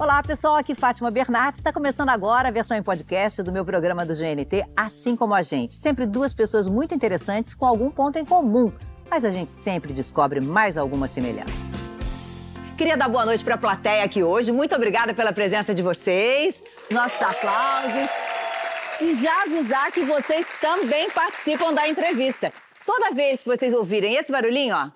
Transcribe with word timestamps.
Olá, 0.00 0.22
pessoal. 0.22 0.56
Aqui 0.56 0.74
Fátima 0.74 1.10
Bernardes. 1.10 1.60
Está 1.60 1.70
começando 1.70 2.08
agora 2.08 2.48
a 2.48 2.50
versão 2.50 2.74
em 2.74 2.82
podcast 2.82 3.42
do 3.42 3.52
meu 3.52 3.66
programa 3.66 4.06
do 4.06 4.14
GNT, 4.14 4.64
Assim 4.74 5.14
Como 5.14 5.34
a 5.34 5.42
Gente. 5.42 5.74
Sempre 5.74 6.06
duas 6.06 6.32
pessoas 6.32 6.66
muito 6.66 6.94
interessantes 6.94 7.54
com 7.54 7.66
algum 7.66 7.90
ponto 7.90 8.18
em 8.18 8.24
comum, 8.24 8.72
mas 9.10 9.26
a 9.26 9.30
gente 9.30 9.52
sempre 9.52 9.92
descobre 9.92 10.40
mais 10.40 10.78
alguma 10.78 11.06
semelhança. 11.06 11.68
Queria 12.78 12.96
dar 12.96 13.10
boa 13.10 13.26
noite 13.26 13.44
para 13.44 13.56
a 13.56 13.58
plateia 13.58 14.02
aqui 14.02 14.22
hoje. 14.22 14.50
Muito 14.50 14.74
obrigada 14.74 15.12
pela 15.12 15.34
presença 15.34 15.74
de 15.74 15.82
vocês, 15.82 16.64
nossos 16.90 17.20
aplausos. 17.20 18.08
E 19.02 19.14
já 19.16 19.42
avisar 19.42 19.92
que 19.92 20.02
vocês 20.02 20.46
também 20.62 21.10
participam 21.10 21.74
da 21.74 21.86
entrevista. 21.86 22.50
Toda 22.86 23.12
vez 23.12 23.42
que 23.42 23.50
vocês 23.50 23.74
ouvirem 23.74 24.14
esse 24.14 24.32
barulhinho, 24.32 24.74
ó, 24.74 24.88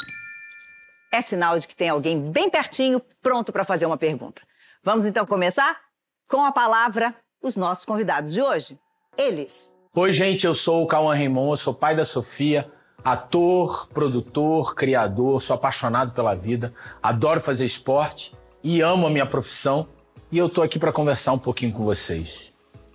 é 1.12 1.21
sinal 1.21 1.59
de 1.59 1.68
que 1.68 1.77
tem 1.77 1.91
alguém 1.91 2.18
bem 2.18 2.48
pertinho, 2.48 3.02
pronto 3.23 3.52
para 3.52 3.64
fazer 3.64 3.84
uma 3.84 3.98
pergunta. 3.98 4.41
Vamos 4.85 5.07
então 5.07 5.25
começar 5.25 5.80
com 6.29 6.45
a 6.45 6.53
palavra 6.53 7.14
os 7.43 7.57
nossos 7.57 7.86
convidados 7.86 8.35
de 8.35 8.43
hoje. 8.43 8.79
Eles. 9.17 9.72
Oi, 9.95 10.13
gente, 10.13 10.45
eu 10.45 10.54
sou 10.54 10.85
o 10.85 10.86
Cauã 10.86 11.14
Raymond, 11.14 11.59
sou 11.59 11.72
pai 11.72 11.96
da 11.96 12.04
Sofia, 12.04 12.71
ator, 13.03 13.89
produtor, 13.89 14.75
criador, 14.75 15.40
sou 15.40 15.57
apaixonado 15.57 16.12
pela 16.12 16.35
vida, 16.35 16.71
adoro 17.03 17.40
fazer 17.40 17.64
esporte 17.64 18.36
e 18.62 18.82
amo 18.82 19.07
a 19.07 19.11
minha 19.11 19.25
profissão. 19.25 19.89
E 20.31 20.36
eu 20.36 20.50
tô 20.50 20.61
aqui 20.61 20.79
para 20.79 20.93
conversar 20.93 21.32
um 21.32 21.39
pouquinho 21.39 21.73
com 21.73 21.82
vocês. 21.82 22.53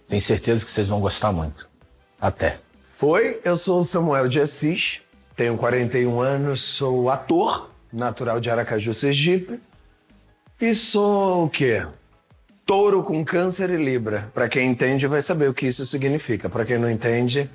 Tenho 0.07 0.21
certeza 0.21 0.63
que 0.63 0.69
vocês 0.69 0.87
vão 0.87 0.99
gostar 0.99 1.31
muito. 1.31 1.67
Até. 2.21 2.59
Oi, 3.01 3.41
eu 3.43 3.55
sou 3.57 3.79
o 3.79 3.83
Samuel 3.83 4.27
de 4.27 4.39
Assis, 4.39 5.01
tenho 5.35 5.57
41 5.57 6.21
anos, 6.21 6.61
sou 6.61 7.09
ator, 7.09 7.71
natural 7.91 8.39
de 8.39 8.51
Aracaju, 8.51 8.93
Sergipe, 8.93 9.59
e 10.59 10.75
sou 10.75 11.45
o 11.45 11.49
quê? 11.49 11.85
Touro 12.65 13.01
com 13.03 13.23
câncer 13.25 13.69
e 13.71 13.77
libra. 13.77 14.29
Para 14.33 14.47
quem 14.47 14.69
entende 14.69 15.07
vai 15.07 15.21
saber 15.21 15.49
o 15.49 15.53
que 15.53 15.65
isso 15.65 15.85
significa. 15.85 16.49
Para 16.49 16.65
quem 16.65 16.77
não 16.77 16.89
entende, 16.89 17.49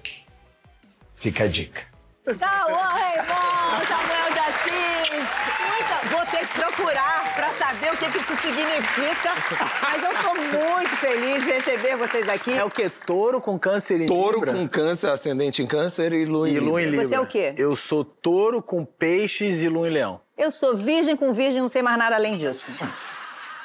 fica 1.14 1.45
a 1.45 1.47
dica. 1.47 1.83
Cauã 2.25 2.77
Raymond, 2.77 3.87
Samuel 3.87 4.33
de 4.33 4.39
Assis. 4.41 5.29
Muita... 5.70 6.17
Vou 6.17 6.27
ter 6.27 6.48
que 6.48 6.55
procurar 6.55 7.34
para 7.34 7.53
saber 7.55 7.92
o 7.92 7.97
que, 7.97 8.11
que 8.11 8.17
isso 8.17 8.34
significa. 8.37 9.34
Mas 9.83 10.03
eu 10.03 10.12
estou 10.12 10.34
muito 10.34 10.97
feliz 10.97 11.45
de 11.45 11.51
receber 11.53 11.97
vocês 11.97 12.29
aqui. 12.29 12.53
É 12.53 12.64
o 12.64 12.70
quê? 12.70 12.91
Touro 13.07 13.41
com 13.41 13.57
câncer 13.59 14.01
em 14.01 14.07
Touro 14.07 14.39
Libra? 14.39 14.55
com 14.55 14.67
câncer, 14.67 15.11
ascendente 15.11 15.62
em 15.62 15.67
câncer 15.67 16.12
e 16.12 16.25
lua 16.25 16.48
em 16.48 16.55
E 16.55 16.59
lua 16.59 16.83
em 16.83 16.86
libra. 16.86 17.03
Libra. 17.03 17.09
Você 17.09 17.14
é 17.14 17.20
o 17.20 17.27
quê? 17.27 17.55
Eu 17.57 17.77
sou 17.77 18.05
touro 18.05 18.61
com 18.62 18.84
peixes 18.84 19.62
e 19.62 19.69
lua 19.69 19.86
em 19.86 19.92
leão. 19.92 20.23
Eu 20.37 20.51
sou 20.51 20.77
virgem 20.77 21.17
com 21.17 21.33
virgem, 21.33 21.63
não 21.63 21.69
sei 21.69 21.83
mais 21.83 21.97
nada 21.97 22.17
além 22.17 22.37
disso. 22.37 22.67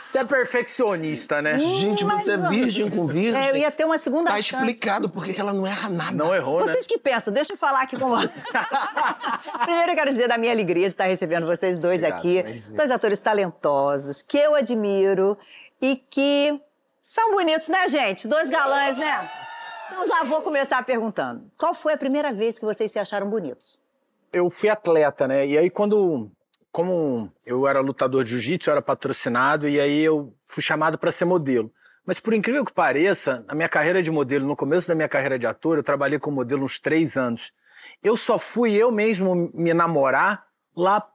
Você 0.02 0.20
é 0.20 0.23
perfeccionista, 0.23 1.42
né? 1.42 1.58
Gente, 1.59 2.03
você 2.03 2.31
é 2.34 2.38
virgem 2.38 2.89
com 2.89 3.06
virgem? 3.06 3.39
É, 3.42 3.52
eu 3.52 3.58
ia 3.58 3.70
ter 3.70 3.86
uma 3.86 3.98
segunda 3.98 4.30
Tá 4.31 4.36
chance. 4.42 4.56
explicado 4.56 5.09
por 5.09 5.23
que 5.26 5.39
ela 5.39 5.53
não 5.53 5.67
erra 5.67 5.89
nada. 5.89 6.11
Não 6.14 6.34
errou, 6.34 6.66
né? 6.66 6.72
Vocês 6.72 6.88
que 6.88 6.98
pensam, 6.98 7.34
deixa 7.34 7.53
eu 7.53 7.58
falar 7.58 7.81
aqui 7.81 7.98
com 7.98 8.09
vocês. 8.09 8.45
Primeiro 9.64 9.92
eu 9.92 9.95
quero 9.95 10.09
dizer 10.09 10.28
da 10.28 10.38
minha 10.38 10.52
alegria 10.52 10.86
de 10.88 10.94
estar 10.94 11.03
recebendo 11.06 11.45
vocês 11.45 11.78
dois 11.78 12.00
Obrigado, 12.02 12.20
aqui. 12.20 12.44
bem-vindo. 12.44 12.78
Dois 12.78 12.92
atores 12.92 13.20
talentosos, 13.20 14.22
que 14.22 14.38
eu 14.38 14.56
admiro 14.56 15.38
e 15.81 15.95
que 15.95 16.59
são 17.02 17.31
bonitos, 17.31 17.67
né, 17.67 17.88
gente? 17.88 18.28
Dois 18.28 18.50
galãs, 18.50 18.98
né? 18.98 19.30
Então 19.92 20.08
já 20.08 20.23
vou 20.23 20.42
começar 20.42 20.83
perguntando. 20.86 21.52
Qual 21.58 21.73
foi 21.73 21.94
a 21.94 21.98
primeira 21.98 22.31
vez 22.31 22.58
que 22.58 22.66
vocês 22.66 22.92
se 22.92 22.98
acharam 23.00 23.30
bonitos? 23.30 23.80
Eu 24.31 24.50
fui 24.50 24.70
atleta, 24.70 25.28
né? 25.28 25.45
E 25.45 25.58
aí 25.58 25.70
quando... 25.70 26.31
Como 26.72 27.31
eu 27.45 27.67
era 27.67 27.80
lutador 27.80 28.23
de 28.23 28.31
jiu-jitsu, 28.31 28.70
eu 28.70 28.73
era 28.73 28.81
patrocinado 28.81 29.67
e 29.67 29.80
aí 29.80 30.02
eu 30.02 30.36
fui 30.45 30.62
chamado 30.62 30.98
para 30.98 31.11
ser 31.11 31.26
modelo. 31.26 31.72
Mas 32.06 32.20
por 32.20 32.34
incrível 32.34 32.66
que 32.66 32.73
pareça, 32.73 33.45
na 33.48 33.56
minha 33.56 33.70
carreira 33.70 34.02
de 34.02 34.09
modelo, 34.09 34.48
no 34.48 34.56
começo 34.56 34.88
da 34.88 34.95
minha 34.95 35.08
carreira 35.08 35.38
de 35.38 35.45
ator, 35.45 35.78
eu 35.78 35.84
trabalhei 35.84 36.17
como 36.20 36.38
modelo 36.38 36.64
uns 36.64 36.80
três 36.80 37.17
anos. 37.17 37.53
Eu 38.04 38.16
só 38.16 38.39
fui 38.39 38.73
eu 38.73 38.92
mesmo 38.92 39.52
me 39.54 39.73
namorar 39.73 40.45
lá, 40.76 41.08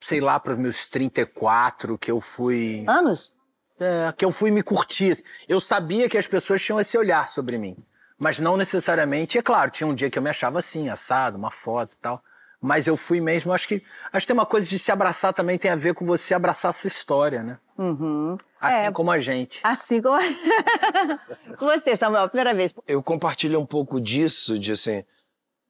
sei 0.00 0.20
lá, 0.20 0.38
para 0.38 0.52
os 0.52 0.58
meus 0.58 0.86
34, 0.86 1.98
que 1.98 2.10
eu 2.10 2.20
fui. 2.20 2.84
Anos? 2.86 3.34
É, 3.80 4.12
que 4.16 4.24
eu 4.24 4.32
fui 4.32 4.50
me 4.50 4.62
curtir. 4.62 5.16
Eu 5.48 5.60
sabia 5.60 6.08
que 6.08 6.18
as 6.18 6.26
pessoas 6.26 6.62
tinham 6.62 6.80
esse 6.80 6.98
olhar 6.98 7.28
sobre 7.28 7.58
mim. 7.58 7.76
Mas 8.18 8.38
não 8.38 8.56
necessariamente. 8.56 9.38
É 9.38 9.42
claro, 9.42 9.70
tinha 9.70 9.86
um 9.86 9.94
dia 9.94 10.10
que 10.10 10.18
eu 10.18 10.22
me 10.22 10.30
achava 10.30 10.58
assim, 10.58 10.88
assado, 10.88 11.38
uma 11.38 11.50
foto 11.50 11.94
e 11.94 12.00
tal. 12.00 12.22
Mas 12.60 12.86
eu 12.88 12.96
fui 12.96 13.20
mesmo. 13.20 13.52
Acho 13.52 13.68
que, 13.68 13.82
acho 14.12 14.24
que 14.24 14.32
tem 14.32 14.34
uma 14.36 14.44
coisa 14.46 14.66
de 14.66 14.78
se 14.78 14.90
abraçar 14.90 15.32
também 15.32 15.56
tem 15.56 15.70
a 15.70 15.76
ver 15.76 15.94
com 15.94 16.04
você 16.04 16.34
abraçar 16.34 16.70
a 16.70 16.72
sua 16.72 16.88
história, 16.88 17.42
né? 17.42 17.58
Uhum. 17.78 18.36
Assim 18.60 18.86
É. 18.86 18.90
como 18.90 19.10
a 19.12 19.18
gente. 19.20 19.60
Assim 19.62 20.02
como. 20.02 20.18
com 21.56 21.66
você, 21.66 21.94
Samuel, 21.96 22.28
primeira 22.28 22.52
vez. 22.54 22.74
eu 22.86 23.00
compartilho 23.02 23.60
um 23.60 23.66
pouco 23.66 24.00
disso, 24.00 24.58
de 24.58 24.72
assim, 24.72 25.04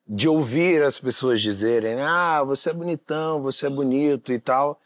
de 0.06 0.26
ouvir 0.26 0.82
as 0.82 0.98
pessoas 0.98 1.42
dizerem, 1.42 2.00
ah, 2.00 2.42
você 2.42 2.70
é 2.70 2.72
bonitão, 2.72 3.42
você 3.42 3.66
é 3.66 3.70
bonito 3.70 4.32
e 4.32 4.38
tal. 4.38 4.80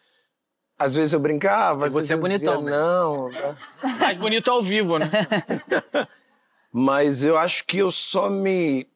Às 0.76 0.94
vezes 0.94 1.12
eu 1.12 1.20
brincava, 1.20 1.86
às 1.86 1.92
E 1.92 1.94
vezes 1.94 2.08
você 2.08 2.14
é 2.14 2.16
eu 2.16 2.20
bonitão, 2.20 2.56
dizia, 2.64 2.70
né? 2.72 2.76
não. 2.84 3.28
né? 3.28 3.56
Mais 4.00 4.16
bonito 4.16 4.50
ao 4.50 4.60
vivo, 4.60 4.98
né? 4.98 5.08
Mas 6.72 7.22
eu 7.24 7.36
acho 7.36 7.64
que 7.66 7.78
eu 7.78 7.90
só 7.92 8.28
me 8.28 8.88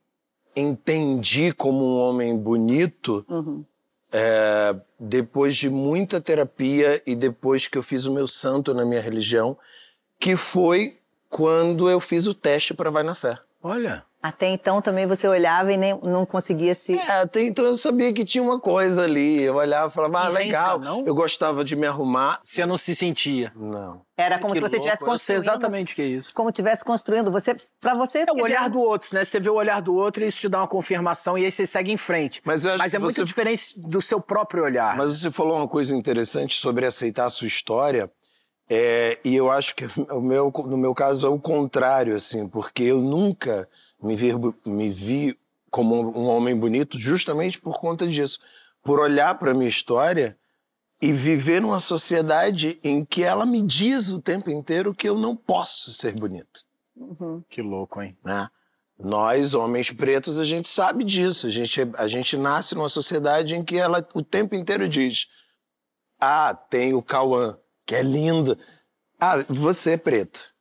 entendi 0.57 1.53
como 1.53 1.85
um 1.85 1.99
homem 1.99 2.37
bonito 2.37 3.25
Uhum. 3.29 3.65
é, 4.13 4.75
depois 4.99 5.57
de 5.57 5.69
muita 5.69 6.21
terapia 6.21 7.03
e 7.07 7.15
depois 7.15 7.67
que 7.69 7.77
eu 7.77 7.83
fiz 7.83 8.07
o 8.07 8.13
meu 8.15 8.27
santo 8.27 8.73
na 8.73 8.85
minha 8.85 9.01
religião, 9.01 9.57
que 10.19 10.37
foi 10.37 10.97
quando 11.29 11.91
eu 11.91 12.01
fiz 12.01 12.27
o 12.27 12.33
teste 12.35 12.73
para 12.73 12.91
Vai 12.91 13.03
na 13.03 13.15
Fé. 13.15 13.39
Olha. 13.63 14.05
Até 14.29 14.49
então 14.49 14.83
também 14.83 15.07
você 15.07 15.27
olhava 15.29 15.73
e 15.73 15.77
nem, 15.77 15.99
não 16.03 16.27
conseguia 16.27 16.75
se. 16.75 16.95
É, 16.99 17.21
até 17.23 17.43
então 17.43 17.65
eu 17.65 17.75
sabia 17.75 18.13
que 18.13 18.25
tinha 18.25 18.43
uma 18.43 18.59
coisa 18.61 19.05
ali. 19.05 19.43
Eu 19.43 19.57
olhava 19.57 19.89
e 19.89 19.91
falava, 19.95 20.19
ah, 20.27 20.29
legal. 20.29 20.79
não? 20.81 21.05
Eu 21.07 21.15
gostava 21.15 21.65
de 21.65 21.77
me 21.77 21.87
arrumar. 21.87 22.41
Você 22.45 22.65
não 22.67 22.77
se 22.77 22.95
sentia. 22.95 23.53
Não. 23.55 24.05
Era 24.19 24.39
como 24.39 24.55
Que 24.55 24.61
se 24.61 24.63
você 24.63 24.77
louco. 24.77 24.89
estivesse 24.89 25.03
Eu 25.03 25.07
sei 25.19 25.37
construindo. 25.37 25.39
exatamente 25.43 25.93
o 25.93 25.97
que 25.97 26.03
é 26.03 26.07
isso. 26.07 26.33
Como 26.35 26.49
estivesse 26.49 26.85
construindo. 26.85 27.31
Você, 27.31 27.55
pra 27.81 27.95
você. 27.95 28.25
É 28.27 28.33
o 28.33 28.43
olhar 28.43 28.69
do 28.71 28.81
outro, 28.81 29.09
né? 29.13 29.25
Você 29.25 29.39
vê 29.39 29.51
o 29.51 29.55
olhar 29.55 29.81
do 29.83 29.95
outro 29.95 30.25
e 30.25 30.27
isso 30.27 30.39
te 30.41 30.49
dá 30.49 30.59
uma 30.61 30.67
confirmação 30.69 31.37
e 31.37 31.45
aí 31.45 31.51
você 31.51 31.67
segue 31.67 31.93
em 31.93 31.97
frente. 31.99 32.41
Mas 32.45 32.65
eu 32.65 32.71
acho 32.73 32.79
Mas 32.79 32.95
é 32.95 32.97
que 32.97 33.03
muito 33.03 33.17
você- 33.17 33.25
diferente 33.25 33.79
do 33.79 34.01
seu 34.01 34.21
próprio 34.21 34.65
olhar. 34.65 34.97
Mas 34.97 35.19
você 35.21 35.31
falou 35.31 35.57
uma 35.59 35.69
coisa 35.69 35.95
interessante 35.95 36.59
sobre 36.59 36.87
aceitar 36.87 37.27
a 37.27 37.31
sua 37.31 37.47
história. 37.47 38.11
É, 38.69 39.19
e 39.25 39.35
eu 39.35 39.51
acho 39.51 39.75
que 39.75 39.85
o 40.11 40.21
meu, 40.21 40.53
no 40.67 40.77
meu 40.77 40.95
caso 40.95 41.27
é 41.27 41.31
o 41.31 41.39
contrário, 41.39 42.17
assim, 42.17 42.49
porque 42.49 42.83
eu 42.85 43.01
nunca 43.01 43.69
me 44.03 44.17
vi, 44.17 44.33
me 44.65 44.91
vi 44.91 45.39
como 45.71 45.95
um 45.95 46.27
homem 46.27 46.57
bonito 46.57 46.99
justamente 46.99 47.61
por 47.61 47.79
conta 47.79 48.07
disso. 48.07 48.41
Por 48.83 49.01
olhar 49.01 49.39
para 49.39 49.53
minha 49.53 49.69
história 49.69 50.39
e 51.03 51.13
viver 51.13 51.61
numa 51.61 51.81
sociedade 51.81 52.79
em 52.83 53.05
que 53.05 53.23
ela 53.23 53.45
me 53.45 53.63
diz 53.63 54.11
o 54.11 54.23
tempo 54.23 54.51
inteiro 54.51 54.95
que 54.95 55.09
eu 55.09 55.17
não 55.17 55.37
posso 55.37 55.93
ser 55.93 56.15
bonito. 56.15 56.65
Que 57.49 57.61
louco, 57.61 58.01
hein? 58.01 58.17
né? 58.25 58.49
Nós, 58.99 59.53
homens 59.53 59.91
pretos, 59.91 60.39
a 60.39 60.45
gente 60.45 60.69
sabe 60.69 61.05
disso. 61.05 61.47
A 61.47 61.51
gente, 61.51 61.81
a 61.99 62.09
gente 62.09 62.37
nasce 62.37 62.75
numa 62.75 62.89
sociedade 62.89 63.55
em 63.55 63.63
que 63.63 63.77
ela 63.77 64.07
o 64.15 64.23
tempo 64.23 64.55
inteiro 64.55 64.89
diz: 64.89 65.29
Ah, 66.19 66.55
tem 66.55 66.95
o 66.95 67.03
Cauã, 67.03 67.59
que 67.87 67.95
é 67.95 68.03
lindo. 68.03 68.59
Ah, 69.19 69.37
você 69.49 69.93
é 69.93 69.97
preto. 69.97 70.53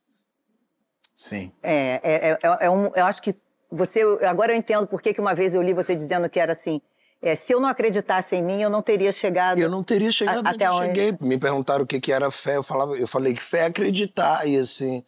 Sim. 1.14 1.50
É, 1.62 2.00
é, 2.02 2.30
é, 2.30 2.38
é 2.66 2.70
um, 2.70 2.86
eu 2.94 3.04
acho 3.04 3.20
que 3.22 3.34
você. 3.70 4.02
Agora 4.26 4.52
eu 4.52 4.56
entendo 4.56 4.86
por 4.86 5.02
que 5.02 5.12
que 5.12 5.20
uma 5.20 5.34
vez 5.34 5.54
eu 5.54 5.62
li 5.62 5.72
você 5.72 5.94
dizendo 5.94 6.28
que 6.28 6.38
era 6.38 6.52
assim. 6.52 6.80
é, 7.22 7.34
se 7.34 7.52
eu 7.52 7.60
não 7.60 7.68
acreditasse 7.68 8.36
em 8.36 8.42
mim, 8.42 8.62
eu 8.62 8.70
não 8.70 8.82
teria 8.82 9.10
chegado. 9.12 9.58
Eu 9.58 9.68
não 9.70 9.82
teria 9.82 10.12
chegado 10.12 10.36
A- 10.36 10.40
onde 10.40 10.48
até 10.64 10.66
eu 10.66 10.72
onde? 10.72 10.86
cheguei. 10.86 11.18
Me 11.20 11.38
perguntaram 11.38 11.84
o 11.84 11.86
que, 11.86 12.00
que 12.00 12.12
era 12.12 12.30
fé. 12.30 12.56
Eu, 12.56 12.62
falava, 12.62 12.96
eu 12.96 13.08
falei 13.08 13.34
que 13.34 13.42
fé 13.42 13.60
é 13.60 13.64
acreditar. 13.66 14.46
E 14.46 14.56
assim. 14.58 15.02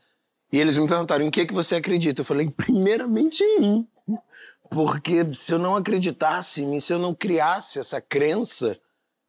E 0.50 0.58
eles 0.58 0.78
me 0.78 0.88
perguntaram 0.88 1.24
em 1.24 1.30
que, 1.30 1.44
que 1.44 1.52
você 1.54 1.76
acredita. 1.76 2.22
Eu 2.22 2.24
falei, 2.24 2.50
primeiramente 2.50 3.42
em 3.44 3.60
mim. 3.60 3.88
Porque 4.70 5.32
se 5.34 5.52
eu 5.52 5.58
não 5.58 5.76
acreditasse 5.76 6.62
em 6.62 6.66
mim, 6.66 6.80
se 6.80 6.92
eu 6.92 6.98
não 6.98 7.14
criasse 7.14 7.78
essa 7.78 8.00
crença 8.00 8.78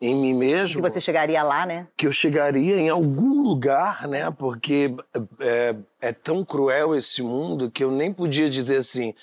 em 0.01 0.15
mim 0.15 0.31
Que 0.33 0.39
mesmo. 0.39 0.81
você 0.81 1.01
chegaria 1.01 1.43
lá, 1.43 1.65
né? 1.65 1.87
que 1.97 2.07
eu 2.07 2.11
chegaria 2.13 2.77
em 2.77 2.87
algum 2.89 3.41
lugar, 3.43 4.07
né? 4.07 4.31
Porque 4.31 4.93
é, 5.39 5.75
é 5.99 6.11
tão 6.13 6.43
cruel 6.45 6.95
esse 6.95 7.21
mundo 7.21 7.69
que 7.69 7.83
eu 7.83 7.91
nem 7.91 8.13
podia 8.13 8.49
dizer 8.49 8.77
assim, 8.77 9.13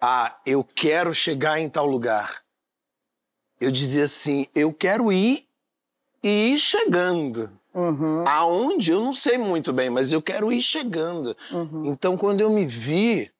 ah, 0.00 0.34
eu 0.46 0.64
quero 0.64 1.14
chegar 1.14 1.60
em 1.60 1.68
tal 1.68 1.86
lugar. 1.86 2.42
Eu 3.60 3.70
dizia 3.70 4.04
assim, 4.04 4.46
eu 4.54 4.72
quero 4.72 5.12
ir 5.12 5.46
e 6.22 6.54
ir 6.54 6.58
chegando. 6.58 7.50
Uhum, 7.74 8.26
Aonde? 8.28 8.90
Eu 8.90 9.00
não 9.00 9.14
sei 9.14 9.38
muito 9.38 9.72
bem, 9.72 9.88
mas 9.88 10.12
eu 10.12 10.20
quero 10.20 10.52
ir 10.52 10.60
chegando. 10.60 11.36
uhum. 11.50 11.84
Então, 11.86 12.16
quando 12.16 12.40
eu 12.40 12.50
me 12.50 12.66
vi 12.66 13.30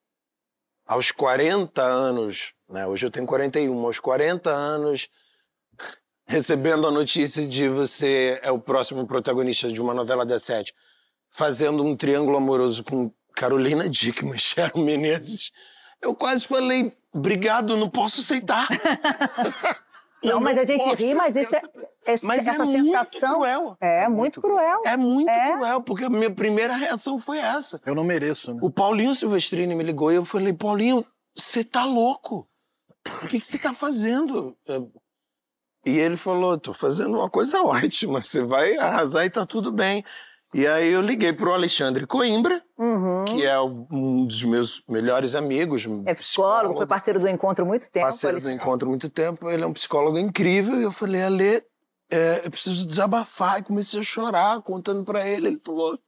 aos 0.86 1.10
40 1.10 1.82
anos, 1.82 2.52
né? 2.68 2.86
Hoje 2.86 3.04
eu 3.06 3.10
tenho 3.10 3.26
41, 3.26 3.84
aos 3.86 3.98
40 3.98 4.48
anos, 4.50 5.08
recebendo 6.26 6.86
a 6.86 6.90
notícia 6.90 7.46
de 7.46 7.68
você 7.68 8.38
é 8.42 8.50
o 8.50 8.58
próximo 8.58 9.06
protagonista 9.06 9.70
de 9.72 9.80
uma 9.80 9.94
novela 9.94 10.24
das 10.24 10.42
sete. 10.42 10.72
fazendo 11.34 11.82
um 11.82 11.96
triângulo 11.96 12.36
amoroso 12.36 12.84
com 12.84 13.10
Carolina 13.34 13.88
Dickman, 13.88 14.36
Sharon 14.38 14.82
Menezes, 14.84 15.50
eu 16.00 16.14
quase 16.14 16.46
falei, 16.46 16.92
obrigado, 17.12 17.74
não 17.76 17.88
posso 17.88 18.20
aceitar. 18.20 18.68
Não, 20.22 20.32
Eu 20.34 20.40
mas 20.40 20.56
a 20.56 20.62
gente 20.64 20.88
ri, 20.94 21.14
mas 21.14 21.34
isso 21.34 21.52
é, 21.52 21.58
aceitar. 21.58 21.80
esse- 22.06 22.24
Mas 22.24 22.46
essa 22.46 22.62
é 22.62 22.66
sensação 22.66 23.30
muito 23.40 23.40
cruel. 23.40 23.76
é 23.80 24.08
muito 24.08 24.40
cruel. 24.40 24.82
É 24.86 24.96
muito 24.96 25.28
É. 25.28 25.52
cruel, 25.52 25.82
porque 25.82 26.04
a 26.04 26.08
minha 26.10 26.30
primeira 26.30 26.76
reação 26.76 27.18
foi 27.18 27.38
essa. 27.38 27.80
Eu 27.84 27.92
não 27.92 28.04
mereço, 28.04 28.54
né? 28.54 28.60
O 28.62 28.70
Paulinho 28.70 29.16
Silvestrini 29.16 29.74
me 29.74 29.82
ligou 29.82 30.12
e 30.12 30.14
eu 30.14 30.24
falei, 30.24 30.52
Paulinho, 30.52 31.04
você 31.36 31.64
tá 31.64 31.84
louco? 31.84 32.46
O 33.24 33.26
que 33.26 33.40
que 33.40 33.46
você 33.46 33.58
tá 33.58 33.74
fazendo? 33.74 34.56
E 35.84 35.98
ele 35.98 36.16
falou, 36.16 36.56
tô 36.58 36.72
fazendo 36.72 37.16
uma 37.18 37.28
coisa 37.28 37.60
ótima, 37.64 38.22
você 38.22 38.42
vai 38.42 38.76
arrasar 38.76 39.24
e 39.24 39.30
tá 39.30 39.44
tudo 39.44 39.72
bem. 39.72 40.04
E 40.54 40.66
aí 40.66 40.92
eu 40.92 41.00
liguei 41.00 41.32
pro 41.32 41.52
Alexandre 41.54 42.06
Coimbra, 42.06 42.62
Uhum. 42.78 43.24
que 43.24 43.42
é 43.46 43.58
um 43.58 44.26
dos 44.26 44.42
meus 44.44 44.82
melhores 44.86 45.34
amigos. 45.34 45.84
É 46.04 46.12
psicólogo, 46.12 46.74
foi 46.76 46.86
parceiro 46.86 47.18
do 47.18 47.26
encontro 47.28 47.64
há 47.64 47.66
muito 47.68 47.90
tempo. 47.90 48.04
parceiro 48.04 48.36
do 48.36 48.40
Alexandre. 48.40 48.62
encontro 48.62 48.86
há 48.86 48.90
muito 48.90 49.08
tempo. 49.08 49.48
Ele 49.48 49.62
é 49.62 49.66
um 49.66 49.72
psicólogo 49.72 50.18
incrível. 50.18 50.78
E 50.78 50.82
eu 50.82 50.92
falei, 50.92 51.22
Ale, 51.22 51.62
é, 52.10 52.42
eu 52.44 52.50
preciso 52.50 52.86
desabafar. 52.86 53.60
E 53.60 53.62
comecei 53.62 54.00
a 54.00 54.02
chorar, 54.02 54.60
contando 54.60 55.02
pra 55.04 55.26
ele. 55.26 55.46
Ele 55.46 55.60
falou, 55.64 55.98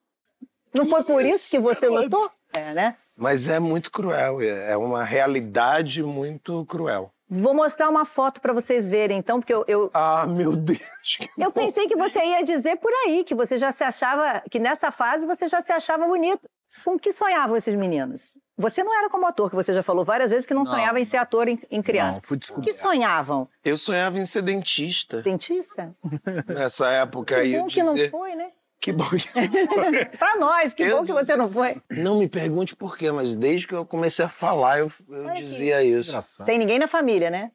Não 0.74 0.84
foi 0.84 1.02
por 1.04 1.24
isso 1.24 1.48
que 1.50 1.58
você 1.58 1.88
lutou? 1.88 2.30
É, 2.52 2.74
né? 2.74 2.96
mas 3.16 3.48
é 3.48 3.58
muito 3.58 3.90
cruel. 3.90 4.42
é 4.42 4.76
uma 4.76 5.02
realidade 5.04 6.02
muito 6.02 6.66
cruel. 6.66 7.13
Vou 7.40 7.54
mostrar 7.54 7.88
uma 7.88 8.04
foto 8.04 8.40
pra 8.40 8.52
vocês 8.52 8.88
verem, 8.90 9.18
então, 9.18 9.40
porque 9.40 9.52
eu, 9.54 9.64
eu, 9.66 9.90
Ah, 9.92 10.26
meu 10.26 10.54
Deus. 10.56 10.80
que 11.02 11.28
eu 11.38 11.50
pensei 11.50 11.86
que 11.88 11.96
você 11.96 12.18
ia 12.24 12.42
dizer 12.44 12.76
por 12.76 12.92
aí, 13.04 13.24
que 13.24 13.34
você 13.34 13.56
já 13.58 13.72
se 13.72 13.82
achava, 13.84 14.42
que 14.50 14.58
nessa 14.58 14.90
fase 14.90 15.26
você 15.26 15.48
já 15.48 15.60
se 15.60 15.72
achava 15.72 16.06
bonito. 16.06 16.42
Com 16.84 16.98
que 16.98 17.12
sonhavam 17.12 17.56
esses 17.56 17.74
meninos? 17.74 18.36
Você 18.58 18.82
não 18.82 18.92
era 18.98 19.08
como 19.08 19.26
ator, 19.26 19.48
que 19.48 19.54
você 19.56 19.72
já 19.72 19.82
falou 19.82 20.04
várias 20.04 20.30
vezes 20.30 20.44
que 20.44 20.52
não, 20.52 20.64
Não. 20.64 20.70
sonhava 20.70 20.98
em 21.00 21.04
ser 21.04 21.16
ator 21.18 21.48
em, 21.48 21.58
em 21.70 21.80
criança. 21.80 22.16
Não, 22.16 22.22
fui 22.22 22.36
O 22.36 22.40
que 22.40 22.46
descobrir. 22.46 22.72
sonhavam? 22.74 23.48
Eu 23.64 23.76
sonhava 23.76 24.18
em 24.18 24.26
ser 24.26 24.42
dentista 24.42 25.22
Dentista? 25.22 25.90
nessa 26.48 26.88
época 26.90 27.34
Que 27.36 27.40
aí. 27.40 27.52
bom 27.58 27.66
que 27.68 27.82
não 27.82 27.96
foi, 28.10 28.34
né? 28.34 28.43
Que 28.84 28.92
bom 28.92 29.08
que 29.08 29.30
não 29.34 29.66
foi. 29.66 30.04
Pra 30.18 30.36
nós, 30.36 30.74
que 30.74 30.82
Eu 30.82 30.98
bom 30.98 31.04
que 31.04 31.12
você 31.14 31.34
não 31.34 31.50
foi. 31.50 31.80
Não 31.90 32.18
me 32.18 32.28
pergunte 32.28 32.76
por 32.76 32.98
quê, 32.98 33.10
mas 33.10 33.34
desde 33.34 33.66
que 33.66 33.74
eu 33.74 33.86
comecei 33.86 34.22
a 34.22 34.28
falar, 34.28 34.80
eu, 34.80 34.92
eu 35.08 35.24
Olha 35.24 35.32
que 35.32 35.42
dizia 35.42 35.82
isso. 35.82 36.10
Engraçado. 36.10 36.44
Sem 36.44 36.58
ninguém 36.58 36.78
na 36.78 36.86
família, 36.86 37.30
né? 37.30 37.50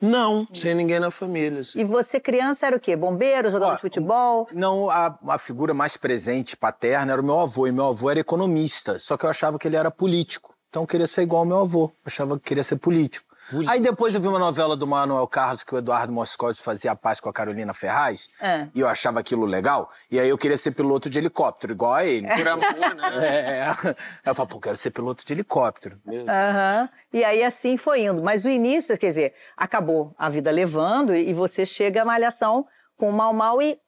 Não, 0.00 0.46
sem 0.54 0.76
ninguém 0.76 1.00
na 1.00 1.10
família. 1.10 1.62
assim. 1.62 1.80
E 1.80 1.82
você, 1.82 2.20
criança, 2.20 2.64
era 2.64 2.76
o 2.76 2.78
quê? 2.78 2.94
Bombeiro, 2.94 3.50
jogador 3.50 3.72
Ó, 3.72 3.74
de 3.74 3.80
futebol? 3.80 4.46
Não, 4.52 4.88
a, 4.88 5.18
a 5.30 5.36
figura 5.38 5.74
mais 5.74 5.96
presente, 5.96 6.56
paterna, 6.56 7.10
era 7.10 7.20
o 7.20 7.24
meu 7.24 7.40
avô. 7.40 7.66
E 7.66 7.72
meu 7.72 7.86
avô 7.86 8.08
era 8.08 8.20
economista. 8.20 9.00
Só 9.00 9.16
que 9.16 9.26
eu 9.26 9.30
achava 9.30 9.58
que 9.58 9.66
ele 9.66 9.74
era 9.74 9.90
político. 9.90 10.54
Então 10.68 10.84
eu 10.84 10.86
queria 10.86 11.08
ser 11.08 11.22
igual 11.22 11.40
ao 11.40 11.46
meu 11.46 11.58
avô. 11.58 11.86
Eu 11.86 12.02
achava 12.06 12.38
que 12.38 12.44
queria 12.44 12.62
ser 12.62 12.78
político. 12.78 13.27
Aí 13.66 13.80
depois 13.80 14.14
eu 14.14 14.20
vi 14.20 14.28
uma 14.28 14.38
novela 14.38 14.76
do 14.76 14.86
Manuel 14.86 15.26
Carlos 15.26 15.64
que 15.64 15.74
o 15.74 15.78
Eduardo 15.78 16.12
Moscoso 16.12 16.62
fazia 16.62 16.92
a 16.92 16.96
paz 16.96 17.20
com 17.20 17.28
a 17.28 17.32
Carolina 17.32 17.72
Ferraz. 17.72 18.28
É. 18.40 18.68
E 18.74 18.80
eu 18.80 18.88
achava 18.88 19.20
aquilo 19.20 19.44
legal. 19.44 19.90
E 20.10 20.18
aí 20.20 20.28
eu 20.28 20.36
queria 20.36 20.56
ser 20.56 20.72
piloto 20.72 21.08
de 21.08 21.18
helicóptero, 21.18 21.72
igual 21.72 21.94
a 21.94 22.04
ele. 22.04 22.26
Por 22.28 22.48
amor, 22.48 22.94
né? 22.94 23.08
É. 23.28 23.62
Aí 23.68 23.94
eu 24.26 24.34
falei, 24.34 24.50
pô, 24.50 24.60
quero 24.60 24.76
ser 24.76 24.90
piloto 24.90 25.24
de 25.24 25.32
helicóptero. 25.32 26.00
Aham. 26.28 26.88
E 27.12 27.24
aí 27.24 27.42
assim 27.42 27.76
foi 27.76 28.02
indo. 28.02 28.22
Mas 28.22 28.44
o 28.44 28.48
início, 28.48 28.96
quer 28.98 29.08
dizer, 29.08 29.34
acabou 29.56 30.14
a 30.18 30.28
vida 30.28 30.50
levando 30.50 31.14
e 31.14 31.32
você 31.32 31.64
chega 31.64 32.02
à 32.02 32.04
malhação 32.04 32.66
com 32.96 33.08
o 33.08 33.12
mal 33.12 33.32
mal 33.32 33.62
e, 33.62 33.78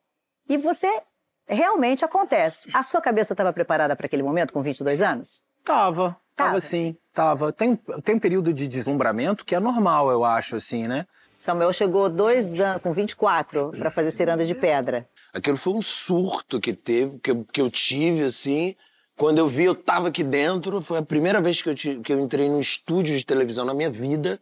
e 0.49 0.57
você 0.57 0.89
realmente 1.47 2.05
acontece. 2.05 2.71
A 2.73 2.83
sua 2.83 3.01
cabeça 3.01 3.33
estava 3.33 3.53
preparada 3.53 3.97
para 3.97 4.07
aquele 4.07 4.23
momento 4.23 4.53
com 4.53 4.63
22 4.63 5.03
anos? 5.03 5.43
Tava, 5.65 6.17
tava, 6.41 6.49
Tava. 6.51 6.61
sim, 6.61 6.97
tava. 7.13 7.53
Tem, 7.53 7.77
tem 8.05 8.15
um 8.17 8.19
período 8.19 8.53
de 8.53 8.67
deslumbramento 8.69 9.45
que 9.45 9.55
é 9.55 9.61
normal, 9.61 10.11
eu 10.11 10.25
acho, 10.25 10.57
assim, 10.57 10.87
né? 10.89 11.07
Samuel 11.39 11.73
chegou 11.73 12.09
dois 12.09 12.61
anos, 12.61 12.83
com 12.83 12.93
24 12.93 13.71
para 13.79 13.91
fazer 13.91 14.11
ciranda 14.11 14.45
de 14.45 14.55
pedra. 14.55 15.09
Aquilo 15.33 15.57
foi 15.57 15.73
um 15.73 15.81
surto 15.81 16.61
que 16.61 16.73
teve, 16.75 17.19
que 17.19 17.31
eu, 17.31 17.45
que 17.51 17.61
eu 17.61 17.71
tive, 17.71 18.25
assim. 18.25 18.75
Quando 19.17 19.39
eu 19.39 19.49
vi, 19.49 19.65
eu 19.65 19.75
tava 19.75 20.09
aqui 20.09 20.23
dentro. 20.23 20.81
Foi 20.83 20.99
a 20.99 21.03
primeira 21.03 21.41
vez 21.41 21.63
que 21.63 21.69
eu, 21.71 21.75
ti- 21.75 21.99
que 22.05 22.13
eu 22.13 22.21
entrei 22.21 22.49
num 22.49 22.61
estúdio 22.61 23.17
de 23.17 23.25
televisão 23.25 23.65
na 23.65 23.73
minha 23.73 23.91
vida. 23.91 24.39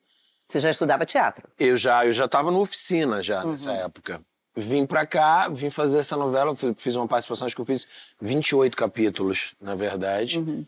Você 0.49 0.59
já 0.61 0.71
estudava 0.71 1.05
teatro? 1.07 1.49
Eu 1.59 1.77
já, 1.77 2.05
eu 2.07 2.13
já 2.13 2.27
tava 2.27 2.51
na 2.51 2.59
oficina 2.59 3.23
já 3.23 3.45
nessa 3.45 3.73
época. 3.73 4.21
Vim 4.57 4.85
pra 4.87 5.07
cá, 5.07 5.49
vim 5.49 5.71
fazer 5.71 5.99
essa 6.01 6.17
novela, 6.17 6.57
fiz- 6.57 6.75
fiz 6.79 6.97
uma 6.97 7.07
participação, 7.07 7.47
acho 7.47 7.55
que 7.55 7.61
eu 7.61 7.67
fiz 7.67 7.87
28 8.21 8.77
capítulos, 8.77 9.55
na 9.61 9.75
verdade. 9.77 10.67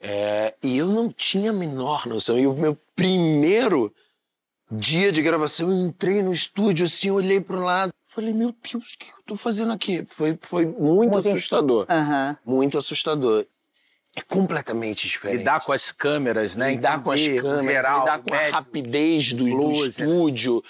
É, 0.00 0.54
e 0.62 0.78
eu 0.78 0.86
não 0.86 1.10
tinha 1.10 1.50
a 1.50 1.52
menor 1.54 2.06
noção. 2.06 2.38
E 2.38 2.46
o 2.46 2.54
meu 2.54 2.76
primeiro 2.94 3.92
dia 4.70 5.10
de 5.10 5.22
gravação, 5.22 5.70
eu 5.70 5.76
entrei 5.86 6.22
no 6.22 6.32
estúdio 6.32 6.84
assim, 6.86 7.10
olhei 7.10 7.40
pro 7.40 7.60
lado, 7.60 7.92
falei, 8.06 8.32
meu 8.32 8.54
Deus, 8.70 8.92
o 8.94 8.98
que 8.98 9.06
eu 9.10 9.22
tô 9.26 9.36
fazendo 9.36 9.72
aqui? 9.72 10.04
Foi, 10.06 10.38
foi 10.42 10.66
muito 10.66 11.12
Muito- 11.12 11.28
assustador. 11.28 11.86
Aham. 11.88 12.36
Muito 12.44 12.78
assustador. 12.78 13.46
É 14.16 14.20
completamente 14.22 15.06
diferente. 15.06 15.38
Lidar 15.38 15.60
com 15.60 15.70
as 15.70 15.92
câmeras, 15.92 16.56
né? 16.56 16.70
Lidar 16.72 17.02
com 17.02 17.10
as 17.10 17.20
câmeras, 17.20 17.64
geral, 17.64 18.00
lidar 18.00 18.18
com 18.20 18.34
a 18.34 18.48
rapidez 18.50 19.32
do, 19.32 19.44
do 19.44 19.50
close, 19.50 20.00
né? 20.02 20.08
estúdio. 20.08 20.64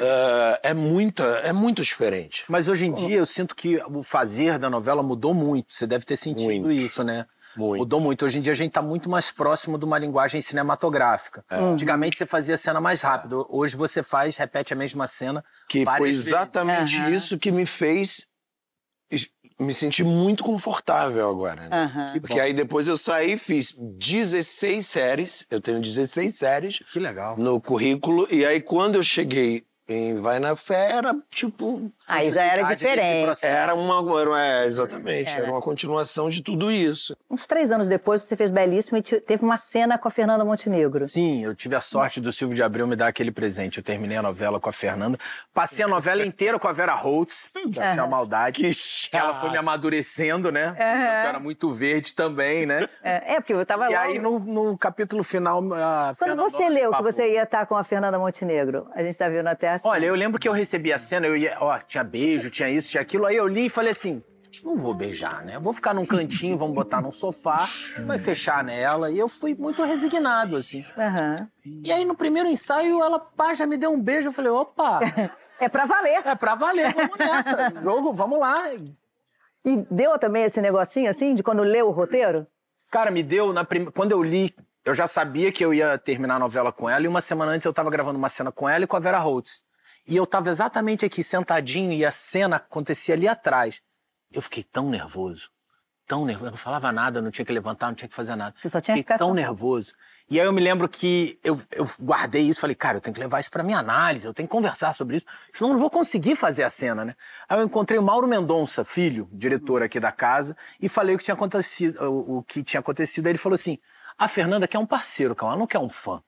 Ah, 0.00 0.60
é, 0.62 0.72
muito, 0.72 1.22
é 1.22 1.52
muito 1.52 1.82
diferente. 1.82 2.44
Mas 2.48 2.68
hoje 2.68 2.86
em 2.86 2.92
dia 2.92 3.16
eu 3.18 3.26
sinto 3.26 3.54
que 3.54 3.76
o 3.90 4.02
fazer 4.02 4.58
da 4.58 4.70
novela 4.70 5.02
mudou 5.02 5.34
muito. 5.34 5.74
Você 5.74 5.86
deve 5.86 6.04
ter 6.04 6.16
sentido 6.16 6.64
Muito. 6.64 6.70
isso, 6.72 7.02
né? 7.04 7.26
Muito. 7.56 7.80
Mudou 7.80 8.00
muito. 8.00 8.24
Hoje 8.24 8.38
em 8.38 8.42
dia 8.42 8.52
a 8.52 8.56
gente 8.56 8.72
tá 8.72 8.82
muito 8.82 9.08
mais 9.08 9.30
próximo 9.30 9.78
de 9.78 9.84
uma 9.84 9.98
linguagem 9.98 10.40
cinematográfica. 10.40 11.44
É. 11.50 11.56
Antigamente 11.56 12.16
você 12.18 12.26
fazia 12.26 12.56
cena 12.58 12.80
mais 12.80 13.00
rápido. 13.02 13.46
Hoje 13.48 13.76
você 13.76 14.02
faz, 14.02 14.36
repete 14.36 14.72
a 14.72 14.76
mesma 14.76 15.06
cena. 15.06 15.44
Que 15.68 15.84
foi 15.84 16.08
vezes. 16.10 16.26
exatamente 16.26 16.96
Aham. 16.98 17.10
isso 17.10 17.38
que 17.38 17.50
me 17.50 17.64
fez 17.66 18.26
me 19.58 19.72
sentir 19.72 20.04
muito 20.04 20.44
confortável 20.44 21.30
agora. 21.30 21.68
né? 21.68 22.10
Que 22.12 22.20
Porque 22.20 22.34
bom. 22.34 22.40
aí 22.42 22.52
depois 22.52 22.88
eu 22.88 22.96
saí, 22.96 23.38
fiz 23.38 23.72
16 23.78 24.86
séries, 24.86 25.46
eu 25.50 25.60
tenho 25.62 25.80
16 25.80 26.34
séries 26.36 26.78
Que 26.92 26.98
legal. 26.98 27.38
no 27.38 27.58
currículo, 27.60 28.28
e 28.30 28.44
aí 28.44 28.60
quando 28.60 28.96
eu 28.96 29.02
cheguei 29.02 29.64
em 29.88 30.20
Vai 30.20 30.38
na 30.38 30.56
Fé, 30.56 30.92
era 30.92 31.14
tipo. 31.30 31.90
Aí 32.08 32.30
já 32.30 32.42
era 32.42 32.62
diferente. 32.62 33.44
Era 33.44 33.74
uma. 33.74 34.20
Era, 34.20 34.40
é, 34.40 34.66
exatamente, 34.66 35.30
Era. 35.30 35.42
era 35.44 35.52
uma 35.52 35.60
continuação 35.60 36.28
de 36.28 36.42
tudo 36.42 36.72
isso. 36.72 37.16
Uns 37.30 37.46
três 37.46 37.70
anos 37.70 37.88
depois, 37.88 38.22
você 38.22 38.34
fez 38.36 38.50
belíssimo 38.50 38.98
e 38.98 39.02
te- 39.02 39.20
teve 39.20 39.44
uma 39.44 39.56
cena 39.56 39.96
com 39.98 40.08
a 40.08 40.10
Fernanda 40.10 40.44
Montenegro. 40.44 41.04
Sim, 41.04 41.44
eu 41.44 41.54
tive 41.54 41.76
a 41.76 41.80
sorte 41.80 42.20
do 42.20 42.32
Silvio 42.32 42.54
de 42.56 42.62
Abreu 42.62 42.86
me 42.86 42.96
dar 42.96 43.08
aquele 43.08 43.30
presente. 43.30 43.78
Eu 43.78 43.84
terminei 43.84 44.16
a 44.16 44.22
novela 44.22 44.58
com 44.58 44.68
a 44.68 44.72
Fernanda. 44.72 45.18
Passei 45.54 45.84
a 45.84 45.88
novela 45.88 46.24
inteira 46.26 46.58
com 46.58 46.66
a 46.68 46.72
Vera 46.72 46.94
Holtz, 46.94 47.52
que 47.72 47.78
achei 47.80 48.00
a 48.02 48.06
maldade. 48.06 48.62
Que 48.62 49.16
Ela 49.16 49.34
foi 49.34 49.50
me 49.50 49.58
amadurecendo, 49.58 50.50
né? 50.50 50.68
Porque 50.68 50.82
eu 50.82 51.28
era 51.28 51.38
muito 51.40 51.70
verde 51.70 52.14
também, 52.14 52.66
né? 52.66 52.88
É, 53.02 53.34
é, 53.34 53.40
porque 53.40 53.52
eu 53.52 53.64
tava 53.64 53.88
E 53.90 53.94
lá. 53.94 54.00
aí, 54.02 54.18
no, 54.18 54.38
no 54.38 54.76
capítulo 54.76 55.22
final. 55.22 55.58
A 55.72 56.12
Quando 56.16 56.16
Fernanda 56.16 56.42
você 56.50 56.68
leu 56.68 56.90
que 56.92 57.02
você 57.02 57.32
ia 57.34 57.42
estar 57.44 57.66
com 57.66 57.76
a 57.76 57.84
Fernanda 57.84 58.18
Montenegro, 58.18 58.88
a 58.94 59.02
gente 59.02 59.16
tá 59.16 59.28
vendo 59.28 59.46
até 59.46 59.75
Olha, 59.84 60.06
eu 60.06 60.14
lembro 60.14 60.38
que 60.38 60.48
eu 60.48 60.52
recebi 60.52 60.92
a 60.92 60.98
cena, 60.98 61.26
eu 61.26 61.36
ia, 61.36 61.56
ó, 61.60 61.78
tinha 61.78 62.04
beijo, 62.04 62.50
tinha 62.50 62.68
isso, 62.68 62.90
tinha 62.90 63.00
aquilo. 63.00 63.26
Aí 63.26 63.36
eu 63.36 63.46
li 63.46 63.66
e 63.66 63.70
falei 63.70 63.92
assim: 63.92 64.22
não 64.64 64.76
vou 64.76 64.94
beijar, 64.94 65.44
né? 65.44 65.58
Vou 65.58 65.72
ficar 65.72 65.94
num 65.94 66.06
cantinho, 66.06 66.56
vamos 66.56 66.74
botar 66.74 67.00
num 67.00 67.12
sofá, 67.12 67.68
vai 68.06 68.18
fechar 68.18 68.64
nela. 68.64 69.10
E 69.10 69.18
eu 69.18 69.28
fui 69.28 69.54
muito 69.54 69.82
resignado, 69.84 70.56
assim. 70.56 70.84
Aham. 70.96 71.48
E 71.64 71.92
aí, 71.92 72.04
no 72.04 72.14
primeiro 72.14 72.48
ensaio, 72.48 73.02
ela 73.02 73.18
pá, 73.18 73.54
já 73.54 73.66
me 73.66 73.76
deu 73.76 73.92
um 73.92 74.00
beijo. 74.00 74.28
Eu 74.28 74.32
falei: 74.32 74.50
opa, 74.50 75.00
É 75.58 75.68
pra 75.68 75.86
valer. 75.86 76.22
é 76.24 76.34
pra 76.34 76.54
valer, 76.54 76.92
vamos 76.92 77.16
nessa. 77.18 77.72
Jogo, 77.82 78.12
vamos 78.12 78.38
lá. 78.38 78.72
E 79.64 79.86
deu 79.90 80.18
também 80.18 80.44
esse 80.44 80.60
negocinho 80.60 81.10
assim, 81.10 81.34
de 81.34 81.42
quando 81.42 81.62
leu 81.62 81.88
o 81.88 81.90
roteiro? 81.90 82.46
Cara, 82.90 83.10
me 83.10 83.22
deu, 83.22 83.52
na 83.52 83.64
prim... 83.64 83.86
quando 83.86 84.12
eu 84.12 84.22
li, 84.22 84.54
eu 84.84 84.94
já 84.94 85.06
sabia 85.06 85.50
que 85.50 85.64
eu 85.64 85.74
ia 85.74 85.98
terminar 85.98 86.36
a 86.36 86.38
novela 86.38 86.70
com 86.70 86.88
ela, 86.88 87.04
e 87.04 87.08
uma 87.08 87.20
semana 87.20 87.52
antes 87.52 87.64
eu 87.64 87.72
tava 87.72 87.90
gravando 87.90 88.18
uma 88.18 88.28
cena 88.28 88.52
com 88.52 88.68
ela 88.68 88.84
e 88.84 88.86
com 88.86 88.96
a 88.96 89.00
Vera 89.00 89.18
Holtz. 89.18 89.64
E 90.06 90.16
eu 90.16 90.26
tava 90.26 90.50
exatamente 90.50 91.04
aqui, 91.04 91.22
sentadinho, 91.22 91.92
e 91.92 92.04
a 92.04 92.12
cena 92.12 92.56
acontecia 92.56 93.14
ali 93.14 93.26
atrás. 93.26 93.82
Eu 94.32 94.40
fiquei 94.40 94.62
tão 94.62 94.88
nervoso, 94.88 95.50
tão 96.06 96.24
nervoso. 96.24 96.46
Eu 96.46 96.50
não 96.52 96.58
falava 96.58 96.92
nada, 96.92 97.20
não 97.20 97.30
tinha 97.30 97.44
que 97.44 97.52
levantar, 97.52 97.88
não 97.88 97.94
tinha 97.94 98.08
que 98.08 98.14
fazer 98.14 98.36
nada. 98.36 98.54
Você 98.56 98.68
só 98.68 98.80
tinha 98.80 98.96
Fiquei 98.96 99.02
ficar 99.02 99.18
tão 99.18 99.34
nervoso. 99.34 99.92
E 100.28 100.40
aí 100.40 100.46
eu 100.46 100.52
me 100.52 100.60
lembro 100.60 100.88
que 100.88 101.38
eu, 101.42 101.60
eu 101.72 101.88
guardei 102.00 102.42
isso, 102.42 102.60
falei, 102.60 102.74
cara, 102.74 102.98
eu 102.98 103.00
tenho 103.00 103.14
que 103.14 103.20
levar 103.20 103.40
isso 103.40 103.50
pra 103.50 103.62
minha 103.62 103.78
análise, 103.78 104.26
eu 104.26 104.34
tenho 104.34 104.48
que 104.48 104.52
conversar 104.52 104.92
sobre 104.92 105.16
isso, 105.16 105.26
senão 105.52 105.70
eu 105.70 105.74
não 105.74 105.80
vou 105.80 105.90
conseguir 105.90 106.34
fazer 106.34 106.64
a 106.64 106.70
cena, 106.70 107.04
né? 107.04 107.14
Aí 107.48 107.58
eu 107.58 107.64
encontrei 107.64 107.98
o 107.98 108.02
Mauro 108.02 108.26
Mendonça, 108.26 108.84
filho, 108.84 109.28
diretor 109.32 109.84
aqui 109.84 110.00
da 110.00 110.10
casa, 110.10 110.56
e 110.80 110.88
falei 110.88 111.14
o 111.14 111.18
que 111.18 111.24
tinha 111.24 111.34
acontecido, 111.34 112.02
o, 112.02 112.38
o 112.38 112.42
que 112.42 112.62
tinha 112.62 112.80
acontecido. 112.80 113.26
Aí 113.26 113.32
ele 113.32 113.38
falou 113.38 113.54
assim: 113.54 113.78
a 114.18 114.26
Fernanda 114.26 114.66
quer 114.66 114.78
um 114.78 114.86
parceiro, 114.86 115.34
calma, 115.34 115.54
ela 115.54 115.60
não 115.60 115.66
quer 115.66 115.78
um 115.78 115.88
fã. 115.88 116.20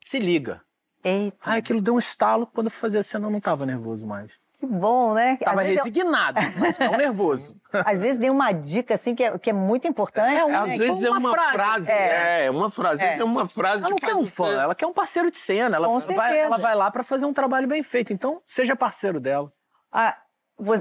Se 0.00 0.18
liga. 0.18 0.62
Eita, 1.04 1.36
Aí 1.44 1.58
aquilo 1.58 1.80
deu 1.80 1.94
um 1.94 1.98
estalo, 1.98 2.46
quando 2.46 2.66
eu 2.66 2.70
fui 2.70 2.80
fazer 2.80 2.98
a 2.98 3.02
cena 3.02 3.26
eu 3.26 3.30
não 3.30 3.40
tava 3.40 3.66
nervoso 3.66 4.06
mais. 4.06 4.38
Que 4.56 4.66
bom, 4.66 5.12
né? 5.14 5.36
Tava 5.38 5.62
às 5.62 5.66
resignado, 5.66 6.38
mas 6.56 6.78
não 6.78 6.96
nervoso. 6.96 7.56
às 7.84 8.00
vezes 8.00 8.16
dei 8.16 8.30
uma 8.30 8.52
dica 8.52 8.94
assim 8.94 9.12
que 9.12 9.24
é, 9.24 9.36
que 9.36 9.50
é 9.50 9.52
muito 9.52 9.88
importante. 9.88 10.38
É 10.38 10.44
um- 10.44 10.54
Às 10.56 10.72
É, 10.72 10.76
vezes 10.76 11.02
é 11.02 11.10
uma 11.10 11.18
uma 11.18 11.30
frase. 11.32 11.52
frase, 11.52 11.90
É. 11.90 12.44
é, 12.46 12.50
uma 12.50 12.70
frase, 12.70 12.94
às 12.94 13.00
vezes 13.08 13.20
é 13.20 13.24
uma 13.24 13.48
frase 13.48 13.82
Ela 13.82 13.90
não 13.90 13.96
que 13.96 14.06
quer 14.06 14.12
faz 14.12 14.22
um 14.22 14.30
fã, 14.30 14.52
ela 14.62 14.74
quer 14.76 14.86
um 14.86 14.92
parceiro 14.92 15.30
de 15.32 15.38
cena. 15.38 15.74
Ela 15.76 15.88
Com 15.88 15.94
vai, 15.98 16.02
certeza. 16.02 16.36
ela 16.36 16.58
vai 16.58 16.74
lá 16.76 16.88
pra 16.92 17.02
fazer 17.02 17.26
um 17.26 17.32
trabalho 17.32 17.66
bem 17.66 17.82
feito. 17.82 18.12
Então, 18.12 18.40
seja 18.46 18.76
parceiro 18.76 19.18
dela. 19.18 19.52
Ah, 19.90 20.16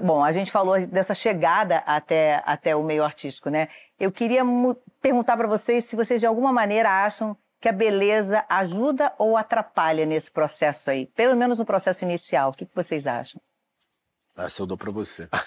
bom, 0.03 0.23
a 0.23 0.31
gente 0.31 0.51
falou 0.51 0.79
dessa 0.85 1.15
chegada 1.15 1.77
até, 1.87 2.43
até 2.45 2.75
o 2.75 2.83
meio 2.83 3.03
artístico, 3.03 3.49
né? 3.49 3.67
Eu 3.99 4.11
queria 4.11 4.43
perguntar 5.01 5.35
para 5.35 5.47
vocês 5.47 5.85
se 5.85 5.95
vocês 5.95 6.21
de 6.21 6.27
alguma 6.27 6.53
maneira 6.53 7.03
acham 7.03 7.35
que 7.61 7.69
a 7.69 7.71
beleza 7.71 8.43
ajuda 8.49 9.13
ou 9.19 9.37
atrapalha 9.37 10.03
nesse 10.05 10.31
processo 10.31 10.89
aí, 10.89 11.05
pelo 11.05 11.35
menos 11.37 11.59
no 11.59 11.65
processo 11.65 12.03
inicial. 12.03 12.49
O 12.49 12.53
que, 12.53 12.65
que 12.65 12.75
vocês 12.75 13.05
acham? 13.05 13.39
Essa 14.35 14.63
eu 14.63 14.65
dou 14.65 14.77
pra 14.77 14.89
você. 14.91 15.29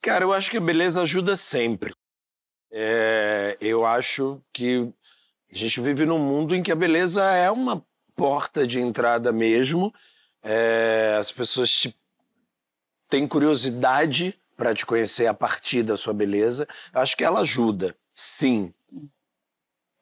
Cara, 0.00 0.24
eu 0.24 0.32
acho 0.32 0.50
que 0.50 0.56
a 0.56 0.60
beleza 0.60 1.02
ajuda 1.02 1.36
sempre. 1.36 1.92
É, 2.70 3.56
eu 3.60 3.84
acho 3.84 4.40
que 4.52 4.90
a 5.52 5.56
gente 5.56 5.80
vive 5.80 6.06
num 6.06 6.18
mundo 6.18 6.54
em 6.54 6.62
que 6.62 6.72
a 6.72 6.76
beleza 6.76 7.22
é 7.22 7.50
uma 7.50 7.84
porta 8.16 8.66
de 8.66 8.80
entrada 8.80 9.32
mesmo. 9.32 9.92
É, 10.42 11.16
as 11.18 11.30
pessoas 11.30 11.70
te- 11.70 11.96
têm 13.08 13.26
curiosidade 13.26 14.38
para 14.56 14.74
te 14.74 14.86
conhecer 14.86 15.26
a 15.26 15.34
partir 15.34 15.82
da 15.82 15.96
sua 15.96 16.12
beleza. 16.14 16.66
Eu 16.92 17.00
acho 17.00 17.16
que 17.16 17.24
ela 17.24 17.40
ajuda, 17.40 17.94
sim. 18.14 18.72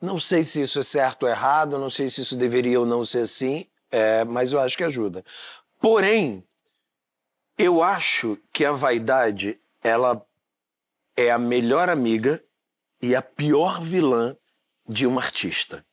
Não 0.02 0.18
sei 0.18 0.42
se 0.42 0.61
isso 0.61 0.80
é 0.80 0.82
certo 0.82 1.23
ou 1.23 1.28
errado, 1.28 1.78
não 1.78 1.88
sei 1.88 2.11
se 2.11 2.23
isso 2.23 2.37
deveria 2.37 2.80
ou 2.80 2.85
não 2.85 3.04
ser 3.04 3.21
assim, 3.21 3.68
é, 3.88 4.25
mas 4.25 4.52
eu 4.52 4.59
acho 4.59 4.76
que 4.76 4.82
ajuda. 4.82 5.25
Porém, 5.80 6.44
eu 7.56 7.80
acho 7.80 8.37
que 8.52 8.64
a 8.64 8.73
vaidade, 8.73 9.61
ela 9.80 10.21
é 11.16 11.30
a 11.30 11.38
melhor 11.38 11.88
amiga 11.88 12.42
e 13.00 13.14
a 13.14 13.23
pior 13.23 13.80
vilã 13.80 14.37
de 14.88 15.06
uma 15.06 15.21
artista. 15.23 15.87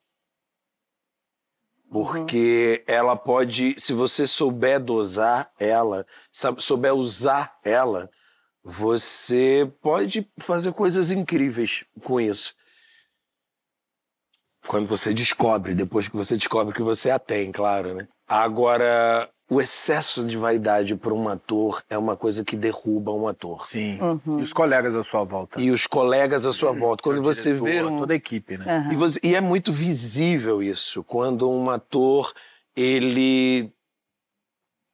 Porque 1.92 2.84
ela 2.88 3.16
pode, 3.16 3.76
se 3.80 3.94
você 3.94 4.26
souber 4.26 4.80
dosar 4.80 5.52
ela, 5.60 6.04
souber 6.58 6.96
usar 6.96 7.60
ela, 7.64 8.10
você 8.64 9.72
pode 9.82 10.28
fazer 10.40 10.74
coisas 10.74 11.12
incríveis 11.12 11.86
com 12.04 12.20
isso. 12.20 12.56
Quando 14.70 14.86
você 14.86 15.12
descobre, 15.16 15.74
depois 15.74 16.08
que 16.08 16.16
você 16.16 16.38
descobre 16.38 16.76
que 16.76 16.84
você 16.84 17.10
a 17.10 17.18
tem, 17.18 17.52
claro, 17.52 17.96
né? 17.96 18.08
Agora, 18.28 19.28
o 19.50 19.60
excesso 19.60 20.24
de 20.24 20.38
vaidade 20.38 20.96
para 20.96 21.12
um 21.12 21.28
ator 21.28 21.82
é 21.90 21.98
uma 21.98 22.16
coisa 22.16 22.46
que 22.46 22.56
derruba 22.56 23.12
um 23.12 23.28
ator. 23.28 23.66
Sim. 23.66 24.00
Uhum. 24.00 24.38
E 24.38 24.44
os 24.44 24.54
colegas 24.54 24.96
à 24.96 25.02
sua 25.02 25.24
volta. 25.24 25.60
E 25.60 25.72
os 25.72 25.88
colegas 25.88 26.46
à 26.46 26.54
sua 26.54 26.72
volta. 26.72 27.02
Quando 27.02 27.16
Seu 27.16 27.24
você 27.34 27.54
diretor, 27.56 27.66
vê 27.66 27.84
um, 27.84 27.98
Toda 27.98 28.14
a 28.14 28.16
equipe, 28.16 28.60
né? 28.60 28.66
Aham. 28.68 28.94
e, 28.94 28.96
você- 28.96 29.20
e 29.24 29.34
é 29.36 29.42
muito 29.42 29.74
visível 29.74 30.62
isso, 30.62 31.04
quando 31.04 31.50
um 31.50 31.68
ator 31.72 32.32
ele 32.76 33.74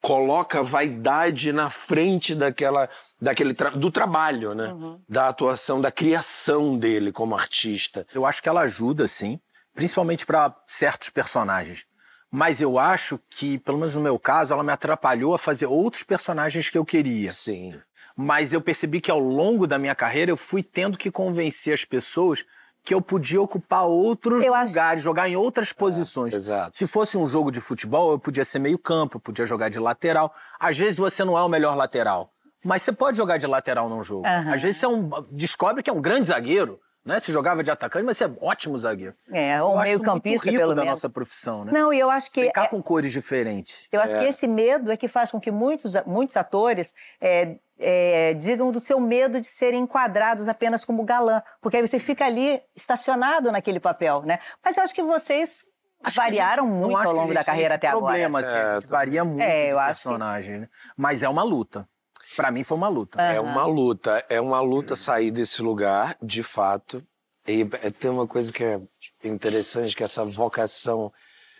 coloca 0.01 0.59
a 0.59 0.63
vaidade 0.63 1.51
na 1.51 1.69
frente 1.69 2.33
daquela, 2.33 2.87
daquele 3.19 3.53
tra- 3.53 3.71
do 3.71 3.91
trabalho, 3.91 4.53
né? 4.53 4.71
Uhum. 4.71 5.01
Da 5.09 5.27
atuação, 5.27 5.81
da 5.81 5.91
criação 5.91 6.77
dele 6.77 7.11
como 7.11 7.35
artista. 7.35 8.07
Eu 8.13 8.25
acho 8.25 8.41
que 8.41 8.47
ela 8.47 8.61
ajuda, 8.61 9.05
sim, 9.07 9.37
principalmente 9.75 10.25
para 10.25 10.55
certos 10.65 11.09
personagens. 11.09 11.85
Mas 12.31 12.59
eu 12.59 12.79
acho 12.79 13.19
que, 13.29 13.59
pelo 13.59 13.77
menos 13.77 13.93
no 13.95 14.01
meu 14.01 14.17
caso, 14.17 14.51
ela 14.53 14.63
me 14.63 14.71
atrapalhou 14.71 15.33
a 15.33 15.37
fazer 15.37 15.67
outros 15.67 16.01
personagens 16.03 16.69
que 16.69 16.77
eu 16.77 16.83
queria. 16.85 17.31
Sim. 17.31 17.79
Mas 18.17 18.51
eu 18.53 18.61
percebi 18.61 18.99
que 18.99 19.11
ao 19.11 19.19
longo 19.19 19.67
da 19.67 19.77
minha 19.77 19.93
carreira 19.93 20.31
eu 20.31 20.37
fui 20.37 20.63
tendo 20.63 20.97
que 20.97 21.11
convencer 21.11 21.73
as 21.73 21.85
pessoas 21.85 22.43
que 22.83 22.93
eu 22.93 23.01
podia 23.01 23.41
ocupar 23.41 23.83
outros 23.83 24.43
acho- 24.45 24.67
lugares, 24.69 25.01
jogar 25.03 25.27
em 25.27 25.35
outras 25.35 25.73
posições. 25.73 26.33
Exato. 26.33 26.77
Se 26.77 26.85
fosse 26.87 27.17
um 27.17 27.25
jogo 27.27 27.51
de 27.51 27.59
futebol, 27.59 28.11
eu 28.11 28.19
podia 28.19 28.45
ser 28.45 28.59
meio 28.59 28.77
campo, 28.77 29.17
eu 29.17 29.21
podia 29.21 29.45
jogar 29.45 29.69
de 29.69 29.79
lateral. 29.79 30.33
Às 30.59 30.77
vezes 30.77 30.97
você 30.97 31.23
não 31.23 31.37
é 31.37 31.41
o 31.43 31.49
melhor 31.49 31.75
lateral, 31.75 32.31
mas 32.63 32.81
você 32.83 32.91
pode 32.91 33.17
jogar 33.17 33.37
de 33.37 33.47
lateral 33.47 33.89
num 33.89 34.03
jogo. 34.03 34.25
Aham. 34.27 34.53
Às 34.53 34.61
vezes 34.61 34.77
você 34.77 34.85
é 34.85 34.89
um- 34.89 35.09
descobre 35.31 35.81
que 35.81 35.89
é 35.89 35.93
um 35.93 36.01
grande 36.01 36.27
zagueiro, 36.27 36.79
né? 37.05 37.19
Você 37.19 37.31
jogava 37.31 37.63
de 37.63 37.69
atacante, 37.69 38.03
mas 38.03 38.17
você 38.17 38.25
é 38.25 38.31
ótimo 38.41 38.77
zagueiro. 38.77 39.13
É, 39.31 39.61
ou 39.61 39.75
acho 39.75 39.83
meio 39.83 39.97
muito 39.99 40.11
campista, 40.11 40.49
rico 40.49 40.59
pelo 40.61 40.73
da 40.73 40.81
menos. 40.81 40.89
nossa 41.01 41.09
profissão, 41.09 41.63
né? 41.63 41.71
Não, 41.71 41.93
e 41.93 41.99
eu 41.99 42.09
acho 42.09 42.31
que 42.31 42.41
Brincar 42.41 42.65
é- 42.65 42.67
com 42.67 42.81
cores 42.81 43.11
diferentes. 43.11 43.87
Eu 43.91 44.01
acho 44.01 44.17
que 44.17 44.25
esse 44.25 44.47
medo 44.47 44.91
é 44.91 44.97
que 44.97 45.07
faz 45.07 45.29
com 45.29 45.39
que 45.39 45.51
muitos, 45.51 45.93
muitos 46.05 46.35
atores 46.35 46.93
é, 47.21 47.57
é, 47.77 48.33
digam 48.33 48.71
do 48.71 48.79
seu 48.79 48.99
medo 48.99 49.39
de 49.39 49.47
serem 49.47 49.81
enquadrados 49.83 50.47
apenas 50.47 50.83
como 50.83 51.03
galã, 51.03 51.41
porque 51.61 51.77
aí 51.77 51.87
você 51.87 51.99
fica 51.99 52.25
ali 52.25 52.59
estacionado 52.75 53.51
naquele 53.51 53.79
papel, 53.79 54.23
né? 54.23 54.39
Mas 54.63 54.75
eu 54.77 54.83
acho 54.83 54.95
que 54.95 55.03
vocês 55.03 55.65
Acho 56.03 56.17
variaram 56.17 56.63
gente- 56.65 56.73
muito 56.85 57.07
ao 57.07 57.13
longo 57.13 57.33
da 57.33 57.43
carreira 57.43 57.75
até 57.75 57.89
problema, 57.91 58.39
agora. 58.39 58.53
assim, 58.59 58.69
a 58.75 58.79
gente 58.79 58.89
varia 58.89 59.23
muito 59.23 59.41
É, 59.41 59.71
eu 59.71 59.75
de 59.75 59.81
acho 59.81 60.01
que- 60.01 60.07
personagem, 60.09 60.59
né? 60.59 60.69
Mas 60.97 61.21
é 61.23 61.29
uma 61.29 61.43
luta. 61.43 61.87
Pra 62.35 62.51
mim 62.51 62.63
foi 62.63 62.77
uma 62.77 62.87
luta. 62.87 63.21
É 63.21 63.39
uma 63.39 63.65
luta, 63.65 64.25
é 64.29 64.39
uma 64.41 64.59
luta 64.61 64.95
sair 64.95 65.31
desse 65.31 65.61
lugar, 65.61 66.17
de 66.21 66.43
fato. 66.43 67.03
E 67.47 67.61
é- 67.81 67.91
tem 67.91 68.09
uma 68.09 68.25
coisa 68.27 68.51
que 68.51 68.63
é 68.63 68.81
interessante, 69.23 69.95
que 69.95 70.03
é 70.03 70.05
essa 70.05 70.25
vocação 70.25 71.11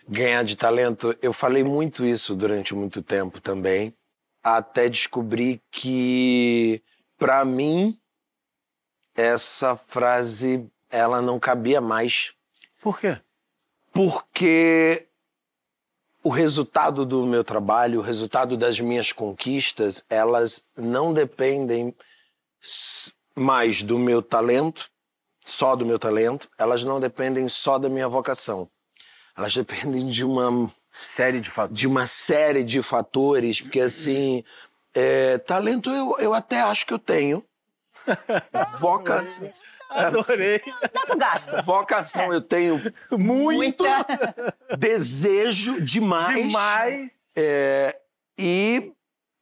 ganhar 0.08 0.42
de 0.44 0.56
talento. 0.56 1.16
Eu 1.22 1.32
falei 1.32 1.62
muito 1.64 2.04
isso 2.04 2.34
durante 2.34 2.74
muito 2.74 3.02
tempo 3.02 3.40
também, 3.40 3.94
até 4.42 4.88
descobrir 4.88 5.60
que, 5.70 6.82
pra 7.18 7.44
mim, 7.44 7.98
essa 9.14 9.76
frase 9.76 10.66
ela 10.90 11.20
não 11.22 11.38
cabia 11.38 11.80
mais, 11.80 12.34
Por 12.82 12.98
quê? 13.00 13.18
porque 13.92 15.06
o 16.26 16.28
resultado 16.28 17.06
do 17.06 17.24
meu 17.24 17.44
trabalho, 17.44 18.00
o 18.00 18.02
resultado 18.02 18.56
das 18.56 18.80
minhas 18.80 19.12
conquistas, 19.12 20.04
elas 20.10 20.64
não 20.76 21.14
dependem 21.14 21.94
mais 23.36 23.80
do 23.80 23.96
meu 23.96 24.20
talento, 24.20 24.90
só 25.44 25.76
do 25.76 25.86
meu 25.86 26.00
talento, 26.00 26.48
elas 26.58 26.82
não 26.82 26.98
dependem 26.98 27.48
só 27.48 27.78
da 27.78 27.88
minha 27.88 28.08
vocação. 28.08 28.68
Elas 29.36 29.54
dependem 29.54 30.10
de 30.10 30.24
uma, 30.24 30.68
Série 31.00 31.40
de 31.40 31.48
fatores. 31.48 31.78
de 31.78 31.86
uma 31.86 32.08
série 32.08 32.64
de 32.64 32.82
fatores, 32.82 33.60
porque 33.60 33.78
assim, 33.78 34.42
é, 34.92 35.38
talento 35.38 35.90
eu, 35.90 36.16
eu 36.18 36.34
até 36.34 36.60
acho 36.60 36.84
que 36.86 36.92
eu 36.92 36.98
tenho. 36.98 37.44
Vocação, 38.80 39.52
Adorei. 40.06 40.60
Dá 40.92 41.06
pro 41.06 41.16
gasto. 41.16 41.62
vocação 41.62 42.32
eu 42.32 42.40
tenho 42.40 42.80
muito, 43.12 43.84
desejo 44.78 45.80
demais. 45.80 46.34
Demais. 46.34 47.24
É, 47.36 47.96
e 48.38 48.92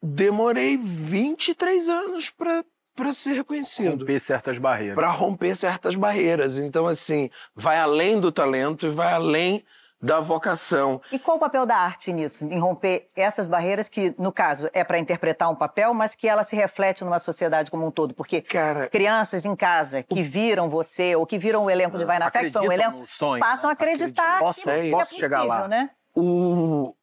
demorei 0.03 0.77
23 0.77 1.89
anos 1.89 2.31
para 2.31 2.65
para 2.97 3.13
ser 3.13 3.33
reconhecido, 3.33 3.99
Romper 3.99 4.21
certas 4.21 4.57
barreiras. 4.57 4.95
para 4.95 5.09
romper 5.09 5.57
certas 5.57 5.97
barreiras. 5.97 6.59
Então 6.59 6.87
assim, 6.87 7.29
vai 7.53 7.77
além 7.79 8.21
do 8.21 8.31
talento 8.31 8.87
e 8.87 8.91
vai 8.91 9.13
além 9.13 9.65
da 10.05 10.21
vocação. 10.21 11.01
E 11.11 11.19
qual 11.19 11.39
o 11.39 11.41
papel 11.41 11.65
da 11.65 11.77
arte 11.77 12.13
nisso, 12.13 12.45
em 12.45 12.59
romper 12.59 13.09
essas 13.17 13.47
barreiras 13.47 13.89
que, 13.89 14.15
no 14.19 14.31
caso, 14.31 14.69
é 14.75 14.85
para 14.85 14.99
interpretar 14.99 15.51
um 15.51 15.55
papel, 15.55 15.95
mas 15.95 16.15
que 16.15 16.29
ela 16.29 16.45
se 16.45 16.55
reflete 16.55 17.03
numa 17.03 17.19
sociedade 17.19 17.71
como 17.71 17.87
um 17.87 17.91
todo? 17.91 18.13
Porque 18.15 18.43
Cara, 18.43 18.87
crianças 18.89 19.47
em 19.47 19.57
casa 19.57 20.03
que 20.03 20.23
viram 20.23 20.69
você 20.69 21.17
ou 21.17 21.25
que 21.25 21.39
viram 21.39 21.65
o 21.65 21.71
elenco 21.71 21.97
de 21.97 22.05
Vai 22.05 22.19
na 22.19 22.29
Fé, 22.31 22.45
que 22.45 22.51
foi 22.51 22.69
um 22.69 22.73
elenco, 22.73 23.07
sonho, 23.07 23.41
passam 23.41 23.71
a 23.71 23.73
né? 23.73 23.77
acreditar 23.81 24.41
Posso- 24.41 24.61
que, 24.71 24.91
posso 24.91 25.15
é 25.15 25.19
chegar 25.19 25.43
lá. 25.43 25.57
possível, 25.63 25.69
né? 25.69 25.91
o, 26.15 26.95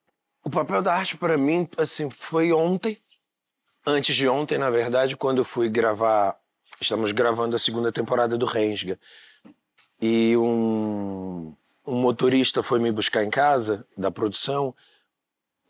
o 0.43 0.49
papel 0.51 0.83
da 0.83 0.93
arte 0.93 1.17
para 1.17 1.37
mim, 1.39 1.67
assim, 1.77 2.07
foi 2.09 2.53
ontem, 2.53 2.99
antes 3.83 4.15
de 4.15 4.29
ontem, 4.29 4.59
na 4.59 4.69
verdade, 4.69 5.17
quando 5.17 5.39
eu 5.39 5.45
fui 5.45 5.69
gravar, 5.69 6.37
estamos 6.79 7.11
gravando 7.11 7.55
a 7.55 7.59
segunda 7.59 7.91
temporada 7.91 8.37
do 8.37 8.45
Rensga. 8.45 8.99
E 9.99 10.35
um, 10.37 11.53
um 11.85 11.95
motorista 11.95 12.61
foi 12.61 12.79
me 12.79 12.91
buscar 12.91 13.23
em 13.23 13.29
casa, 13.29 13.85
da 13.97 14.11
produção, 14.11 14.75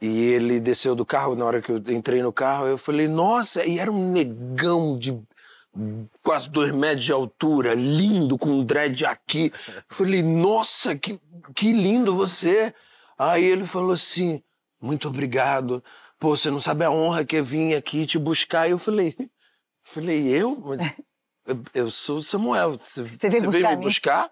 e 0.01 0.07
ele 0.07 0.59
desceu 0.59 0.95
do 0.95 1.05
carro, 1.05 1.35
na 1.35 1.45
hora 1.45 1.61
que 1.61 1.71
eu 1.71 1.77
entrei 1.77 2.23
no 2.23 2.33
carro, 2.33 2.65
eu 2.65 2.77
falei, 2.77 3.07
nossa, 3.07 3.63
e 3.65 3.77
era 3.77 3.91
um 3.91 4.11
negão 4.11 4.97
de 4.97 5.21
quase 6.23 6.49
dois 6.49 6.71
metros 6.71 7.05
de 7.05 7.11
altura, 7.11 7.73
lindo, 7.73 8.37
com 8.37 8.49
um 8.49 8.63
dread 8.63 9.05
aqui. 9.05 9.51
Eu 9.67 9.83
falei, 9.89 10.21
nossa, 10.21 10.95
que, 10.95 11.19
que 11.55 11.71
lindo 11.71 12.15
você. 12.15 12.73
Aí 13.17 13.43
ele 13.43 13.65
falou 13.65 13.93
assim, 13.93 14.41
muito 14.81 15.07
obrigado. 15.07 15.83
Pô, 16.19 16.35
você 16.35 16.49
não 16.49 16.59
sabe 16.59 16.83
a 16.83 16.91
honra 16.91 17.23
que 17.23 17.37
é 17.37 17.41
vir 17.41 17.75
aqui 17.75 18.05
te 18.05 18.17
buscar. 18.17 18.67
E 18.67 18.71
eu 18.71 18.79
falei, 18.79 19.15
falei, 19.83 20.27
eu? 20.27 20.59
Mas 20.65 20.93
eu, 21.45 21.63
eu 21.73 21.91
sou 21.91 22.17
o 22.17 22.23
Samuel. 22.23 22.77
Você, 22.77 23.03
veio 23.03 23.17
você 23.17 23.29
buscar 23.29 23.51
veio 23.51 23.69
me 23.69 23.75
mim?" 23.75 23.81
buscar? 23.81 24.31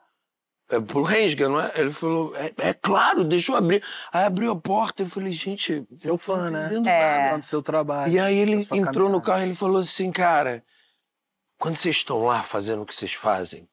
É 0.70 0.80
pro 0.80 1.02
Rensga, 1.02 1.50
não 1.50 1.60
é? 1.60 1.72
Ele 1.76 1.92
falou, 1.92 2.36
é, 2.36 2.54
é 2.58 2.74
claro, 2.74 3.24
deixa 3.24 3.52
eu 3.52 3.56
abrir. 3.56 3.84
Aí 4.12 4.24
abriu 4.26 4.52
a 4.52 4.56
porta, 4.56 5.04
eu 5.04 5.08
falei, 5.08 5.34
gente, 5.34 5.86
Seu 5.98 6.14
eu 6.14 6.18
fã, 6.18 6.46
tô 6.46 6.52
né? 6.52 6.66
entendendo 6.68 6.88
É. 6.88 7.38
do 7.38 7.46
seu 7.46 7.62
trabalho. 7.62 8.12
E 8.12 8.20
aí 8.20 8.38
ele 8.38 8.54
entrou 8.56 9.10
no 9.10 9.20
caminhada. 9.20 9.22
carro 9.22 9.42
e 9.42 9.46
ele 9.46 9.56
falou 9.56 9.82
assim, 9.82 10.12
cara, 10.12 10.64
quando 11.58 11.76
vocês 11.76 11.96
estão 11.98 12.24
lá 12.24 12.44
fazendo 12.44 12.84
o 12.84 12.86
que 12.86 12.94
vocês 12.94 13.14
fazem, 13.14 13.68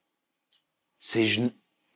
vocês, 0.98 1.38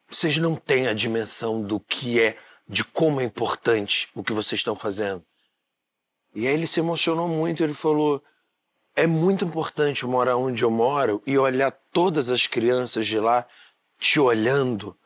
vocês 0.08 0.36
não 0.36 0.54
têm 0.54 0.86
a 0.86 0.92
dimensão 0.92 1.62
do 1.62 1.80
que 1.80 2.20
é, 2.20 2.36
de 2.68 2.84
como 2.84 3.20
é 3.20 3.24
importante 3.24 4.08
o 4.14 4.22
que 4.22 4.32
vocês 4.32 4.60
estão 4.60 4.76
fazendo. 4.76 5.24
E 6.34 6.46
aí 6.46 6.54
ele 6.54 6.66
se 6.66 6.78
emocionou 6.78 7.26
muito, 7.26 7.64
ele 7.64 7.74
falou, 7.74 8.22
é 8.94 9.06
muito 9.06 9.44
importante 9.44 10.06
morar 10.06 10.36
onde 10.36 10.62
eu 10.62 10.70
moro 10.70 11.22
e 11.26 11.38
olhar 11.38 11.72
todas 11.92 12.30
as 12.30 12.46
crianças 12.46 13.06
de 13.06 13.18
lá 13.18 13.46
te 14.00 14.18
olhando 14.18 14.96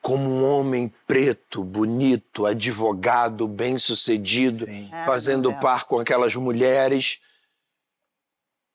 como 0.00 0.24
um 0.24 0.44
homem 0.44 0.92
preto, 1.06 1.62
bonito, 1.62 2.46
advogado, 2.46 3.46
bem-sucedido. 3.46 4.64
Ah, 4.90 5.04
fazendo 5.04 5.50
Deus. 5.50 5.60
par 5.60 5.84
com 5.84 6.00
aquelas 6.00 6.34
mulheres, 6.34 7.20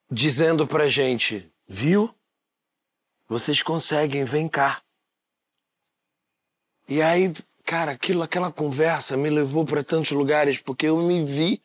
dizendo 0.10 0.68
pra 0.68 0.88
gente, 0.88 1.52
viu? 1.68 2.14
Vocês 3.28 3.64
conseguem, 3.64 4.24
vem 4.24 4.48
cá. 4.48 4.82
E 6.88 7.02
aí, 7.02 7.34
cara, 7.66 7.92
aquilo, 7.94 8.22
aquela 8.22 8.52
conversa 8.52 9.18
me 9.18 9.30
levou 9.30 9.66
para 9.66 9.84
tantos 9.84 10.12
lugares, 10.12 10.60
porque 10.60 10.86
eu 10.86 10.98
me 10.98 11.26
vi 11.26 11.64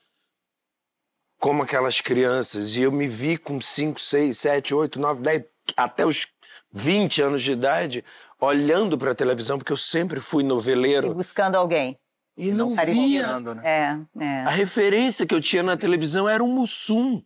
como 1.38 1.62
aquelas 1.62 2.00
crianças, 2.00 2.75
e 2.75 2.83
eu 2.83 2.91
me 2.91 3.07
vi 3.07 3.37
com 3.37 3.61
5, 3.61 4.00
6, 4.00 4.37
7, 4.37 4.75
8, 4.75 4.99
9, 4.99 5.21
10, 5.23 5.45
até 5.77 6.05
os 6.07 6.27
20 6.73 7.23
anos 7.23 7.43
de 7.43 7.53
idade, 7.53 8.05
olhando 8.41 8.97
para 8.99 9.13
a 9.13 9.15
televisão, 9.15 9.59
porque 9.59 9.73
eu 9.73 9.77
sempre 9.77 10.21
fui 10.21 10.43
E 10.43 10.47
noveleiro, 10.47 11.15
buscando 11.15 11.57
alguém. 11.57 11.99
e 12.37 12.51
não 12.53 12.75
parecia. 12.75 13.39
via. 13.39 13.41
Né? 13.55 13.63
É, 13.65 14.25
é. 14.25 14.41
A 14.43 14.51
referência 14.51 15.27
que 15.27 15.35
eu 15.35 15.41
tinha 15.41 15.63
na 15.63 15.77
televisão 15.77 16.29
era 16.29 16.43
o 16.43 16.49
Mussum. 16.49 17.23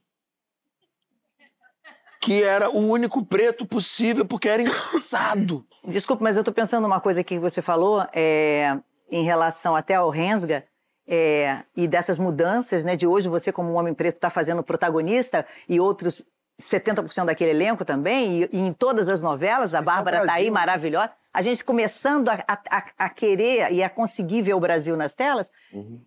Que 2.20 2.42
era 2.42 2.70
o 2.70 2.78
único 2.78 3.24
preto 3.26 3.66
possível, 3.66 4.24
porque 4.24 4.48
era 4.48 4.62
engraçado. 4.62 5.66
Desculpa, 5.84 6.22
mas 6.22 6.36
eu 6.36 6.42
estou 6.42 6.54
pensando 6.54 6.82
numa 6.82 7.00
coisa 7.00 7.20
aqui 7.20 7.34
que 7.34 7.40
você 7.40 7.60
falou 7.60 8.06
é, 8.14 8.78
em 9.10 9.24
relação 9.24 9.74
até 9.74 9.96
ao 9.96 10.08
Rensga 10.08 10.64
é, 11.04 11.62
e 11.76 11.88
dessas 11.88 12.18
mudanças, 12.18 12.84
né? 12.84 12.94
De 12.94 13.08
hoje 13.08 13.28
você, 13.28 13.50
como 13.50 13.72
um 13.72 13.74
homem 13.76 13.92
preto, 13.92 14.14
está 14.16 14.30
fazendo 14.30 14.62
protagonista 14.62 15.44
e 15.68 15.80
outros 15.80 16.22
70% 16.60 17.24
daquele 17.26 17.50
elenco 17.50 17.84
também, 17.84 18.42
e, 18.42 18.48
e 18.52 18.58
em 18.58 18.72
todas 18.72 19.08
as 19.08 19.20
novelas, 19.22 19.74
a 19.74 19.80
Isso 19.80 19.90
é 19.90 19.94
Bárbara 19.94 20.18
está 20.20 20.32
aí 20.34 20.42
Brasil. 20.44 20.52
maravilhosa. 20.52 21.10
A 21.32 21.40
gente 21.42 21.64
começando 21.64 22.28
a, 22.28 22.44
a- 22.48 22.84
a 22.98 23.08
querer 23.08 23.72
e 23.72 23.82
a 23.82 23.88
conseguir 23.88 24.42
ver 24.42 24.54
o 24.54 24.60
Brasil 24.60 24.96
nas 24.96 25.14
telas. 25.14 25.50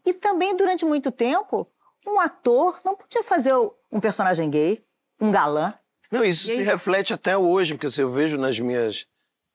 E 0.06 0.14
também, 0.14 0.56
durante 0.56 0.86
muito 0.86 1.12
tempo, 1.12 1.68
um 2.08 2.20
ator 2.20 2.80
não 2.86 2.96
podia 2.96 3.24
fazer 3.24 3.54
um 3.92 4.00
personagem 4.00 4.50
gay, 4.50 4.84
um 5.20 5.32
galã. 5.32 5.74
Não, 6.12 6.24
isso 6.24 6.52
E 6.52 6.56
se 6.56 6.62
aí? 6.62 6.66
reflete 6.66 7.14
até 7.14 7.36
hoje, 7.36 7.74
porque 7.74 7.90
se 7.90 8.02
eu 8.02 8.12
vejo 8.12 8.38
nas 8.38 8.60
minhas 8.60 9.06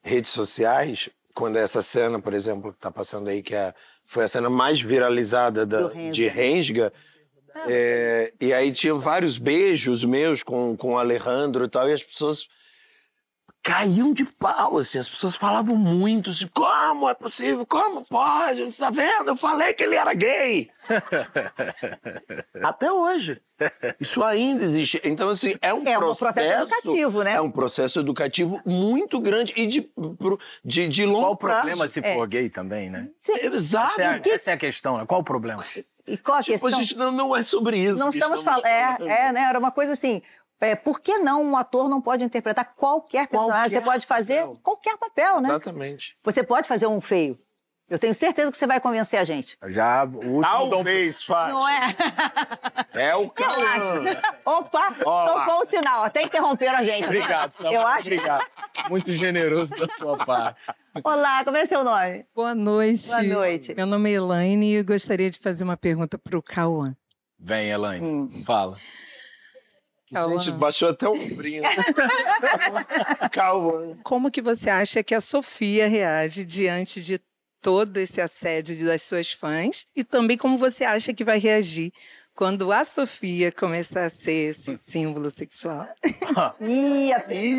redes 0.03 0.31
sociais, 0.33 1.09
quando 1.35 1.57
essa 1.57 1.81
cena, 1.81 2.19
por 2.21 2.35
exemplo, 2.35 2.73
que 2.73 2.79
tá 2.81 2.91
passando 2.91 3.29
aí, 3.29 3.41
que 3.41 3.55
é, 3.55 3.73
foi 4.05 4.25
a 4.25 4.29
cena 4.29 4.51
mais 4.51 4.81
viralizada 4.81 5.65
da- 5.65 5.87
de 6.11 6.27
Rensga, 6.27 6.93
é, 7.67 8.33
e 8.41 8.53
aí 8.53 8.73
tinha 8.73 8.95
vários 8.95 9.39
beijos 9.39 10.05
meus 10.05 10.43
com, 10.43 10.77
com 10.77 10.95
o 10.95 10.99
Alejandro 10.99 11.65
e 11.65 11.69
tal, 11.69 11.89
e 11.89 11.93
as 11.93 12.03
pessoas 12.03 12.49
caíam 13.63 14.15
de 14.15 14.25
pau, 14.25 14.79
assim, 14.79 14.99
as 14.99 15.07
pessoas 15.09 15.37
falavam 15.37 15.77
muito, 15.77 16.31
assim, 16.31 16.47
como 16.55 17.09
é 17.11 17.13
possível, 17.15 17.67
como 17.67 18.07
pode, 18.07 18.65
você 18.65 18.81
tá 18.83 18.89
vendo, 18.89 19.29
eu 19.29 19.37
falei 19.37 19.75
que 19.75 19.83
ele 19.83 19.97
era 19.97 20.15
gay. 20.15 20.71
Até 22.65 22.91
hoje. 22.91 23.41
Isso 24.01 24.23
ainda 24.25 24.65
existe. 24.65 25.01
Então, 25.05 25.29
assim, 25.29 25.55
é 25.61 25.75
um 25.75 25.87
É 25.87 25.99
um 25.99 26.01
processo... 26.01 26.33
processo 26.33 26.63
educativo, 26.63 27.23
né? 27.23 27.35
É 27.35 27.41
um 27.41 27.51
processo 27.51 28.01
educativo 28.01 28.63
muito 28.65 29.21
grande 29.21 29.53
e 29.55 29.67
de, 29.67 29.91
de, 30.65 30.89
de 30.89 31.05
longo 31.05 31.21
Qual 31.21 31.33
o 31.33 31.37
prazo. 31.37 31.61
problema 31.67 31.89
se 31.89 32.01
É. 32.03 32.15
for 32.15 32.27
gay 32.27 32.49
também, 32.49 32.89
né? 32.89 33.09
Exato. 33.43 33.93
Essa 33.93 34.03
é, 34.03 34.07
a, 34.07 34.23
essa 34.35 34.51
é 34.53 34.55
a 34.55 34.57
questão, 34.57 34.97
né? 34.97 35.05
Qual 35.07 35.21
o 35.21 35.25
problema? 35.25 35.63
E 36.07 36.17
qual 36.17 36.39
a 36.39 36.43
Tipo, 36.43 36.59
questão? 36.59 36.79
a 36.79 36.83
gente 36.83 36.97
não, 36.97 37.11
não 37.13 37.37
é 37.37 37.43
sobre 37.43 37.79
isso. 37.79 37.99
Não 37.99 38.11
estamos 38.11 38.43
falando. 38.43 38.67
É, 38.67 38.97
falando. 38.97 39.09
é, 39.11 39.33
né? 39.33 39.41
Era 39.43 39.59
uma 39.59 39.71
coisa 39.71 39.93
assim. 39.93 40.23
É, 40.61 40.75
por 40.75 41.01
que 41.01 41.17
não 41.19 41.43
um 41.43 41.57
ator 41.57 41.89
não 41.89 42.01
pode 42.03 42.23
interpretar 42.23 42.75
qualquer 42.77 43.27
personagem? 43.29 43.63
Qualquer 43.71 43.81
você 43.81 43.81
pode 43.81 44.07
fazer 44.07 44.41
papel. 44.41 44.59
qualquer 44.63 44.97
papel, 44.99 45.41
né? 45.41 45.49
Exatamente. 45.49 46.15
Você 46.21 46.43
pode 46.43 46.69
fazer 46.69 46.87
um 46.87 47.01
feio. 47.01 47.37
Eu 47.91 47.99
tenho 47.99 48.15
certeza 48.15 48.53
que 48.53 48.57
você 48.57 48.69
vai 48.69 48.79
convencer 48.79 49.19
a 49.19 49.25
gente. 49.25 49.59
Já 49.67 50.05
o 50.05 50.09
último 50.37 50.41
Dom 50.43 50.71
Talvez, 50.71 51.25
Fátima. 51.25 51.59
Não 51.59 51.69
é? 51.69 51.97
É 52.95 53.17
o 53.17 53.29
Cauã. 53.35 54.17
Opa, 54.47 54.95
Ó 55.05 55.25
lá. 55.25 55.45
tocou 55.45 55.63
o 55.63 55.65
sinal. 55.65 56.05
Até 56.05 56.23
interromperam 56.23 56.79
a 56.79 56.83
gente. 56.85 57.05
Obrigado, 57.05 57.51
Samuel. 57.53 57.81
Eu 57.81 57.87
acho. 57.89 58.07
Obrigado. 58.07 58.47
Muito 58.89 59.11
generoso 59.11 59.75
da 59.77 59.89
sua 59.89 60.17
parte. 60.25 60.63
Olá, 61.03 61.45
como 61.45 61.57
é 61.57 61.67
seu 61.67 61.83
nome? 61.83 62.25
Boa 62.33 62.55
noite. 62.55 63.09
Boa 63.09 63.23
noite. 63.25 63.75
Meu 63.75 63.87
nome 63.87 64.09
é 64.11 64.15
Elaine 64.15 64.73
e 64.73 64.75
eu 64.77 64.85
gostaria 64.85 65.29
de 65.29 65.41
fazer 65.41 65.65
uma 65.65 65.77
pergunta 65.77 66.17
para 66.17 66.39
o 66.39 66.43
Cauã. 66.43 66.95
Vem, 67.41 67.71
Elaine. 67.71 68.07
Hum. 68.07 68.29
Fala. 68.47 68.77
Cauã. 70.13 70.39
Gente, 70.39 70.53
baixou 70.57 70.91
até 70.91 71.09
um 71.09 71.35
brinco. 71.35 71.67
Cauã. 73.33 73.97
Como 74.05 74.31
que 74.31 74.41
você 74.41 74.71
acha 74.71 75.03
que 75.03 75.15
a 75.15 75.21
Sofia 75.21 75.89
reage 75.89 76.45
diante 76.45 77.01
de 77.01 77.21
todo 77.61 77.97
esse 77.99 78.21
assédio 78.21 78.85
das 78.87 79.03
suas 79.03 79.33
fãs? 79.33 79.87
E 79.95 80.03
também 80.05 80.37
como 80.37 80.57
você 80.57 80.85
acha 80.85 81.13
que 81.13 81.25
vai 81.25 81.39
reagir 81.39 81.93
quando 82.35 82.73
a 82.73 82.85
Sofia 82.85 83.53
começar 83.53 84.05
a 84.05 84.09
ser 84.09 84.51
esse 84.51 84.77
símbolo 84.81 85.31
sexual? 85.31 85.87
Ih, 86.61 87.11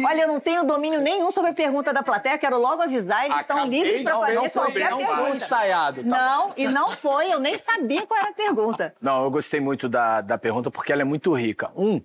olha, 0.06 0.22
eu 0.24 0.28
não 0.28 0.40
tenho 0.40 0.64
domínio 0.64 1.00
nenhum 1.02 1.30
sobre 1.32 1.52
a 1.52 1.54
pergunta 1.54 1.94
da 1.94 2.02
plateia. 2.02 2.38
Quero 2.38 2.58
logo 2.58 2.82
avisar, 2.82 3.26
eles 3.26 3.42
estão 3.42 3.66
livres 3.68 4.02
para 4.02 4.14
não- 4.14 4.20
fazer 4.22 4.34
não 4.36 4.50
foi- 4.50 4.64
qualquer 4.64 4.90
não 4.90 4.98
pergunta. 4.98 5.22
foi 5.28 5.36
ensaiado. 5.38 6.04
Tá? 6.04 6.10
Não, 6.10 6.54
e 6.58 6.68
não 6.68 6.92
foi. 6.96 7.32
Eu 7.32 7.40
nem 7.40 7.58
sabia 7.60 8.06
qual 8.08 8.20
era 8.20 8.30
a 8.30 8.34
pergunta. 8.34 8.96
Não, 9.00 9.24
eu 9.24 9.30
gostei 9.30 9.60
muito 9.60 9.88
da, 9.88 10.22
da 10.22 10.38
pergunta 10.38 10.72
porque 10.72 10.92
ela 10.92 11.02
é 11.02 11.06
muito 11.06 11.32
rica. 11.34 11.72
Um, 11.76 12.02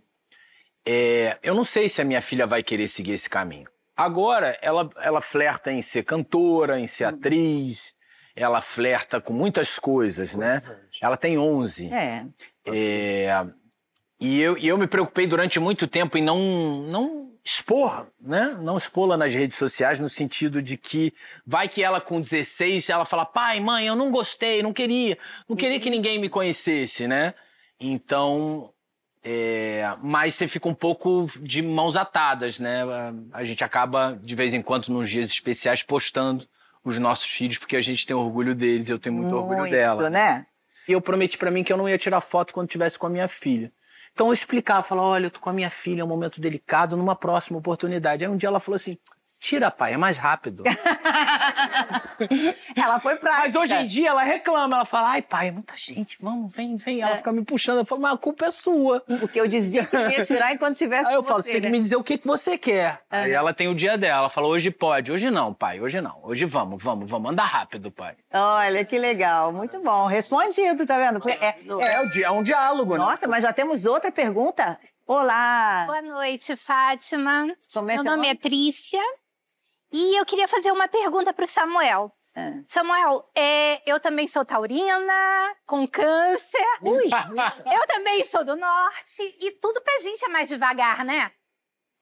é, 0.85 1.39
eu 1.43 1.55
não 1.55 1.65
sei 1.65 1.89
se 1.89 2.01
a 2.01 2.05
minha 2.05 2.21
filha 2.23 2.47
vai 2.47 2.63
querer 2.63 2.89
seguir 2.89 3.13
esse 3.13 3.29
caminho. 3.31 3.69
Agora, 3.97 4.59
ela, 4.61 4.91
ela 4.99 5.21
flerta 5.21 5.73
em 5.73 5.81
ser 5.81 6.05
cantora, 6.05 6.79
em 6.79 6.87
ser 6.87 7.05
atriz, 7.05 7.95
ela 8.35 8.61
flerta 8.61 9.21
com 9.21 9.33
muitas 9.33 9.79
coisas, 9.79 10.35
né? 10.35 10.61
Ela 11.01 11.17
tem 11.17 11.39
11. 11.39 11.93
É. 11.93 12.27
É, 12.67 13.47
e, 14.21 14.41
eu, 14.41 14.59
e 14.59 14.69
eu 14.69 14.77
me 14.77 14.87
preocupei 14.87 15.27
durante 15.27 15.59
muito 15.59 15.87
tempo 15.87 16.19
em 16.19 16.23
não, 16.23 16.39
não 16.83 17.33
expor, 17.43 18.09
né? 18.21 18.59
Não 18.61 18.77
expô-la 18.77 19.17
nas 19.17 19.33
redes 19.33 19.57
sociais, 19.57 19.99
no 19.99 20.09
sentido 20.09 20.61
de 20.61 20.77
que 20.77 21.15
vai 21.47 21.67
que 21.67 21.83
ela 21.83 22.01
com 22.01 22.21
16, 22.21 22.91
ela 22.91 23.07
fala, 23.07 23.25
pai, 23.25 23.61
mãe, 23.61 23.87
eu 23.87 23.97
não 23.97 24.11
gostei, 24.11 24.63
não 24.63 24.73
queria, 24.73 25.17
não 25.49 25.57
queria 25.57 25.81
que 25.81 25.89
ninguém 25.89 26.19
me 26.19 26.29
conhecesse, 26.29 27.07
né? 27.09 27.33
Então, 27.81 28.73
é, 29.29 29.97
mas 30.05 30.35
você 30.37 30.47
fica 30.47 30.69
um 30.69 30.75
pouco 30.75 31.29
de 31.41 31.61
mãos 31.61 31.97
atadas, 31.97 32.61
né? 32.61 32.83
A 33.33 33.43
gente 33.43 33.65
acaba, 33.65 34.17
de 34.23 34.37
vez 34.37 34.55
em 34.55 34.63
quando, 34.63 34.87
nos 34.87 35.11
dias 35.11 35.29
especiais, 35.29 35.83
postando 35.83 36.47
os 36.85 36.97
nossos 37.01 37.27
filhos, 37.27 37.59
porque 37.59 37.75
a 37.75 37.81
gente 37.81 38.07
tem 38.07 38.15
orgulho 38.15 38.55
deles, 38.55 38.89
eu 38.89 39.01
tenho 39.01 39.17
muito, 39.17 39.35
orgulho 39.35 39.69
dela. 39.69 40.09
né? 40.09 40.47
E 40.87 40.93
eu 40.93 41.01
prometi 41.01 41.37
pra 41.37 41.51
mim 41.51 41.65
que 41.65 41.73
eu 41.73 41.77
não 41.77 41.89
ia 41.89 41.99
tirar 41.99 42.21
foto 42.21 42.55
quando 42.55 42.69
tivesse 42.69 42.97
com 42.97 43.09
a 43.09 43.11
minha 43.11 43.27
filha. 43.27 43.73
Então 44.13 44.29
eu 44.29 44.33
explicava, 44.33 44.85
falava, 44.85 45.09
olha, 45.09 45.27
eu 45.27 45.31
tô 45.33 45.41
com 45.41 45.51
a 45.51 45.53
minha 45.53 45.71
filha, 45.71 46.03
é 46.03 46.05
um 46.05 46.09
momento 46.09 46.41
delicado, 46.41 46.97
numa 46.97 47.17
próxima 47.17 47.59
oportunidade. 47.59 48.25
Aí 48.25 48.31
um 48.31 48.37
dia 48.37 48.49
ela 48.49 48.61
falou 48.61 48.77
assim, 48.77 48.97
tira, 49.39 49.71
pai, 49.71 49.95
é 49.95 49.97
mais 49.97 50.19
rápido. 50.19 50.65
Ela 52.75 52.99
foi 52.99 53.17
prática. 53.17 53.43
Mas 53.45 53.55
hoje 53.55 53.75
em 53.75 53.87
dia 53.87 54.11
ela 54.11 54.23
reclama, 54.23 54.77
ela 54.77 54.85
fala, 54.85 55.11
ai 55.11 55.23
pai, 55.23 55.49
é 55.49 55.51
muita 55.51 55.75
gente, 55.77 56.17
vamos, 56.21 56.55
vem, 56.55 56.77
vem. 56.77 57.01
Ela 57.01 57.17
fica 57.17 57.33
me 57.33 57.45
puxando, 57.45 57.79
eu 57.79 57.85
falo, 57.85 58.03
mas 58.03 58.15
a 58.15 58.17
culpa 58.17 58.47
é 58.47 58.51
sua. 58.51 59.01
Porque 59.21 59.41
eu 59.41 59.47
dizia 59.47 59.85
que 59.85 59.97
eu 59.97 60.11
ia 60.11 60.23
tirar 60.23 60.53
enquanto 60.53 60.77
tivesse 60.77 61.11
Aí 61.11 61.17
eu 61.17 61.23
com 61.23 61.29
falo, 61.29 61.43
você, 61.43 61.49
você 61.49 61.53
tem 61.55 61.61
que 61.63 61.67
né? 61.69 61.73
me 61.73 61.81
dizer 61.81 61.97
o 61.97 62.05
que, 62.05 62.19
que 62.19 62.27
você 62.27 62.57
quer. 62.59 63.01
Aí 63.11 63.33
ela 63.33 63.53
tem 63.53 63.69
o 63.69 63.75
dia 63.75 63.97
dela, 63.99 64.21
ela 64.21 64.31
fala, 64.31 64.47
hoje 64.47 64.71
pode, 64.71 65.13
hoje 65.13 65.31
não, 65.31 65.53
pai, 65.53 65.81
hoje 65.81 66.01
não. 66.01 66.19
Hoje 66.23 66.45
vamos, 66.45 66.83
vamos, 66.83 67.11
vamos, 67.11 67.33
anda 67.33 67.45
rápido, 67.45 67.91
pai. 67.91 68.17
Olha, 68.33 68.85
que 68.85 68.99
legal. 68.99 69.53
Muito 69.53 69.79
bom. 69.81 70.07
Respondido, 70.07 70.87
tá 70.87 70.99
vendo? 70.99 71.29
É, 71.29 71.49
é- 71.49 71.57
É, 71.97 72.01
o 72.01 72.11
dia, 72.11 72.27
é 72.27 72.31
um 72.31 72.43
diálogo, 72.43 72.93
né? 72.93 72.99
Nossa, 72.99 73.29
mas 73.29 73.43
já 73.43 73.53
temos 73.53 73.85
outra 73.85 74.11
pergunta? 74.11 74.79
Olá! 75.07 75.85
Boa 75.87 76.03
noite, 76.03 76.57
Fátima. 76.57 77.47
Como 77.73 77.91
é 77.91 77.95
Meu 77.95 78.05
nome 78.05 78.29
é 78.29 78.35
Trícia. 78.35 79.01
E 79.93 80.19
eu 80.19 80.27
queria 80.27 80.49
fazer 80.49 80.73
uma 80.73 80.89
pergunta 80.89 81.33
para 81.33 81.45
o 81.45 81.49
Samuel. 81.49 82.13
É. 82.35 82.63
Samuel, 82.67 83.31
é, 83.35 83.83
eu 83.91 83.99
também 83.99 84.29
sou 84.29 84.45
taurina, 84.45 85.57
com 85.65 85.87
câncer. 85.87 86.67
Ui! 86.83 87.07
Eu 87.73 87.87
também 87.87 88.25
sou 88.25 88.45
do 88.45 88.57
norte. 88.57 89.23
E 89.41 89.53
tudo 89.53 89.81
pra 89.81 89.99
gente 90.01 90.25
é 90.25 90.29
mais 90.29 90.49
devagar, 90.49 91.05
né? 91.05 91.33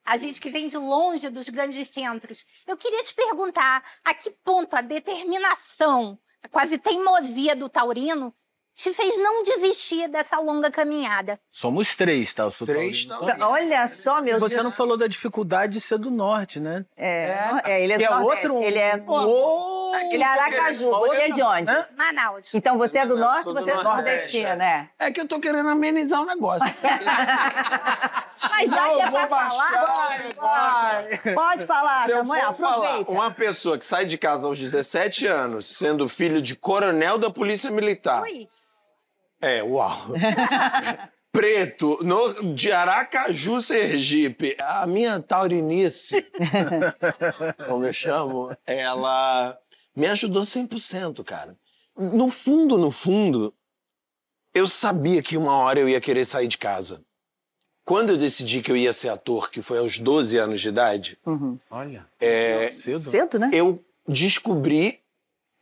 a 0.05 0.17
gente 0.17 0.41
que 0.41 0.51
vem 0.51 0.67
de 0.67 0.77
longe 0.77 1.31
dos 1.31 1.49
grandes 1.49 1.89
centros. 1.89 2.45
Eu 2.67 2.77
queria 2.77 3.03
te 3.03 3.15
perguntar 3.15 3.83
a 4.05 4.13
que 4.13 4.31
ponto 4.31 4.75
a 4.77 4.83
determinação, 4.83 6.19
a 6.43 6.49
quase 6.49 6.77
teimosia 6.77 7.57
do 7.57 7.69
taurino 7.69 8.35
te 8.75 8.93
fez 8.93 9.17
não 9.19 9.43
desistir 9.43 10.09
dessa 10.09 10.39
longa 10.41 10.71
caminhada? 10.71 11.39
Somos 11.49 11.95
três, 11.95 12.35
tá? 12.35 12.43
Eu 12.45 12.51
sou 12.51 12.67
Três 12.67 13.05
taurinos. 13.05 13.41
Olha 13.47 13.87
só, 13.87 14.21
meu 14.21 14.39
Você 14.39 14.57
Deus. 14.57 14.65
não 14.65 14.71
falou 14.73 14.97
da 14.97 15.07
dificuldade 15.07 15.75
de 15.75 15.81
ser 15.81 15.99
do 15.99 16.11
norte, 16.11 16.59
né? 16.59 16.85
É, 16.97 17.37
é, 17.65 17.83
ele 17.85 17.93
é 17.93 17.99
do 17.99 18.05
é 18.05 18.11
Nordeste, 18.11 18.47
outro- 18.49 18.63
Ele 18.63 18.79
é, 18.79 19.03
Uou! 19.07 19.95
ele 20.11 20.23
é 20.23 20.27
Aracaju. 20.27 20.91
Você 20.91 21.17
é 21.23 21.31
de 21.31 21.43
onde? 21.43 21.71
Hã? 21.71 21.87
Manaus. 21.97 22.55
Então 22.55 22.77
você 22.77 22.99
é 22.99 23.07
do 23.07 23.17
norte, 23.17 23.45
do 23.47 23.55
você 23.55 23.71
é 23.71 23.75
Nordeste, 23.75 23.95
nordestina, 24.03 24.57
né? 24.57 24.89
É 24.99 25.11
que 25.11 25.21
eu 25.21 25.29
tô 25.29 25.39
querendo 25.39 25.69
amenizar 25.69 26.21
o 26.21 26.27
negócio. 26.27 26.65
Mas 28.51 28.71
já 28.71 28.77
Não, 28.87 28.95
que 28.97 29.01
é 29.03 29.07
eu 29.07 29.11
vou 29.11 29.19
pra 29.21 29.29
falar, 29.29 29.49
baixar 29.49 29.85
o 29.85 30.19
negócio. 31.09 31.35
pode 31.35 31.67
falar, 31.67 32.05
Se 32.07 32.11
eu 32.11 32.17
Samuel, 32.19 32.47
for 32.47 32.55
falar, 32.55 32.77
aproveita. 32.87 33.11
uma 33.13 33.31
pessoa 33.31 33.79
que 33.79 33.85
sai 33.85 34.05
de 34.05 34.19
casa 34.19 34.47
aos 34.49 34.59
17 34.59 35.27
anos, 35.27 35.67
sendo 35.79 36.09
filho 36.09 36.43
de 36.43 36.57
coronel 36.57 37.17
da 37.17 37.31
Polícia 37.31 37.71
Militar. 37.71 38.23
Ui. 38.23 38.49
É, 39.45 39.63
uau. 39.63 39.99
Preto, 41.31 41.99
no, 42.03 42.55
de 42.55 42.71
Aracaju, 42.73 43.61
Sergipe. 43.61 44.57
A 44.59 44.87
minha 44.87 45.21
taurinice, 45.21 46.25
como 47.67 47.85
eu 47.85 47.93
chamo, 47.93 48.57
ela 48.65 49.59
me 49.95 50.07
ajudou 50.07 50.43
100%, 50.43 51.25
cara. 51.25 51.57
No 51.97 52.29
fundo, 52.31 52.79
no 52.79 52.91
fundo, 52.91 53.53
eu 54.55 54.67
sabia 54.67 55.21
que 55.23 55.37
uma 55.37 55.57
hora 55.57 55.81
eu 55.81 55.89
ia 55.89 56.01
querer 56.01 56.25
sair 56.25 56.47
de 56.47 56.57
casa. 56.57 57.03
Quando 57.85 58.11
eu 58.11 58.17
decidi 58.17 58.63
que 58.63 58.73
eu 58.73 58.77
ia 58.77 58.93
ser 58.93 59.11
ator, 59.11 59.51
que 59.51 59.61
foi 59.61 59.79
aos 59.79 59.99
12 59.99 60.39
anos 60.39 60.61
de 60.61 60.69
idade, 60.69 61.19
Uhum. 61.27 61.59
Olha, 61.71 62.07
é, 62.19 62.71
cedo. 62.73 63.05
Cedo, 63.05 63.39
né? 63.39 63.51
eu 63.53 63.85
descobri, 64.09 65.01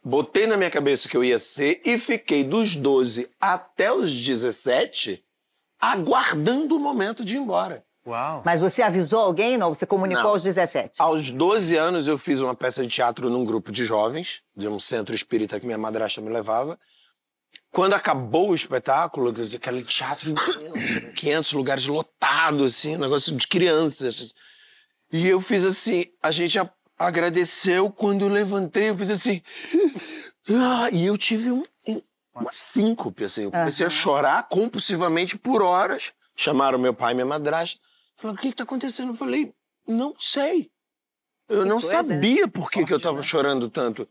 botei 0.04 0.46
na 0.46 0.56
minha 0.56 0.70
cabeça 0.70 1.08
que 1.08 1.16
eu 1.16 1.24
ia 1.24 1.38
ser 1.38 1.80
e 1.84 1.96
fiquei 1.98 2.42
dos 2.44 2.74
12 2.74 3.30
até 3.40 3.92
os 3.92 4.12
17 4.14 5.24
aguardando 5.80 6.76
o 6.76 6.80
momento 6.80 7.24
de 7.24 7.36
ir 7.36 7.38
embora. 7.38 7.84
Uau. 8.06 8.42
Mas 8.44 8.60
você 8.60 8.82
avisou 8.82 9.20
alguém? 9.20 9.56
Não, 9.56 9.72
você 9.72 9.86
comunicou 9.86 10.24
Não. 10.24 10.30
aos 10.30 10.42
17. 10.42 10.94
Aos 10.98 11.30
12 11.30 11.76
anos 11.76 12.08
eu 12.08 12.18
fiz 12.18 12.40
uma 12.40 12.54
peça 12.54 12.82
de 12.82 12.88
teatro 12.88 13.30
num 13.30 13.44
grupo 13.44 13.70
de 13.70 13.84
jovens, 13.84 14.42
de 14.56 14.66
um 14.66 14.80
centro 14.80 15.14
espírita 15.14 15.60
que 15.60 15.66
minha 15.66 15.78
madrasta 15.78 16.20
me 16.20 16.28
levava. 16.28 16.78
Quando 17.70 17.94
acabou 17.94 18.50
o 18.50 18.54
espetáculo, 18.54 19.32
aquele 19.54 19.82
teatro 19.84 20.30
imenso, 20.30 21.12
500 21.14 21.52
lugares 21.52 21.86
lotados, 21.86 22.74
assim, 22.74 22.96
um 22.96 23.00
negócio 23.00 23.34
de 23.34 23.46
crianças. 23.46 24.34
E 25.12 25.28
eu 25.28 25.40
fiz 25.40 25.64
assim, 25.64 26.06
a 26.22 26.32
gente 26.32 26.58
agradeceu, 27.06 27.90
quando 27.90 28.24
eu 28.24 28.28
levantei, 28.28 28.90
eu 28.90 28.96
fiz 28.96 29.10
assim... 29.10 29.42
Ah, 30.48 30.90
e 30.90 31.06
eu 31.06 31.16
tive 31.16 31.52
um, 31.52 31.62
uma 32.34 32.50
síncope, 32.50 33.24
assim. 33.24 33.44
Eu 33.44 33.50
comecei 33.50 33.86
a 33.86 33.90
chorar 33.90 34.48
compulsivamente 34.48 35.38
por 35.38 35.62
horas. 35.62 36.12
Chamaram 36.34 36.78
meu 36.78 36.94
pai 36.94 37.12
e 37.12 37.14
minha 37.14 37.26
madrasta. 37.26 37.78
Falaram, 38.16 38.38
o 38.38 38.42
que 38.42 38.50
que 38.50 38.56
tá 38.56 38.64
acontecendo? 38.64 39.10
Eu 39.10 39.16
falei, 39.16 39.54
não 39.86 40.14
sei. 40.18 40.70
Eu 41.48 41.64
não 41.64 41.78
coisa, 41.78 42.02
né? 42.02 42.14
sabia 42.14 42.48
por 42.48 42.70
que, 42.70 42.84
que 42.84 42.92
eu 42.92 43.00
tava 43.00 43.22
chorando 43.22 43.68
tanto. 43.68 44.08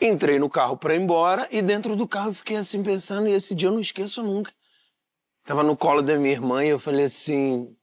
Entrei 0.00 0.38
no 0.38 0.50
carro 0.50 0.76
pra 0.76 0.94
ir 0.94 1.00
embora 1.00 1.46
e 1.50 1.62
dentro 1.62 1.94
do 1.94 2.08
carro 2.08 2.30
eu 2.30 2.34
fiquei 2.34 2.56
assim 2.56 2.82
pensando, 2.82 3.28
e 3.28 3.32
esse 3.32 3.54
dia 3.54 3.68
eu 3.68 3.72
não 3.72 3.80
esqueço 3.80 4.22
nunca. 4.22 4.52
Tava 5.44 5.62
no 5.62 5.76
colo 5.76 6.02
da 6.02 6.16
minha 6.16 6.32
irmã 6.32 6.64
e 6.64 6.68
eu 6.68 6.78
falei 6.78 7.04
assim: 7.04 7.76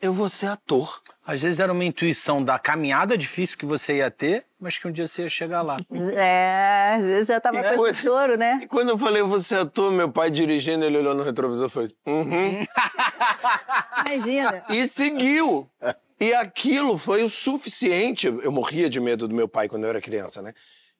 eu 0.00 0.12
vou 0.12 0.28
ser 0.28 0.46
ator. 0.46 1.02
Às 1.24 1.42
vezes 1.42 1.60
era 1.60 1.72
uma 1.72 1.84
intuição 1.84 2.42
da 2.42 2.58
caminhada 2.58 3.16
difícil 3.16 3.58
que 3.58 3.66
você 3.66 3.98
ia 3.98 4.10
ter, 4.10 4.46
mas 4.58 4.78
que 4.78 4.88
um 4.88 4.92
dia 4.92 5.06
você 5.06 5.22
ia 5.22 5.28
chegar 5.28 5.62
lá. 5.62 5.76
É, 6.14 6.94
às 6.96 7.04
vezes 7.04 7.26
já 7.28 7.40
tava 7.40 7.58
E 7.58 7.76
com 7.76 7.86
esse 7.86 8.02
choro, 8.02 8.36
né? 8.36 8.60
E 8.62 8.66
quando 8.66 8.88
eu 8.88 8.98
falei, 8.98 9.20
eu 9.20 9.28
vou 9.28 9.38
ser 9.38 9.56
ator, 9.56 9.92
meu 9.92 10.10
pai 10.10 10.30
dirigindo, 10.30 10.84
ele 10.84 10.98
olhou 10.98 11.14
no 11.14 11.22
retrovisor 11.22 11.66
e 11.66 11.70
fez: 11.70 11.94
uhum. 12.06 12.66
Imagina. 14.06 14.64
E 14.70 14.86
seguiu. 14.88 15.70
E 16.18 16.34
aquilo 16.34 16.98
foi 16.98 17.22
o 17.22 17.28
suficiente. 17.28 18.26
Eu 18.26 18.50
morria 18.50 18.90
de 18.90 19.00
medo 19.00 19.28
do 19.28 19.34
meu 19.34 19.48
pai 19.48 19.68
quando 19.68 19.84
eu 19.84 19.90
era 19.90 20.00
criança, 20.00 20.42
né? 20.42 20.54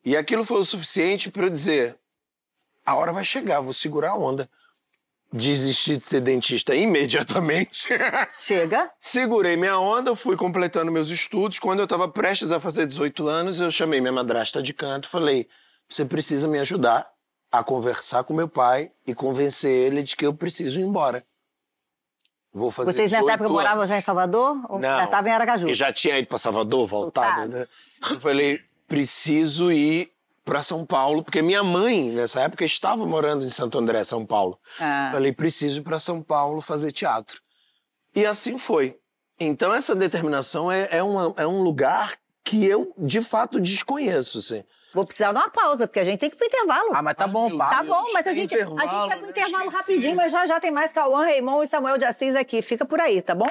E 0.05 0.17
aquilo 0.17 0.45
foi 0.45 0.61
o 0.61 0.65
suficiente 0.65 1.31
para 1.31 1.45
eu 1.45 1.51
dizer: 1.51 1.97
a 2.85 2.95
hora 2.95 3.13
vai 3.13 3.25
chegar, 3.25 3.61
vou 3.61 3.73
segurar 3.73 4.11
a 4.11 4.17
onda. 4.17 4.49
Desisti 5.33 5.97
de 5.97 6.05
ser 6.05 6.21
dentista 6.21 6.75
imediatamente. 6.75 7.89
Chega. 8.37 8.91
Segurei 8.99 9.57
minha 9.57 9.79
onda, 9.79 10.17
fui 10.17 10.37
completando 10.37 10.91
meus 10.91 11.09
estudos. 11.09 11.59
Quando 11.61 11.79
eu 11.79 11.85
estava 11.85 12.09
prestes 12.09 12.51
a 12.51 12.59
fazer 12.59 12.87
18 12.87 13.29
anos, 13.29 13.61
eu 13.61 13.71
chamei 13.71 14.01
minha 14.01 14.13
madrasta 14.13 14.61
de 14.61 14.75
canto 14.75 15.05
e 15.07 15.11
falei: 15.11 15.49
você 15.89 16.05
precisa 16.05 16.49
me 16.49 16.59
ajudar 16.59 17.09
a 17.53 17.63
conversar 17.63 18.25
com 18.25 18.35
meu 18.35 18.49
pai 18.49 18.91
e 19.07 19.15
convencer 19.15 19.71
ele 19.71 20.03
de 20.03 20.17
que 20.17 20.27
eu 20.27 20.35
preciso 20.35 20.81
ir 20.81 20.83
embora. 20.85 21.25
Vou 22.53 22.73
fazer 22.73 22.93
Vocês 22.93 23.13
nessa 23.13 23.23
18 23.23 23.35
época 23.35 23.49
moravam 23.53 23.87
já 23.87 23.97
em 23.97 24.01
Salvador? 24.01 24.57
Ou 24.69 24.81
Não. 24.81 24.97
já 24.97 25.05
estavam 25.05 25.31
em 25.31 25.35
Aracaju? 25.35 25.69
e 25.69 25.75
já 25.75 25.93
tinha 25.93 26.19
ido 26.19 26.27
para 26.27 26.39
Salvador, 26.39 26.85
voltado, 26.87 27.43
Voltado. 27.43 27.57
né? 27.57 27.67
Eu 28.11 28.19
falei, 28.19 28.61
preciso 28.89 29.71
ir 29.71 30.11
para 30.45 30.63
São 30.63 30.85
Paulo, 30.87 31.23
porque 31.23 31.43
minha 31.43 31.63
mãe, 31.63 32.11
nessa 32.11 32.41
época, 32.41 32.65
estava 32.65 33.05
morando 33.07 33.45
em 33.45 33.51
Santo 33.51 33.79
André, 33.79 34.03
São 34.05 34.25
Paulo. 34.27 34.59
Ah. 34.81 35.11
Falei, 35.13 35.33
preciso 35.33 35.81
ir 35.81 35.85
para 35.85 35.99
São 35.99 36.23
Paulo 36.23 36.61
fazer 36.61 36.93
teatro. 36.93 37.41
E 38.15 38.25
assim 38.27 38.59
foi. 38.59 38.97
Então, 39.39 39.73
essa 39.73 39.95
determinação 39.95 40.71
é, 40.71 40.89
é, 40.91 41.03
uma- 41.03 41.35
é 41.37 41.47
um 41.47 41.63
lugar 41.63 42.15
que 42.45 42.65
eu, 42.65 42.93
de 42.99 43.21
fato, 43.23 43.61
desconheço, 43.61 44.39
assim. 44.39 44.65
Vou 44.93 45.07
precisar 45.07 45.31
dar 45.33 45.43
uma 45.43 45.51
pausa, 45.51 45.87
porque 45.87 46.01
a 46.01 46.05
gente 46.05 46.19
tem 46.19 46.29
que 46.29 46.35
ir 46.35 46.39
pro 46.39 46.47
intervalo. 46.49 46.91
Ah, 46.93 47.01
mas 47.01 47.15
tá 47.15 47.27
bom, 47.29 47.57
Tá 47.57 47.83
bom, 47.85 48.13
mas 48.13 48.27
a 48.27 48.33
gente, 48.33 48.53
a 48.57 48.59
gente 48.65 49.09
vai 49.09 49.19
pro 49.19 49.31
intervalo 49.31 49.71
rapidinho, 49.71 50.17
mas 50.17 50.33
já 50.33 50.45
já 50.47 50.59
tem 50.59 50.73
mais 50.73 50.93
Cauã, 50.93 51.23
Raimon 51.27 51.63
e 51.63 51.67
Samuel 51.69 51.97
de 51.97 52.05
Assis 52.05 52.35
aqui. 52.35 52.61
Fica 52.61 52.85
por 52.85 53.01
aí, 53.01 53.23
tá 53.23 53.35
bom? 53.35 53.47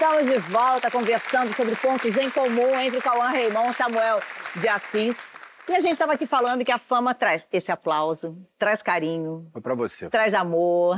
Estamos 0.00 0.28
de 0.28 0.38
volta 0.50 0.90
conversando 0.90 1.52
sobre 1.54 1.74
pontos 1.74 2.16
em 2.16 2.30
comum 2.30 2.78
entre 2.78 3.00
Cauã 3.00 3.24
Raimon 3.30 3.70
e 3.70 3.74
Samuel 3.74 4.20
de 4.54 4.68
Assis. 4.68 5.26
E 5.68 5.72
a 5.74 5.80
gente 5.80 5.94
estava 5.94 6.12
aqui 6.12 6.24
falando 6.24 6.64
que 6.64 6.70
a 6.70 6.78
fama 6.78 7.12
traz 7.14 7.46
esse 7.52 7.72
aplauso, 7.72 8.38
traz 8.56 8.80
carinho, 8.80 9.48
Foi 9.52 9.60
pra 9.60 9.74
você. 9.74 10.08
traz 10.08 10.34
amor, 10.34 10.96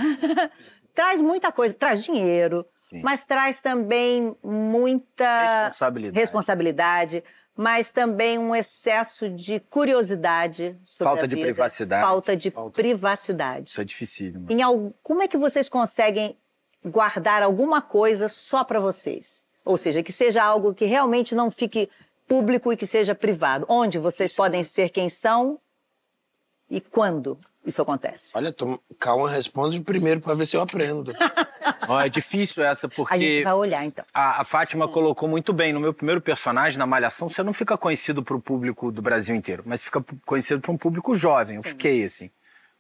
traz 0.94 1.18
muita 1.20 1.50
coisa, 1.50 1.74
traz 1.74 2.04
dinheiro, 2.04 2.64
Sim. 2.78 3.00
mas 3.02 3.24
traz 3.24 3.60
também 3.60 4.36
muita 4.44 5.64
Responsabilidade. 5.64 6.18
responsabilidade, 6.20 7.24
mas 7.56 7.90
também 7.90 8.38
um 8.38 8.54
excesso 8.54 9.30
de 9.30 9.60
curiosidade 9.60 10.78
sobre 10.84 11.08
Falta 11.10 11.24
a 11.24 11.28
de 11.28 11.36
vida, 11.36 11.46
privacidade. 11.46 12.02
falta 12.02 12.36
de 12.36 12.52
privacidade. 12.74 13.70
Isso 13.70 13.80
é 13.80 13.84
dificílimo. 13.84 14.46
Em 14.50 14.62
al- 14.62 14.94
Como 15.02 15.22
é 15.22 15.26
que 15.26 15.38
vocês 15.38 15.68
conseguem 15.70 16.36
guardar 16.84 17.42
alguma 17.42 17.80
coisa 17.80 18.28
só 18.28 18.64
para 18.64 18.80
vocês? 18.80 19.44
Ou 19.64 19.76
seja, 19.76 20.02
que 20.02 20.12
seja 20.12 20.42
algo 20.42 20.74
que 20.74 20.84
realmente 20.84 21.34
não 21.34 21.50
fique 21.50 21.88
público 22.26 22.72
e 22.72 22.76
que 22.76 22.86
seja 22.86 23.14
privado. 23.14 23.66
Onde 23.68 23.98
vocês 23.98 24.32
podem 24.32 24.64
ser 24.64 24.88
quem 24.90 25.08
são 25.08 25.58
e 26.70 26.80
quando 26.80 27.36
isso 27.66 27.82
acontece? 27.82 28.30
Olha, 28.34 28.52
tom... 28.52 28.78
Cauã 28.98 29.28
responde 29.28 29.80
primeiro 29.80 30.20
para 30.20 30.34
ver 30.34 30.46
se 30.46 30.56
eu 30.56 30.60
aprendo. 30.60 31.12
Ó, 31.88 32.00
é 32.00 32.08
difícil 32.08 32.64
essa, 32.64 32.88
porque 32.88 33.14
A 33.14 33.18
gente 33.18 33.42
vai 33.42 33.52
olhar 33.52 33.84
então. 33.84 34.04
a, 34.14 34.40
a 34.40 34.44
Fátima 34.44 34.86
colocou 34.86 35.28
muito 35.28 35.52
bem. 35.52 35.72
No 35.72 35.80
meu 35.80 35.92
primeiro 35.92 36.20
personagem, 36.20 36.78
na 36.78 36.86
Malhação, 36.86 37.28
você 37.28 37.42
não 37.42 37.52
fica 37.52 37.76
conhecido 37.76 38.22
pro 38.22 38.40
público 38.40 38.92
do 38.92 39.02
Brasil 39.02 39.34
inteiro, 39.34 39.64
mas 39.66 39.82
fica 39.82 40.04
conhecido 40.24 40.60
para 40.60 40.70
um 40.70 40.76
público 40.76 41.14
jovem. 41.16 41.56
Eu 41.56 41.62
fiquei 41.62 42.04
assim. 42.04 42.30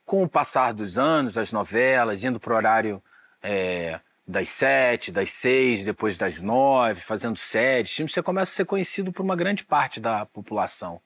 Com 0.06 0.22
o 0.22 0.28
passar 0.28 0.72
dos 0.72 0.96
anos, 0.96 1.36
as 1.36 1.50
novelas, 1.50 2.22
indo 2.22 2.38
pro 2.38 2.54
horário 2.54 3.02
é, 3.42 4.00
das 4.26 4.48
sete, 4.48 5.10
das 5.10 5.30
seis, 5.30 5.84
depois 5.84 6.16
das 6.16 6.40
nove, 6.40 7.00
fazendo 7.00 7.36
séries, 7.36 7.92
filmes, 7.92 8.12
você 8.12 8.22
começa 8.22 8.52
a 8.52 8.54
ser 8.54 8.64
conhecido 8.64 9.12
por 9.12 9.22
uma 9.22 9.36
grande 9.36 9.64
parte 9.64 10.00
da 10.00 10.24
população. 10.26 11.00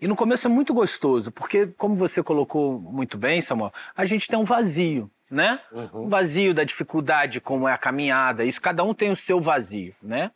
E 0.00 0.06
no 0.08 0.16
começo 0.16 0.48
é 0.48 0.50
muito 0.50 0.74
gostoso, 0.74 1.30
porque, 1.30 1.66
como 1.66 1.94
você 1.94 2.22
colocou 2.22 2.80
muito 2.80 3.16
bem, 3.16 3.40
Samuel, 3.40 3.72
a 3.96 4.04
gente 4.04 4.26
tem 4.26 4.36
um 4.36 4.44
vazio, 4.44 5.08
né? 5.30 5.60
Um 5.94 6.08
vazio 6.08 6.52
da 6.52 6.64
dificuldade, 6.64 7.40
como 7.40 7.68
é 7.68 7.72
a 7.72 7.78
caminhada. 7.78 8.44
Isso, 8.44 8.60
cada 8.60 8.82
um 8.82 8.92
tem 8.92 9.12
o 9.12 9.16
seu 9.16 9.40
vazio, 9.40 9.94
né? 10.02 10.32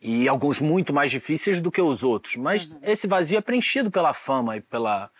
E 0.00 0.28
alguns 0.28 0.60
muito 0.60 0.92
mais 0.92 1.10
difíceis 1.10 1.60
do 1.60 1.72
que 1.72 1.82
os 1.82 2.04
outros. 2.04 2.36
Mas 2.36 2.70
esse 2.82 3.08
vazio 3.08 3.38
é 3.38 3.40
preenchido 3.40 3.90
pela 3.90 4.14
fama 4.14 4.56
e, 4.56 4.60
pela, 4.60 5.10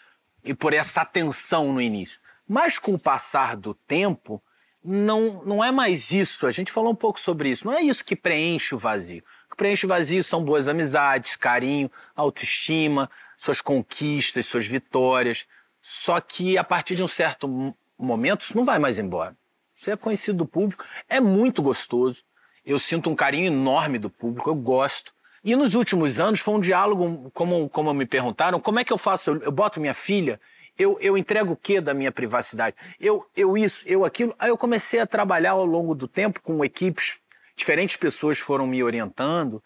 e 0.44 0.55
por 0.55 0.73
essa 0.73 1.01
atenção 1.01 1.73
no 1.73 1.83
início. 1.83 2.20
Mas 2.49 2.79
com 2.79 2.94
o 2.94 2.99
passar 2.99 3.57
do 3.57 3.75
tempo, 3.75 4.40
não, 4.85 5.43
não 5.45 5.64
é 5.64 5.71
mais 5.71 6.11
isso. 6.11 6.47
A 6.47 6.51
gente 6.51 6.73
falou 6.73 6.93
um 6.93 6.97
pouco 6.97 7.21
sobre 7.21 7.51
isso. 7.51 7.66
Não 7.66 7.75
é 7.75 7.83
isso 7.83 8.05
que 8.05 8.16
preenche 8.16 8.75
o 8.75 8.79
vazio. 8.79 9.23
O 9.47 9.51
que 9.51 9.57
preenche 9.57 9.87
o 9.87 9.88
vazio 9.88 10.23
são 10.25 10.43
boas 10.43 10.69
amizades, 10.69 11.37
carinho, 11.37 11.90
autoestima, 12.16 13.11
suas 13.37 13.61
conquistas, 13.61 14.47
suas 14.47 14.66
vitórias. 14.66 15.47
Só 15.83 16.21
que 16.21 16.57
a 16.57 16.64
partir 16.64 16.97
de 16.97 17.03
um 17.03 17.09
certo 17.09 17.75
momento, 17.99 18.43
isso 18.43 18.57
não 18.57 18.64
vai 18.64 18.79
mais 18.79 18.99
embora. 18.99 19.37
Você 19.75 19.93
é 19.93 19.97
conhecido 19.97 20.38
do 20.38 20.47
público, 20.47 20.85
é 21.09 21.21
muito 21.21 21.62
gostoso. 21.62 22.23
Eu 22.64 22.79
sinto 22.79 23.09
um 23.09 23.14
carinho 23.14 23.47
enorme 23.47 23.99
do 23.99 24.11
público, 24.11 24.51
eu 24.51 24.55
gosto. 24.55 25.12
E 25.43 25.57
nos 25.57 25.75
últimos 25.75 26.21
anos 26.21 26.40
foi 26.40 26.55
um 26.55 26.61
diálogo, 26.61 27.31
como, 27.33 27.69
como 27.71 27.93
me 27.95 28.05
perguntaram, 28.05 28.61
como 28.61 28.79
é 28.79 28.85
que 28.85 28.93
eu 28.93 28.99
faço? 28.99 29.31
Eu, 29.31 29.43
eu 29.45 29.53
boto 29.53 29.81
minha 29.81 29.95
filha, 29.95 30.38
eu, 30.81 30.99
eu 31.01 31.19
entrego 31.19 31.53
o 31.53 31.57
que 31.57 31.79
da 31.79 31.93
minha 31.93 32.11
privacidade? 32.11 32.75
Eu, 32.99 33.27
eu 33.37 33.57
isso, 33.57 33.85
eu 33.87 34.03
aquilo. 34.03 34.35
Aí 34.38 34.49
eu 34.49 34.57
comecei 34.57 34.99
a 34.99 35.07
trabalhar 35.07 35.51
ao 35.51 35.66
longo 35.66 35.95
do 35.95 36.09
tempo 36.09 36.40
com 36.40 36.64
equipes, 36.64 37.19
diferentes 37.55 37.97
pessoas 37.97 38.38
foram 38.38 38.66
me 38.66 38.83
orientando, 38.83 39.62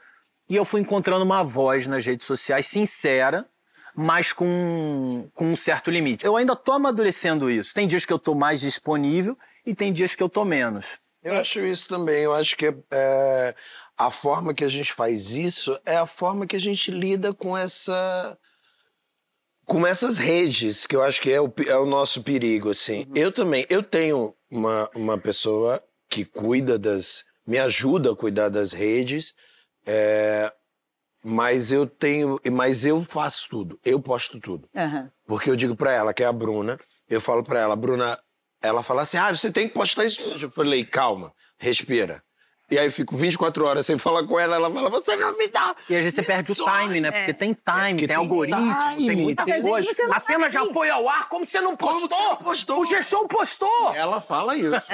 e 0.49 0.57
eu 0.57 0.65
fui 0.65 0.81
encontrando 0.81 1.25
uma 1.25 1.45
voz 1.45 1.87
nas 1.87 2.05
redes 2.05 2.27
sociais 2.27 2.67
sincera, 2.67 3.47
mas 3.95 4.33
com, 4.33 5.31
com 5.35 5.53
um 5.53 5.57
certo 5.57 5.89
limite. 5.89 6.25
Eu 6.25 6.37
ainda 6.37 6.55
estou 6.55 6.75
amadurecendo 6.75 7.49
isso. 7.49 7.73
Tem 7.73 7.87
dias 7.87 8.05
que 8.05 8.13
eu 8.13 8.17
estou 8.17 8.35
mais 8.35 8.61
disponível 8.61 9.39
e 9.65 9.73
tem 9.73 9.93
dias 9.93 10.17
que 10.17 10.23
eu 10.23 10.27
estou 10.27 10.45
menos. 10.45 10.99
Eu 11.23 11.35
acho 11.35 11.61
isso 11.61 11.87
também. 11.87 12.25
Eu 12.25 12.35
acho 12.35 12.57
que 12.57 12.75
é, 12.91 13.55
a 13.97 14.11
forma 14.11 14.53
que 14.53 14.65
a 14.65 14.69
gente 14.69 14.93
faz 14.93 15.31
isso 15.31 15.79
é 15.87 15.97
a 15.97 16.07
forma 16.07 16.45
que 16.45 16.57
a 16.57 16.61
gente 16.61 16.91
lida 16.91 17.33
com 17.33 17.57
essa 17.57 18.37
com 19.67 19.87
essas 19.87 20.19
redes, 20.19 20.87
que 20.87 20.95
eu 20.95 21.03
acho 21.03 21.21
que 21.21 21.33
é 21.33 21.41
o, 21.41 21.53
é 21.67 21.77
o 21.77 21.87
nosso 21.87 22.23
perigo, 22.23 22.71
assim. 22.71 23.07
Uhum. 23.09 23.13
Eu 23.15 23.33
também, 23.33 23.67
eu 23.69 23.83
tenho 23.83 24.35
uma, 24.51 24.91
uma 24.95 25.19
pessoa 25.19 25.83
que 26.09 26.25
cuida 26.25 26.79
das, 26.79 27.25
me 27.47 27.59
ajuda 27.59 28.13
a 28.13 28.17
cuidar 28.17 28.49
das 28.49 28.73
redes, 28.73 29.35
é, 29.87 30.53
mas 31.23 31.73
eu 31.73 31.87
tenho, 31.87 32.39
mas 32.53 32.85
eu 32.85 33.01
faço 33.01 33.49
tudo, 33.49 33.81
eu 33.85 34.01
posto 34.01 34.39
tudo. 34.39 34.69
Uhum. 34.75 35.11
Porque 35.27 35.51
eu 35.51 35.57
digo 35.57 35.75
para 35.75 35.93
ela, 35.93 36.13
que 36.13 36.23
é 36.23 36.27
a 36.27 36.33
Bruna, 36.33 36.79
eu 37.09 37.21
falo 37.21 37.43
para 37.43 37.61
ela, 37.61 37.77
Bruna, 37.77 38.19
ela 38.63 38.83
fala 38.83 39.03
assim: 39.03 39.17
ah, 39.17 39.35
você 39.35 39.51
tem 39.51 39.69
que 39.69 39.75
postar 39.75 40.05
isso 40.05 40.23
hoje. 40.23 40.47
Eu 40.47 40.51
falei: 40.51 40.85
calma, 40.85 41.33
respira. 41.59 42.23
E 42.75 42.79
aí 42.79 42.87
eu 42.87 42.93
fico 42.93 43.17
24 43.17 43.65
horas 43.65 43.87
sem 43.87 43.97
falar 43.97 44.27
com 44.27 44.37
ela, 44.37 44.57
ela 44.57 44.69
fala, 44.69 44.91
você 44.91 45.15
não 45.15 45.39
me 45.39 45.47
dá. 45.47 45.77
E 45.89 45.95
às 45.95 46.03
vezes 46.03 46.17
você 46.17 46.25
perde 46.25 46.51
o 46.51 46.55
time, 46.57 47.01
né? 47.01 47.13
Porque 47.13 47.33
tem 47.33 47.53
time, 47.53 48.03
é, 48.03 48.07
tem, 48.09 48.17
algoritmo, 48.17 48.75
time, 48.97 49.07
tem 49.07 49.17
muita 49.17 49.45
tem 49.45 49.63
coisa. 49.63 49.89
A 50.13 50.19
cena 50.19 50.51
já 50.51 50.67
foi 50.67 50.91
ao 50.91 51.09
ar, 51.09 51.29
como 51.29 51.47
você 51.47 51.61
não 51.61 51.77
postou? 51.77 52.09
Como 52.09 52.09
você 52.09 52.31
não 52.31 52.37
postou? 52.37 52.81
O 52.81 52.85
G-Show 52.85 53.29
postou! 53.29 53.95
Ela 53.95 54.21
fala 54.21 54.57
isso. 54.57 54.91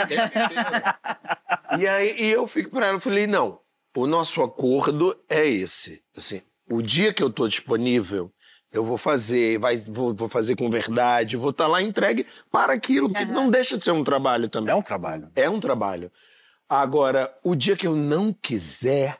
e 1.81 1.89
aí 1.89 2.17
e 2.19 2.31
eu 2.31 2.47
fico 2.47 2.69
pra 2.69 2.89
ela, 2.89 2.97
eu 2.97 3.01
falei, 3.01 3.27
não, 3.27 3.59
o 3.97 4.07
nosso 4.07 4.43
acordo 4.43 5.19
é 5.27 5.49
esse. 5.49 6.03
Assim, 6.15 6.43
o 6.69 6.83
dia 6.83 7.15
que 7.15 7.23
eu 7.23 7.31
tô 7.31 7.49
disponível, 7.49 8.31
eu 8.71 8.85
vou 8.85 8.99
fazer, 8.99 9.59
vai, 9.59 9.79
vou, 9.79 10.13
vou 10.13 10.29
fazer 10.29 10.55
com 10.55 10.69
verdade, 10.69 11.39
vou 11.39 11.49
estar 11.49 11.65
tá 11.65 11.71
lá 11.71 11.81
entregue 11.81 12.27
para 12.53 12.75
aquilo, 12.75 13.09
porque 13.09 13.25
uhum. 13.25 13.33
não 13.33 13.51
deixa 13.51 13.79
de 13.79 13.85
ser 13.87 13.93
um 13.93 14.05
trabalho 14.05 14.51
também. 14.51 14.71
É 14.71 14.77
um 14.77 14.83
trabalho. 14.83 15.31
É 15.35 15.49
um 15.49 15.59
trabalho. 15.59 16.13
Agora, 16.71 17.37
o 17.43 17.57
dia 17.57 17.77
que 17.77 17.85
eu 17.85 17.97
não 17.97 18.33
quiser, 18.33 19.19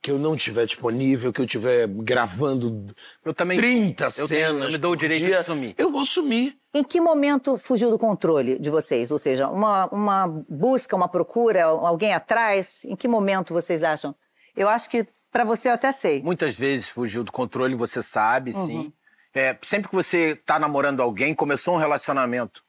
que 0.00 0.10
eu 0.10 0.18
não 0.18 0.34
estiver 0.34 0.64
disponível, 0.64 1.30
que 1.30 1.42
eu 1.42 1.44
estiver 1.44 1.86
gravando 1.86 2.86
eu 3.22 3.34
também, 3.34 3.58
30 3.58 4.04
eu 4.04 4.10
cenas. 4.10 4.28
Tenho, 4.28 4.64
eu 4.64 4.68
me 4.70 4.78
dou 4.78 4.92
o 4.92 4.96
direito 4.96 5.26
dia, 5.26 5.40
de 5.40 5.44
sumir. 5.44 5.74
Eu 5.76 5.90
vou 5.90 6.06
sumir. 6.06 6.56
Em 6.72 6.82
que 6.82 6.98
momento 6.98 7.58
fugiu 7.58 7.90
do 7.90 7.98
controle 7.98 8.58
de 8.58 8.70
vocês? 8.70 9.10
Ou 9.10 9.18
seja, 9.18 9.46
uma, 9.46 9.84
uma 9.88 10.26
busca, 10.48 10.96
uma 10.96 11.06
procura, 11.06 11.64
alguém 11.64 12.14
atrás? 12.14 12.82
Em 12.86 12.96
que 12.96 13.06
momento 13.06 13.52
vocês 13.52 13.82
acham? 13.82 14.14
Eu 14.56 14.66
acho 14.66 14.88
que 14.88 15.06
para 15.30 15.44
você 15.44 15.68
eu 15.68 15.74
até 15.74 15.92
sei. 15.92 16.22
Muitas 16.22 16.58
vezes 16.58 16.88
fugiu 16.88 17.22
do 17.22 17.30
controle, 17.30 17.74
você 17.74 18.02
sabe, 18.02 18.52
uhum. 18.52 18.66
sim. 18.66 18.92
É, 19.34 19.54
sempre 19.60 19.90
que 19.90 19.94
você 19.94 20.30
está 20.30 20.58
namorando 20.58 21.02
alguém, 21.02 21.34
começou 21.34 21.74
um 21.74 21.78
relacionamento. 21.78 22.64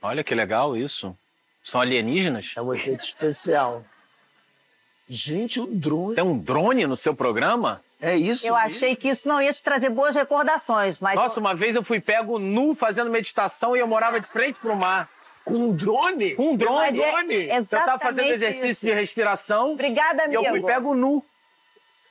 Olha 0.00 0.24
que 0.24 0.34
legal 0.34 0.74
isso. 0.74 1.14
São 1.62 1.80
alienígenas? 1.80 2.52
É 2.56 2.62
um 2.62 2.72
efeito 2.72 3.04
especial. 3.04 3.84
Gente, 5.08 5.60
um 5.60 5.66
drone. 5.66 6.14
Tem 6.14 6.24
um 6.24 6.38
drone 6.38 6.86
no 6.86 6.96
seu 6.96 7.14
programa? 7.14 7.82
É 8.00 8.16
isso. 8.16 8.46
Eu 8.46 8.54
mesmo? 8.54 8.66
achei 8.66 8.96
que 8.96 9.08
isso 9.08 9.28
não 9.28 9.42
ia 9.42 9.52
te 9.52 9.62
trazer 9.62 9.90
boas 9.90 10.14
recordações, 10.14 11.00
mas. 11.00 11.16
Nossa, 11.16 11.40
uma 11.40 11.54
vez 11.54 11.74
eu 11.74 11.82
fui 11.82 12.00
pego 12.00 12.38
nu 12.38 12.74
fazendo 12.74 13.10
meditação 13.10 13.76
e 13.76 13.80
eu 13.80 13.86
morava 13.86 14.20
de 14.20 14.28
frente 14.28 14.58
para 14.58 14.72
o 14.72 14.76
mar. 14.76 15.08
Com 15.44 15.54
um 15.54 15.72
drone? 15.74 16.34
Com 16.34 16.52
um 16.52 16.56
drone. 16.56 16.98
drone. 16.98 17.48
É 17.48 17.58
eu 17.58 17.62
estava 17.62 17.98
fazendo 17.98 18.28
exercício 18.28 18.68
isso. 18.68 18.86
de 18.86 18.92
respiração. 18.92 19.72
Obrigada, 19.72 20.24
amigo. 20.24 20.42
E 20.42 20.46
eu 20.46 20.50
fui 20.50 20.62
pego 20.62 20.94
nu. 20.94 21.24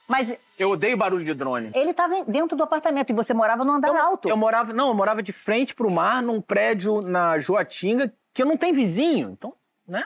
Mas 0.06 0.34
eu 0.58 0.70
odeio 0.70 0.96
barulho 0.96 1.24
de 1.24 1.32
drone. 1.32 1.70
Ele 1.72 1.92
estava 1.92 2.24
dentro 2.24 2.56
do 2.56 2.64
apartamento 2.64 3.10
e 3.10 3.14
você 3.14 3.32
morava 3.32 3.64
no 3.64 3.72
andar 3.72 3.88
eu, 3.88 3.96
alto. 3.96 4.28
Eu 4.28 4.36
morava, 4.36 4.72
não, 4.72 4.88
eu 4.88 4.94
morava 4.94 5.22
de 5.22 5.32
frente 5.32 5.72
para 5.72 5.86
o 5.86 5.90
mar, 5.90 6.20
num 6.20 6.40
prédio 6.40 7.00
na 7.00 7.38
Joatinga, 7.38 8.12
que 8.32 8.44
não 8.44 8.56
tem 8.56 8.72
vizinho. 8.72 9.30
Então, 9.30 9.54
né? 9.86 10.04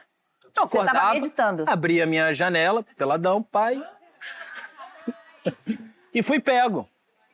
Então, 0.51 0.69
você 0.69 0.79
estava 0.79 1.15
meditando. 1.15 1.65
Abria 1.67 2.07
minha 2.07 2.33
janela, 2.33 2.85
peladão, 2.97 3.43
pai. 3.43 3.83
e 6.15 6.23
fui 6.23 6.39
pego. 6.39 6.89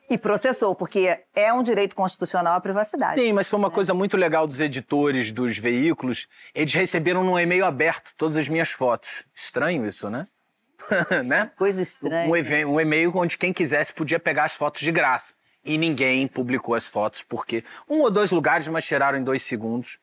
E 0.09 0.17
processou, 0.17 0.75
porque 0.75 1.19
é 1.33 1.53
um 1.53 1.63
direito 1.63 1.95
constitucional 1.95 2.55
a 2.55 2.59
privacidade. 2.59 3.13
Sim, 3.13 3.31
mas 3.31 3.47
foi 3.47 3.57
uma 3.57 3.71
coisa 3.71 3.93
muito 3.93 4.17
legal 4.17 4.45
dos 4.45 4.59
editores 4.59 5.31
dos 5.31 5.57
veículos. 5.57 6.27
Eles 6.53 6.73
receberam 6.73 7.23
num 7.23 7.39
e-mail 7.39 7.63
aberto 7.63 8.11
todas 8.17 8.35
as 8.35 8.49
minhas 8.49 8.71
fotos. 8.71 9.23
Estranho 9.33 9.85
isso, 9.85 10.09
né? 10.09 10.27
né? 11.23 11.51
Coisa 11.55 11.81
estranha. 11.81 12.27
Um, 12.27 12.73
um 12.73 12.79
e-mail 12.81 13.11
onde 13.15 13.37
quem 13.37 13.53
quisesse 13.53 13.93
podia 13.93 14.19
pegar 14.19 14.45
as 14.45 14.53
fotos 14.53 14.81
de 14.81 14.91
graça. 14.91 15.33
E 15.63 15.77
ninguém 15.77 16.27
publicou 16.27 16.75
as 16.75 16.87
fotos 16.87 17.23
porque 17.23 17.63
um 17.87 18.01
ou 18.01 18.11
dois 18.11 18.31
lugares, 18.31 18.67
mas 18.67 18.83
tiraram 18.83 19.17
em 19.17 19.23
dois 19.23 19.43
segundos. 19.43 19.97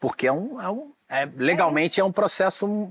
Porque 0.00 0.26
é 0.26 0.32
um, 0.32 0.60
é 0.60 0.68
um 0.70 0.92
é, 1.08 1.28
legalmente 1.36 2.00
é, 2.00 2.02
é, 2.02 2.04
um 2.04 2.10
processo 2.10 2.90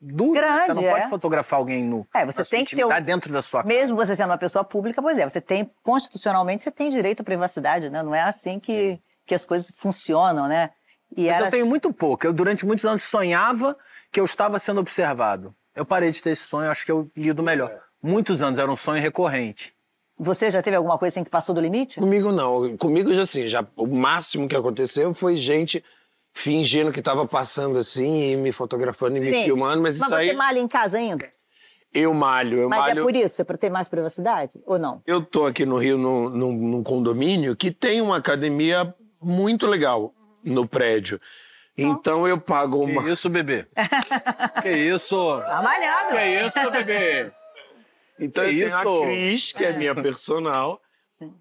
duro. 0.00 0.34
Grande, 0.34 0.66
você 0.66 0.74
não 0.74 0.82
pode 0.82 1.06
é. 1.06 1.08
fotografar 1.08 1.58
alguém 1.58 1.82
nu. 1.82 2.06
É, 2.14 2.24
você 2.24 2.44
tem 2.44 2.64
que 2.64 2.76
ter 2.76 2.84
o... 2.84 3.00
dentro 3.00 3.32
da 3.32 3.42
sua 3.42 3.62
casa. 3.62 3.74
Mesmo 3.74 3.96
você 3.96 4.14
sendo 4.14 4.30
uma 4.30 4.38
pessoa 4.38 4.62
pública, 4.62 5.02
pois 5.02 5.18
é, 5.18 5.28
você 5.28 5.40
tem 5.40 5.68
constitucionalmente 5.82 6.62
você 6.62 6.70
tem 6.70 6.88
direito 6.88 7.20
à 7.20 7.24
privacidade, 7.24 7.90
né? 7.90 8.02
Não 8.02 8.14
é 8.14 8.22
assim 8.22 8.60
que, 8.60 9.00
que 9.26 9.34
as 9.34 9.44
coisas 9.44 9.74
funcionam, 9.76 10.46
né? 10.46 10.70
E 11.16 11.26
Mas 11.26 11.36
era... 11.36 11.46
eu 11.46 11.50
tenho 11.50 11.66
muito 11.66 11.92
pouco. 11.92 12.26
Eu 12.26 12.32
durante 12.32 12.64
muitos 12.64 12.84
anos 12.84 13.02
sonhava 13.02 13.76
que 14.12 14.20
eu 14.20 14.24
estava 14.24 14.58
sendo 14.58 14.80
observado. 14.80 15.54
Eu 15.74 15.84
parei 15.84 16.12
de 16.12 16.22
ter 16.22 16.30
esse 16.30 16.42
sonho, 16.42 16.70
acho 16.70 16.84
que 16.84 16.92
eu 16.92 17.10
lido 17.16 17.42
melhor. 17.42 17.80
Muitos 18.00 18.42
anos 18.42 18.58
era 18.58 18.70
um 18.70 18.76
sonho 18.76 19.02
recorrente. 19.02 19.74
Você 20.16 20.48
já 20.50 20.62
teve 20.62 20.76
alguma 20.76 20.96
coisa 20.96 21.14
assim 21.14 21.24
que 21.24 21.30
passou 21.30 21.52
do 21.52 21.60
limite? 21.60 21.98
Comigo 21.98 22.30
não. 22.30 22.76
Comigo 22.76 23.12
já 23.12 23.22
assim, 23.22 23.48
já 23.48 23.66
o 23.76 23.86
máximo 23.86 24.48
que 24.48 24.54
aconteceu 24.54 25.12
foi 25.12 25.36
gente 25.36 25.82
fingindo 26.34 26.92
que 26.92 26.98
estava 26.98 27.24
passando 27.26 27.78
assim 27.78 28.32
e 28.32 28.36
me 28.36 28.50
fotografando 28.50 29.16
e 29.16 29.20
Sim. 29.20 29.30
me 29.30 29.44
filmando, 29.44 29.80
mas, 29.80 29.98
mas 29.98 30.08
isso 30.08 30.14
aí. 30.14 30.26
Mas 30.26 30.36
você 30.36 30.42
malha 30.42 30.58
em 30.58 30.68
casa 30.68 30.98
ainda? 30.98 31.32
Eu 31.94 32.12
malho, 32.12 32.58
eu 32.58 32.68
mas 32.68 32.78
é 32.78 32.80
malho. 32.80 32.94
Mas 32.96 33.00
é 33.00 33.06
por 33.06 33.16
isso? 33.16 33.40
É 33.40 33.44
para 33.44 33.56
ter 33.56 33.70
mais 33.70 33.86
privacidade 33.86 34.60
ou 34.66 34.76
não? 34.76 35.00
Eu 35.06 35.22
tô 35.22 35.46
aqui 35.46 35.64
no 35.64 35.78
Rio 35.78 35.96
num, 35.96 36.28
num, 36.28 36.52
num 36.52 36.82
condomínio 36.82 37.54
que 37.54 37.70
tem 37.70 38.00
uma 38.00 38.16
academia 38.16 38.92
muito 39.22 39.64
legal 39.66 40.12
no 40.42 40.66
prédio. 40.66 41.20
Então 41.78 42.26
eu 42.26 42.38
pago 42.38 42.84
uma. 42.84 43.02
Que 43.02 43.10
isso, 43.10 43.30
bebê? 43.30 43.66
que 44.60 44.70
isso? 44.70 45.40
Tá 45.40 45.62
malhado. 45.62 46.16
Que 46.16 46.46
isso, 46.46 46.70
bebê? 46.70 47.32
Então 48.18 48.44
que 48.44 48.50
eu 48.50 48.66
isso? 48.66 48.82
tenho 48.82 49.02
a 49.02 49.06
Cris, 49.06 49.52
que 49.52 49.64
é 49.64 49.72
minha 49.72 49.94
personal, 49.94 50.80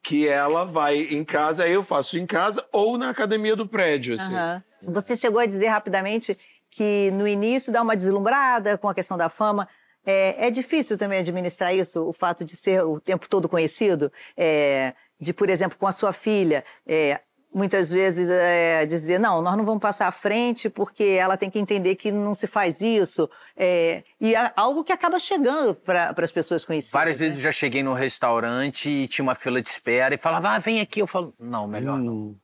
que 0.02 0.28
ela 0.28 0.66
vai 0.66 1.02
em 1.02 1.24
casa, 1.24 1.68
eu 1.68 1.84
faço 1.84 2.18
em 2.18 2.26
casa 2.26 2.66
ou 2.72 2.98
na 2.98 3.10
academia 3.10 3.56
do 3.56 3.68
prédio, 3.68 4.16
assim. 4.16 4.34
Uhum. 4.34 4.62
Você 4.88 5.16
chegou 5.16 5.40
a 5.40 5.46
dizer 5.46 5.68
rapidamente 5.68 6.38
que 6.70 7.12
no 7.12 7.28
início 7.28 7.72
dá 7.72 7.82
uma 7.82 7.96
deslumbrada 7.96 8.78
com 8.78 8.90
a 8.90 8.94
questão 8.96 9.18
da 9.18 9.30
fama. 9.30 9.68
É, 10.06 10.48
é, 10.48 10.52
difícil 10.52 10.98
também 10.98 11.20
administrar 11.20 11.74
isso, 11.74 12.02
o 12.02 12.12
fato 12.12 12.44
de 12.44 12.58
ser 12.58 12.84
o 12.84 13.00
tempo 13.00 13.30
todo 13.30 13.48
conhecido, 13.48 14.12
é, 14.36 14.94
de, 15.20 15.34
por 15.34 15.50
exemplo, 15.50 15.78
com 15.78 15.88
a 15.88 15.94
sua 15.94 16.12
filha, 16.12 16.66
é, 16.86 17.22
muitas 17.54 17.92
vezes 17.92 18.30
é, 18.30 18.86
dizer, 18.86 19.20
não, 19.20 19.42
nós 19.42 19.56
não 19.56 19.64
vamos 19.64 19.82
passar 19.82 20.08
à 20.08 20.12
frente 20.12 20.70
porque 20.70 21.04
ela 21.04 21.38
tem 21.38 21.50
que 21.50 21.60
entender 21.60 21.96
que 21.96 22.12
não 22.12 22.34
se 22.34 22.48
faz 22.48 22.82
isso. 22.82 23.30
É, 23.56 24.04
e 24.20 24.36
é 24.36 24.52
algo 24.56 24.84
que 24.84 24.92
acaba 24.92 25.20
chegando 25.20 25.76
para 25.76 26.14
as 26.18 26.32
pessoas 26.32 26.66
conhecidas. 26.66 26.94
Várias 26.94 27.20
né? 27.20 27.28
vezes 27.28 27.40
eu 27.40 27.44
já 27.44 27.52
cheguei 27.52 27.84
no 27.84 27.94
restaurante 27.94 28.90
e 28.90 29.08
tinha 29.08 29.24
uma 29.24 29.36
fila 29.36 29.62
de 29.62 29.70
espera 29.70 30.16
e 30.16 30.18
falava, 30.18 30.50
ah, 30.50 30.60
vem 30.60 30.82
aqui. 30.82 31.02
Eu 31.02 31.08
falo, 31.08 31.34
não, 31.40 31.68
melhor 31.68 32.00
hum. 32.00 32.04
não. 32.04 32.43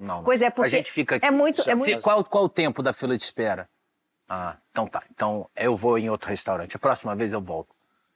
Não. 0.00 0.24
Pois 0.24 0.40
é, 0.40 0.48
porque 0.48 0.66
a 0.66 0.78
gente 0.78 0.90
fica 0.90 1.16
aqui. 1.16 1.26
É 1.26 1.30
muito, 1.30 1.60
é 1.68 1.74
muito... 1.74 2.00
Qual, 2.00 2.24
qual 2.24 2.44
o 2.44 2.48
tempo 2.48 2.82
da 2.82 2.90
fila 2.90 3.14
de 3.16 3.22
espera? 3.22 3.68
Ah, 4.26 4.56
então 4.70 4.86
tá. 4.86 5.02
Então 5.12 5.46
eu 5.54 5.76
vou 5.76 5.98
em 5.98 6.08
outro 6.08 6.30
restaurante. 6.30 6.74
A 6.74 6.78
próxima 6.78 7.14
vez 7.14 7.34
eu 7.34 7.40
volto. 7.40 7.74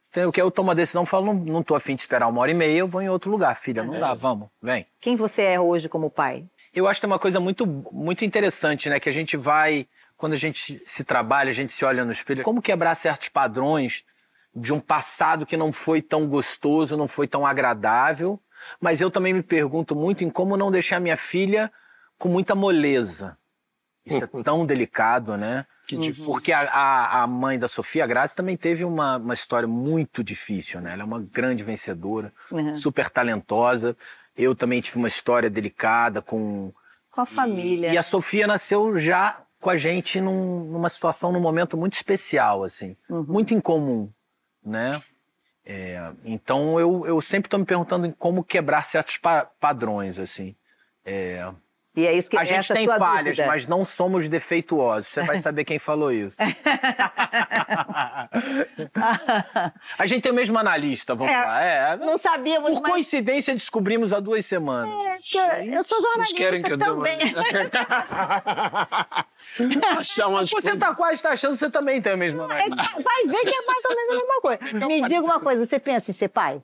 Então, 0.09 0.31
que 0.31 0.41
eu 0.41 0.49
tomo 0.49 0.71
a 0.71 0.73
decisão 0.73 1.03
e 1.03 1.05
falo, 1.05 1.25
não, 1.25 1.33
não 1.33 1.63
tô 1.63 1.75
afim 1.75 1.93
de 1.93 2.01
esperar 2.01 2.27
uma 2.27 2.39
hora 2.39 2.49
e 2.49 2.53
meia, 2.53 2.77
eu 2.79 2.87
vou 2.87 3.01
em 3.01 3.09
outro 3.09 3.29
lugar. 3.29 3.53
Filha, 3.55 3.83
não 3.83 3.95
é. 3.95 3.99
dá, 3.99 4.13
vamos, 4.13 4.47
vem. 4.61 4.87
Quem 4.99 5.15
você 5.15 5.41
é 5.41 5.59
hoje 5.59 5.89
como 5.89 6.09
pai? 6.09 6.45
Eu 6.73 6.87
acho 6.87 6.99
que 6.99 7.05
tem 7.05 7.11
uma 7.11 7.19
coisa 7.19 7.39
muito, 7.39 7.67
muito 7.91 8.23
interessante, 8.23 8.89
né? 8.89 8.99
Que 8.99 9.09
a 9.09 9.11
gente 9.11 9.35
vai, 9.37 9.87
quando 10.17 10.33
a 10.33 10.37
gente 10.37 10.81
se 10.85 11.03
trabalha, 11.03 11.49
a 11.49 11.53
gente 11.53 11.71
se 11.71 11.83
olha 11.83 12.05
no 12.05 12.13
espelho, 12.13 12.43
como 12.43 12.61
quebrar 12.61 12.95
certos 12.95 13.29
padrões 13.29 14.05
de 14.55 14.73
um 14.73 14.79
passado 14.79 15.45
que 15.45 15.57
não 15.57 15.73
foi 15.73 16.01
tão 16.01 16.25
gostoso, 16.27 16.95
não 16.95 17.09
foi 17.09 17.27
tão 17.27 17.45
agradável. 17.45 18.39
Mas 18.79 19.01
eu 19.01 19.09
também 19.11 19.33
me 19.33 19.43
pergunto 19.43 19.95
muito 19.95 20.23
em 20.23 20.29
como 20.29 20.55
não 20.57 20.71
deixar 20.71 20.99
minha 20.99 21.17
filha 21.17 21.71
com 22.17 22.29
muita 22.29 22.55
moleza. 22.55 23.37
Isso 24.05 24.23
é 24.23 24.27
tão 24.43 24.65
delicado, 24.65 25.35
né? 25.37 25.65
Que 25.87 25.97
difícil. 25.97 26.25
Porque 26.31 26.51
a, 26.51 26.61
a, 26.61 27.21
a 27.23 27.27
mãe 27.27 27.59
da 27.59 27.67
Sofia, 27.67 28.03
a 28.03 28.07
Graça, 28.07 28.35
também 28.35 28.57
teve 28.57 28.83
uma, 28.83 29.17
uma 29.17 29.33
história 29.35 29.67
muito 29.67 30.23
difícil, 30.23 30.81
né? 30.81 30.93
Ela 30.93 31.03
é 31.03 31.05
uma 31.05 31.19
grande 31.19 31.63
vencedora, 31.63 32.33
Uhum. 32.51 32.73
super 32.73 33.09
talentosa. 33.09 33.95
Eu 34.35 34.55
também 34.55 34.81
tive 34.81 34.97
uma 34.97 35.07
história 35.07 35.49
delicada 35.49 36.21
com. 36.21 36.73
Com 37.11 37.21
a 37.21 37.25
família. 37.25 37.93
E 37.93 37.97
a 37.97 38.03
Sofia 38.03 38.47
nasceu 38.47 38.97
já 38.97 39.41
com 39.59 39.69
a 39.69 39.75
gente 39.75 40.19
num- 40.19 40.65
numa 40.65 40.89
situação, 40.89 41.31
num 41.31 41.39
momento 41.39 41.77
muito 41.77 41.93
especial, 41.93 42.63
assim. 42.63 42.95
Uhum. 43.09 43.23
Muito 43.27 43.53
incomum, 43.53 44.09
né? 44.63 44.99
É, 45.65 46.11
então 46.23 46.79
eu, 46.79 47.05
eu 47.07 47.21
sempre 47.21 47.47
estou 47.47 47.59
me 47.59 47.65
perguntando 47.65 48.05
em 48.05 48.11
como 48.11 48.43
quebrar 48.43 48.85
certos 48.85 49.17
pa- 49.17 49.45
padrões, 49.59 50.19
assim. 50.19 50.55
É, 51.03 51.51
E 51.95 52.05
é 52.05 52.13
isso 52.13 52.29
que 52.29 52.37
a 52.37 52.43
gente 52.43 52.57
essa 52.59 52.73
é 52.73 52.75
a 52.75 52.77
tem 52.77 52.85
sua 52.85 52.97
falhas, 52.99 53.37
dúvida. 53.37 53.47
mas 53.47 53.65
não 53.67 53.85
somos 53.85 54.27
defeituosos. 54.27 55.07
Você 55.07 55.23
vai 55.23 55.37
saber 55.39 55.63
quem 55.63 55.79
falou 55.79 56.11
isso. 56.11 56.35
a 59.97 60.05
gente 60.05 60.21
tem 60.21 60.31
o 60.31 60.35
mesmo 60.35 60.57
analista, 60.57 61.15
vamos 61.15 61.31
É, 61.31 61.45
lá. 61.45 61.61
É, 61.61 61.95
Não 61.97 62.17
sabíamos, 62.17 62.69
por 62.71 62.81
mas 62.81 62.91
coincidência 62.91 63.53
descobrimos 63.53 64.11
há 64.13 64.19
duas 64.19 64.45
semanas. 64.45 64.93
é 65.35 65.67
eu, 65.69 65.73
eu 65.75 65.83
sou 65.83 65.99
Vocês 66.01 66.29
jornalista 66.29 66.37
querem 66.37 66.61
que 66.61 66.71
eu 66.73 66.77
dê 66.77 66.89
uma... 66.89 67.05
também. 67.05 67.35
Achar 69.97 70.27
umas 70.27 70.49
Você 70.49 70.61
coisas... 70.61 70.79
tá 70.79 70.93
quase 70.95 71.21
tá 71.23 71.31
achando 71.31 71.51
que 71.53 71.57
você 71.59 71.69
também 71.69 72.01
tem 72.01 72.13
o 72.13 72.17
mesmo 72.17 72.41
É 72.41 72.45
analista. 72.45 72.75
vai 73.01 73.23
ver 73.25 73.39
que 73.49 73.55
é 73.55 73.61
mais 73.65 73.85
ou 73.85 73.95
menos 73.95 74.11
a 74.11 74.15
mesma 74.15 74.41
coisa. 74.41 74.59
Me 74.87 75.01
diga 75.01 75.21
uma 75.21 75.39
coisa, 75.39 75.63
você 75.65 75.79
pensa 75.79 76.11
em 76.11 76.13
ser 76.13 76.27
pai? 76.29 76.61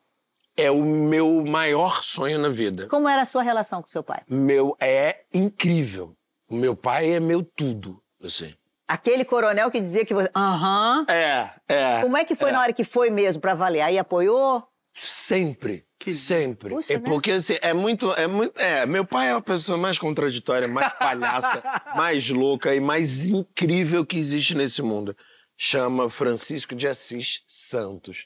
É 0.57 0.69
o 0.69 0.83
meu 0.83 1.43
maior 1.45 2.03
sonho 2.03 2.37
na 2.37 2.49
vida. 2.49 2.87
Como 2.87 3.07
era 3.07 3.21
a 3.21 3.25
sua 3.25 3.41
relação 3.41 3.81
com 3.81 3.87
seu 3.87 4.03
pai? 4.03 4.21
Meu 4.27 4.75
é 4.79 5.21
incrível. 5.33 6.15
O 6.49 6.55
meu 6.55 6.75
pai 6.75 7.11
é 7.11 7.19
meu 7.19 7.43
tudo, 7.43 8.01
assim. 8.21 8.53
Aquele 8.87 9.23
coronel 9.23 9.71
que 9.71 9.79
dizia 9.79 10.05
que 10.05 10.13
você. 10.13 10.29
Aham. 10.35 11.05
É, 11.07 11.49
é. 11.69 12.01
Como 12.01 12.17
é 12.17 12.25
que 12.25 12.35
foi 12.35 12.49
é. 12.49 12.53
na 12.53 12.59
hora 12.59 12.73
que 12.73 12.83
foi 12.83 13.09
mesmo 13.09 13.41
pra 13.41 13.53
avaliar? 13.53 13.87
Aí 13.87 13.97
apoiou? 13.97 14.67
Sempre. 14.93 15.85
sempre. 16.13 16.75
Puxa, 16.75 16.93
é 16.93 16.97
né? 16.97 17.03
porque 17.05 17.31
assim, 17.31 17.55
é 17.61 17.73
muito, 17.73 18.11
é 18.13 18.27
muito. 18.27 18.59
É, 18.59 18.85
meu 18.85 19.05
pai 19.05 19.29
é 19.29 19.31
a 19.31 19.39
pessoa 19.39 19.77
mais 19.77 19.97
contraditória, 19.97 20.67
mais 20.67 20.91
palhaça, 20.93 21.63
mais 21.95 22.29
louca 22.29 22.75
e 22.75 22.81
mais 22.81 23.29
incrível 23.29 24.05
que 24.05 24.17
existe 24.17 24.53
nesse 24.55 24.81
mundo. 24.81 25.15
Chama 25.57 26.09
Francisco 26.09 26.75
de 26.75 26.87
Assis 26.87 27.43
Santos. 27.47 28.25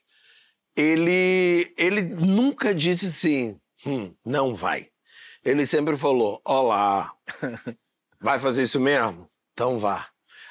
Ele, 0.75 1.73
ele 1.77 2.01
nunca 2.01 2.73
disse 2.75 3.05
assim, 3.07 3.59
hum, 3.85 4.13
não 4.25 4.53
vai. 4.53 4.89
Ele 5.43 5.65
sempre 5.65 5.95
falou: 5.95 6.41
Olá, 6.43 7.13
vai 8.19 8.39
fazer 8.39 8.63
isso 8.63 8.79
mesmo? 8.79 9.29
Então 9.53 9.77
vá. 9.79 10.07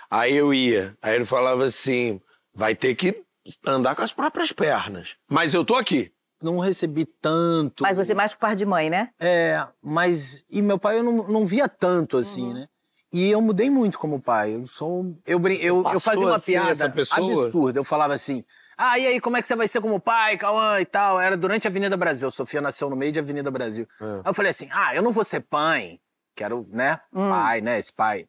Aí 0.08 0.34
eu 0.34 0.54
ia. 0.54 0.96
Aí 1.02 1.16
ele 1.16 1.26
falava 1.26 1.64
assim: 1.64 2.20
vai 2.54 2.74
ter 2.74 2.94
que 2.94 3.22
andar 3.66 3.96
com 3.96 4.02
as 4.02 4.12
próprias 4.12 4.52
pernas. 4.52 5.16
Mas 5.28 5.52
eu 5.52 5.64
tô 5.64 5.74
aqui. 5.74 6.12
Não 6.40 6.58
recebi 6.58 7.04
tanto. 7.04 7.82
Mas 7.82 7.96
você 7.96 8.14
mais 8.14 8.32
por 8.32 8.40
par 8.40 8.54
de 8.54 8.64
mãe, 8.64 8.88
né? 8.88 9.10
É, 9.18 9.66
mas. 9.82 10.44
E 10.50 10.62
meu 10.62 10.78
pai 10.78 10.98
eu 10.98 11.02
não, 11.02 11.26
não 11.26 11.44
via 11.44 11.68
tanto 11.68 12.16
assim, 12.16 12.44
Uhum. 12.44 12.54
né? 12.54 12.68
E 13.12 13.30
eu 13.30 13.40
mudei 13.40 13.70
muito 13.70 13.98
como 13.98 14.20
pai. 14.20 14.54
Eu 14.54 14.66
sou. 14.66 15.16
Eu, 15.26 15.38
brin... 15.38 15.56
eu, 15.56 15.84
eu 15.92 16.00
fazia 16.00 16.26
uma 16.26 16.38
piada 16.40 16.84
absurda. 16.84 17.78
Eu 17.78 17.84
falava 17.84 18.14
assim. 18.14 18.44
Ah, 18.76 18.98
e 18.98 19.06
aí, 19.06 19.20
como 19.20 19.36
é 19.36 19.42
que 19.42 19.48
você 19.48 19.56
vai 19.56 19.68
ser 19.68 19.80
como 19.80 20.00
pai, 20.00 20.36
Cauã 20.36 20.80
e 20.80 20.84
tal? 20.84 21.20
Era 21.20 21.36
durante 21.36 21.66
a 21.66 21.70
Avenida 21.70 21.96
Brasil. 21.96 22.28
A 22.28 22.30
Sofia 22.30 22.60
nasceu 22.60 22.90
no 22.90 22.96
meio 22.96 23.12
de 23.12 23.18
Avenida 23.18 23.50
Brasil. 23.50 23.86
É. 24.00 24.04
Aí 24.04 24.22
eu 24.26 24.34
falei 24.34 24.50
assim: 24.50 24.68
ah, 24.72 24.94
eu 24.94 25.02
não 25.02 25.12
vou 25.12 25.24
ser 25.24 25.40
pai. 25.40 26.00
Quero, 26.34 26.66
né? 26.70 27.00
Hum. 27.12 27.30
Pai, 27.30 27.60
né? 27.60 27.78
Esse 27.78 27.92
pai. 27.92 28.26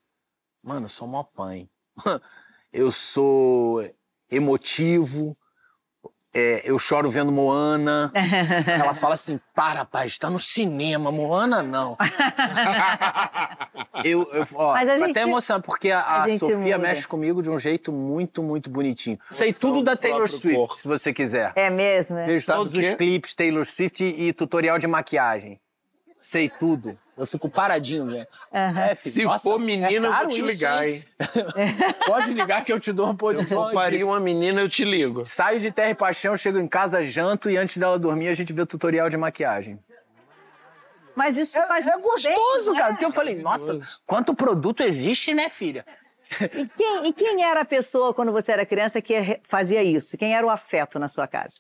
Mano, 0.64 0.86
eu 0.86 0.90
sou 0.90 1.08
mó 1.08 1.24
pai. 1.24 1.68
eu 2.72 2.92
sou 2.92 3.88
emotivo. 4.30 5.38
É, 6.36 6.62
eu 6.66 6.78
choro 6.78 7.10
vendo 7.10 7.32
Moana. 7.32 8.12
Ela 8.68 8.94
fala 8.94 9.16
assim: 9.16 9.40
para, 9.54 9.86
pai, 9.86 10.08
está 10.08 10.30
no 10.30 10.38
cinema, 10.38 11.10
Moana 11.12 11.64
não. 11.64 11.96
eu, 14.04 14.28
eu, 14.34 14.46
ó, 14.56 14.74
Mas 14.74 14.90
a 14.90 14.98
gente- 14.98 15.12
até 15.12 15.22
emocionado, 15.22 15.64
porque 15.64 15.92
a, 15.92 16.00
a 16.02 16.24
a 16.26 16.30
Sofia 16.38 16.58
muda. 16.58 16.78
mexe 16.80 17.08
comigo 17.08 17.42
de 17.42 17.50
um 17.50 17.60
jeito 17.60 17.92
muito, 17.92 18.44
muito 18.44 18.70
bonitinho. 18.70 19.18
Sei 19.32 19.54
tudo 19.54 19.82
da 19.82 19.96
Taylor 19.96 20.28
Swift, 20.30 20.56
corpo. 20.58 20.76
se 20.76 20.88
você 20.88 21.14
quiser. 21.14 21.54
É 21.56 21.70
mesmo, 21.70 22.18
né? 22.18 22.26
Vejo 22.26 22.46
todos 22.46 22.74
os 22.74 22.90
clipes 22.92 23.34
Taylor 23.34 23.66
Swift 23.66 24.04
e, 24.04 24.28
e 24.28 24.34
tutorial 24.34 24.78
de 24.78 24.88
maquiagem. 24.88 25.60
Sei 26.26 26.50
tudo. 26.50 26.98
Eu 27.16 27.28
fico 27.28 27.48
paradinho, 27.48 28.08
velho. 28.08 28.28
É, 28.52 28.96
filho, 28.96 29.14
Se 29.14 29.24
nossa, 29.24 29.44
for 29.48 29.62
é 29.62 29.64
menina, 29.64 30.08
eu 30.08 30.12
caro 30.12 30.24
vou 30.26 30.34
te 30.34 30.40
isso, 30.42 30.50
ligar, 30.50 30.88
hein? 30.88 31.06
hein? 31.20 31.76
Pode 32.04 32.32
ligar 32.34 32.66
que 32.66 32.74
eu 32.74 32.80
te 32.80 32.92
dou 32.92 33.10
um 33.10 33.16
pôr 33.16 33.36
de 33.36 33.48
Se 33.48 33.54
eu 33.54 33.70
parir 33.70 34.04
uma 34.04 34.20
menina, 34.20 34.60
eu 34.60 34.68
te 34.68 34.84
ligo. 34.84 35.24
Saio 35.24 35.60
de 35.60 35.70
Terra 35.72 35.92
e 35.92 35.96
Paixão, 35.96 36.36
chego 36.36 36.58
em 36.58 36.68
casa, 36.68 37.06
janto 37.06 37.48
e 37.48 37.58
antes 37.58 37.78
dela 37.78 38.00
dormir 38.00 38.30
a 38.30 38.34
gente 38.34 38.52
vê 38.52 38.64
o 38.64 38.66
tutorial 38.66 39.08
de 39.08 39.16
maquiagem. 39.18 39.80
Mas 41.16 41.38
isso 41.38 41.56
faz 41.68 41.86
É 41.86 41.92
muito 41.92 42.02
gostoso, 42.04 42.72
bem, 42.72 42.80
cara. 42.80 42.86
né? 42.86 42.94
Porque 42.94 43.06
eu 43.06 43.12
falei, 43.12 43.36
nossa, 43.36 43.80
quanto 44.04 44.34
produto 44.34 44.82
existe, 44.82 45.32
né, 45.32 45.48
filha? 45.48 45.86
E 46.42 46.68
quem, 46.68 47.06
e 47.08 47.14
quem 47.14 47.44
era 47.44 47.62
a 47.62 47.66
pessoa, 47.66 48.16
quando 48.16 48.32
você 48.32 48.52
era 48.52 48.66
criança, 48.66 49.00
que 49.00 49.40
fazia 49.44 49.84
isso? 49.84 50.18
Quem 50.18 50.36
era 50.36 50.46
o 50.46 50.50
afeto 50.50 50.98
na 50.98 51.08
sua 51.08 51.28
casa? 51.28 51.58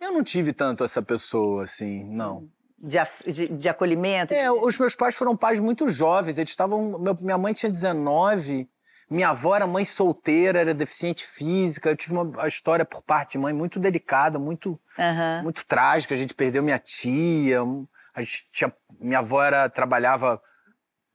Eu 0.00 0.12
não 0.12 0.24
tive 0.24 0.54
tanto 0.54 0.82
essa 0.82 1.02
pessoa, 1.02 1.64
assim, 1.64 2.02
não. 2.04 2.48
De, 2.80 2.98
de- 3.30 3.48
de 3.48 3.68
acolhimento? 3.68 4.32
É, 4.32 4.50
os 4.50 4.78
meus 4.78 4.96
pais 4.96 5.14
foram 5.14 5.36
pais 5.36 5.60
muito 5.60 5.88
jovens. 5.88 6.38
Eles 6.38 6.50
estavam. 6.50 6.98
meu- 6.98 7.14
minha 7.20 7.36
mãe 7.36 7.52
tinha 7.52 7.70
19, 7.70 8.68
minha 9.10 9.28
avó 9.30 9.54
era 9.54 9.66
mãe 9.66 9.84
solteira, 9.84 10.60
era 10.60 10.72
deficiente 10.72 11.26
física. 11.26 11.90
Eu 11.90 11.96
tive 11.96 12.14
uma, 12.14 12.46
história 12.46 12.84
por 12.84 13.02
parte 13.02 13.32
de 13.32 13.38
mãe 13.38 13.52
muito 13.52 13.78
delicada, 13.78 14.38
muito, 14.38 14.80
Aham. 14.98 15.42
muito 15.42 15.66
trágica. 15.66 16.14
A 16.14 16.16
gente 16.18 16.32
perdeu 16.34 16.62
minha 16.62 16.78
tia. 16.78 17.58
A 18.14 18.22
gente 18.22 18.48
tinha, 18.52 18.72
minha 18.98 19.18
avó 19.18 19.42
era, 19.42 19.68
trabalhava 19.68 20.40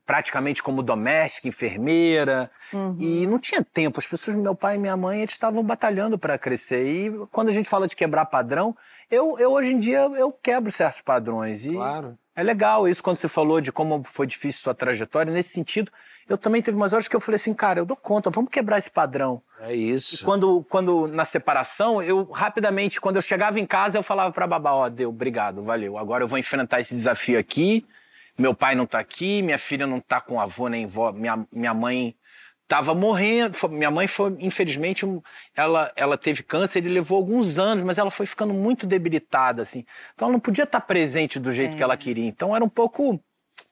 praticamente 0.06 0.62
como 0.62 0.84
doméstica, 0.84 1.48
enfermeira. 1.48 2.50
Uhum. 2.72 2.96
E 3.00 3.26
não 3.28 3.40
tinha 3.40 3.64
tempo. 3.64 4.00
As 4.00 4.06
pessoas, 4.08 4.36
meu 4.36 4.56
pai 4.56 4.76
e 4.76 4.78
minha 4.78 4.96
mãe, 4.96 5.20
eles 5.20 5.32
estavam 5.32 5.64
batalhando 5.64 6.18
para 6.18 6.38
crescer. 6.38 6.86
E 6.86 7.28
quando 7.32 7.50
a 7.50 7.52
gente 7.52 7.68
fala 7.68 7.88
de 7.88 7.96
quebrar 7.96 8.26
padrão, 8.26 8.76
eu, 9.10 9.38
eu 9.40 9.52
hoje 9.52 9.74
em 9.74 9.80
dia 9.80 10.00
eu 10.16 10.32
quebro 10.32 10.72
certos 10.72 11.02
padrões. 11.02 11.66
E 11.66 11.74
Claro. 11.74 12.18
é 12.36 12.44
legal 12.44 12.88
isso 12.88 13.02
quando 13.04 13.18
você 13.18 13.28
falou 13.28 13.60
de 13.60 13.72
como 13.72 14.04
foi 14.04 14.28
difícil 14.28 14.62
sua 14.62 14.74
trajetória. 14.76 15.32
Nesse 15.34 15.50
sentido, 15.50 15.92
eu 16.30 16.38
também 16.38 16.62
teve 16.62 16.78
umas 16.78 16.94
horas 16.94 17.08
que 17.08 17.16
eu 17.16 17.20
falei 17.20 17.38
assim, 17.38 17.54
cara, 17.54 17.80
eu 17.80 17.86
dou 17.86 17.98
conta, 17.98 18.30
vamos 18.30 18.52
quebrar 18.52 18.78
esse 18.78 18.92
padrão. 18.92 19.42
É 19.60 19.74
isso. 19.76 20.24
Quando, 20.24 20.64
quando 20.70 21.08
na 21.08 21.26
separação, 21.26 22.02
eu 22.02 22.24
rapidamente, 22.32 23.02
quando 23.02 23.16
eu 23.16 23.22
chegava 23.22 23.60
em 23.60 23.66
casa, 23.66 23.98
eu 23.98 24.04
falava 24.04 24.32
pra 24.32 24.46
babá, 24.48 24.72
ó, 24.74 24.90
deu, 24.90 25.10
obrigado, 25.10 25.62
valeu. 25.64 25.98
Agora 25.98 26.24
eu 26.24 26.28
vou 26.28 26.38
enfrentar 26.38 26.80
esse 26.80 26.94
desafio 26.94 27.40
aqui. 27.40 27.86
Meu 28.38 28.54
pai 28.54 28.76
não 28.76 28.86
tá 28.86 29.00
aqui, 29.00 29.42
minha 29.42 29.58
filha 29.58 29.88
não 29.88 30.00
tá 30.00 30.20
com 30.20 30.40
avô 30.40 30.68
nem 30.68 30.86
vó, 30.86 31.12
minha, 31.12 31.48
minha 31.52 31.74
mãe 31.74 32.16
tava 32.68 32.94
morrendo. 32.94 33.54
Foi- 33.56 33.70
Minha 33.70 33.92
mãe 33.92 34.08
foi, 34.08 34.36
infelizmente, 34.40 35.06
ela, 35.56 35.92
ela 35.96 36.18
teve 36.18 36.44
câncer, 36.44 36.80
ele 36.80 36.90
levou 36.90 37.18
alguns 37.18 37.58
anos, 37.58 37.84
mas 37.84 37.98
ela 37.98 38.12
foi 38.12 38.26
ficando 38.26 38.54
muito 38.54 38.86
debilitada, 38.86 39.62
assim. 39.62 39.86
Então 40.14 40.28
ela 40.28 40.34
não 40.34 40.40
podia 40.40 40.64
estar 40.66 40.82
presente 40.82 41.40
do 41.40 41.52
jeito 41.52 41.78
que 41.78 41.84
ela 41.84 41.96
queria. 41.98 42.26
Então 42.28 42.56
era 42.56 42.64
um 42.64 42.70
pouco. 42.70 43.20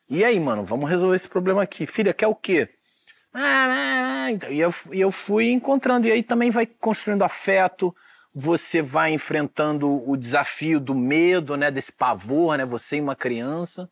E 0.10 0.23
aí, 0.23 0.39
mano, 0.39 0.63
vamos 0.63 0.89
resolver 0.89 1.15
esse 1.15 1.28
problema 1.28 1.63
aqui. 1.63 1.86
Filha, 1.86 2.13
quer 2.13 2.28
o 2.28 2.36
quê? 2.36 2.69
Ah, 3.34 3.39
ah, 3.41 4.23
ah. 4.26 4.32
Então, 4.32 4.52
E 4.52 4.60
eu, 4.60 4.73
e 4.91 5.02
eu 5.02 5.12
fui 5.12 5.52
encontrando. 5.52 6.08
E 6.08 6.12
aí 6.12 6.23
também 6.23 6.49
vai 6.52 6.65
construindo 6.65 7.23
afeto, 7.23 7.93
você 8.34 8.82
vai 8.82 9.12
enfrentando 9.13 10.10
o 10.10 10.15
desafio 10.17 10.80
do 10.80 10.95
medo, 10.95 11.58
né? 11.58 11.71
Desse 11.71 11.91
pavor, 11.91 12.58
né? 12.58 12.65
Você 12.65 12.97
e 12.97 13.02
uma 13.02 13.15
criança. 13.15 13.89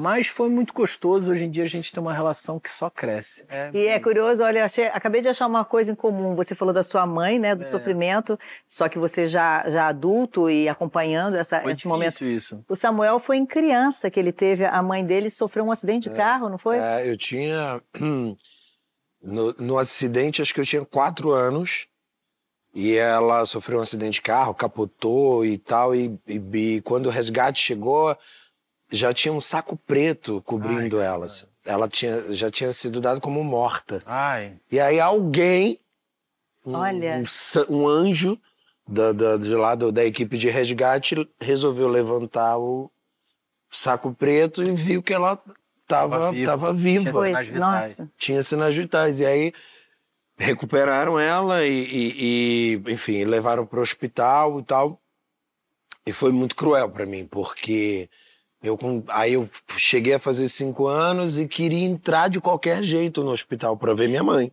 Mas 0.00 0.28
foi 0.28 0.48
muito 0.48 0.72
gostoso. 0.72 1.32
Hoje 1.32 1.44
em 1.46 1.50
dia 1.50 1.64
a 1.64 1.68
gente 1.68 1.92
tem 1.92 2.00
uma 2.00 2.12
relação 2.12 2.60
que 2.60 2.70
só 2.70 2.88
cresce. 2.88 3.44
É, 3.48 3.70
E 3.74 3.86
é 3.88 3.98
curioso, 3.98 4.44
olha, 4.44 4.64
achei- 4.64 4.86
acabei 4.86 5.20
de 5.20 5.28
achar 5.28 5.46
uma 5.46 5.64
coisa 5.64 5.90
em 5.90 5.94
comum. 5.94 6.36
Você 6.36 6.54
falou 6.54 6.72
da 6.72 6.84
sua 6.84 7.04
mãe, 7.04 7.34
É. 7.34 7.38
né, 7.40 7.54
do 7.56 7.64
sofrimento, 7.64 8.38
só 8.70 8.88
que 8.88 8.96
você 8.96 9.26
já, 9.26 9.68
já 9.68 9.88
adulto 9.88 10.48
e 10.48 10.68
acompanhando 10.68 11.36
essa, 11.36 11.60
foi 11.60 11.72
esse 11.72 11.88
momento. 11.88 12.24
isso. 12.24 12.64
O 12.68 12.76
Samuel 12.76 13.18
foi 13.18 13.38
em 13.38 13.44
criança 13.46 14.08
que 14.08 14.20
ele 14.20 14.30
teve, 14.30 14.64
a 14.64 14.80
mãe 14.82 15.04
dele 15.04 15.30
sofreu 15.30 15.64
um 15.64 15.72
acidente 15.72 16.08
de 16.08 16.14
carro, 16.14 16.48
não 16.48 16.58
foi? 16.58 16.78
É, 16.78 17.10
eu 17.10 17.16
tinha. 17.16 17.80
No, 19.20 19.52
no 19.58 19.76
acidente, 19.78 20.40
acho 20.40 20.54
que 20.54 20.60
eu 20.60 20.64
tinha 20.64 20.84
quatro 20.84 21.32
anos. 21.32 21.88
E 22.72 22.94
ela 22.94 23.44
sofreu 23.46 23.80
um 23.80 23.82
acidente 23.82 24.12
de 24.14 24.22
carro, 24.22 24.54
capotou 24.54 25.44
e 25.44 25.58
tal. 25.58 25.92
E, 25.92 26.16
e- 26.24 26.40
e 26.76 26.80
quando 26.82 27.06
o 27.06 27.10
resgate 27.10 27.60
chegou, 27.60 28.16
já 28.90 29.12
tinha 29.12 29.32
um 29.32 29.40
saco 29.40 29.76
preto 29.76 30.40
cobrindo 30.42 30.98
Ai, 31.00 31.06
ela. 31.06 31.26
assim. 31.26 31.46
Ela 31.64 31.88
tinha, 31.88 32.34
já 32.34 32.50
tinha 32.50 32.72
sido 32.72 33.00
dada 33.00 33.20
como 33.20 33.42
morta. 33.44 34.02
Ai. 34.06 34.56
E 34.72 34.80
aí 34.80 34.98
alguém, 34.98 35.78
um, 36.64 36.74
Olha. 36.74 37.22
um, 37.68 37.74
um 37.82 37.86
anjo 37.88 38.38
da, 38.86 39.12
da, 39.12 39.36
de 39.36 39.54
lá 39.54 39.74
do- 39.74 39.92
da 39.92 40.04
equipe 40.04 40.38
de 40.38 40.48
resgate, 40.48 41.28
resolveu 41.38 41.88
levantar 41.88 42.56
o 42.58 42.90
saco 43.70 44.14
preto 44.14 44.62
e 44.62 44.72
viu 44.72 45.02
que 45.02 45.12
ela 45.12 45.36
tava, 45.86 46.16
Tava 46.18 46.32
viva. 46.32 46.50
tava 46.50 46.72
viva. 46.72 47.12
Foi, 47.12 47.28
sinais 47.44 47.52
nossa. 47.54 48.10
tinha 48.16 48.42
sinais 48.42 48.74
vitais. 48.74 49.20
E 49.20 49.26
aí 49.26 49.52
recuperaram 50.38 51.18
ela 51.18 51.64
e, 51.66 51.84
e- 51.84 52.14
e, 52.86 52.92
enfim, 52.92 53.24
levaram 53.24 53.66
para 53.66 53.78
o 53.78 53.82
hospital 53.82 54.60
e 54.60 54.62
tal. 54.62 54.98
E 56.06 56.12
foi 56.12 56.32
muito 56.32 56.54
cruel 56.56 56.88
para 56.88 57.04
mim, 57.04 57.26
porque 57.26 58.08
eu 58.62 58.76
aí 59.08 59.34
eu 59.34 59.48
cheguei 59.76 60.14
a 60.14 60.18
fazer 60.18 60.48
cinco 60.48 60.86
anos 60.86 61.38
e 61.38 61.46
queria 61.46 61.86
entrar 61.86 62.28
de 62.28 62.40
qualquer 62.40 62.82
jeito 62.82 63.22
no 63.22 63.30
hospital 63.30 63.76
para 63.76 63.94
ver 63.94 64.08
minha 64.08 64.22
mãe. 64.22 64.52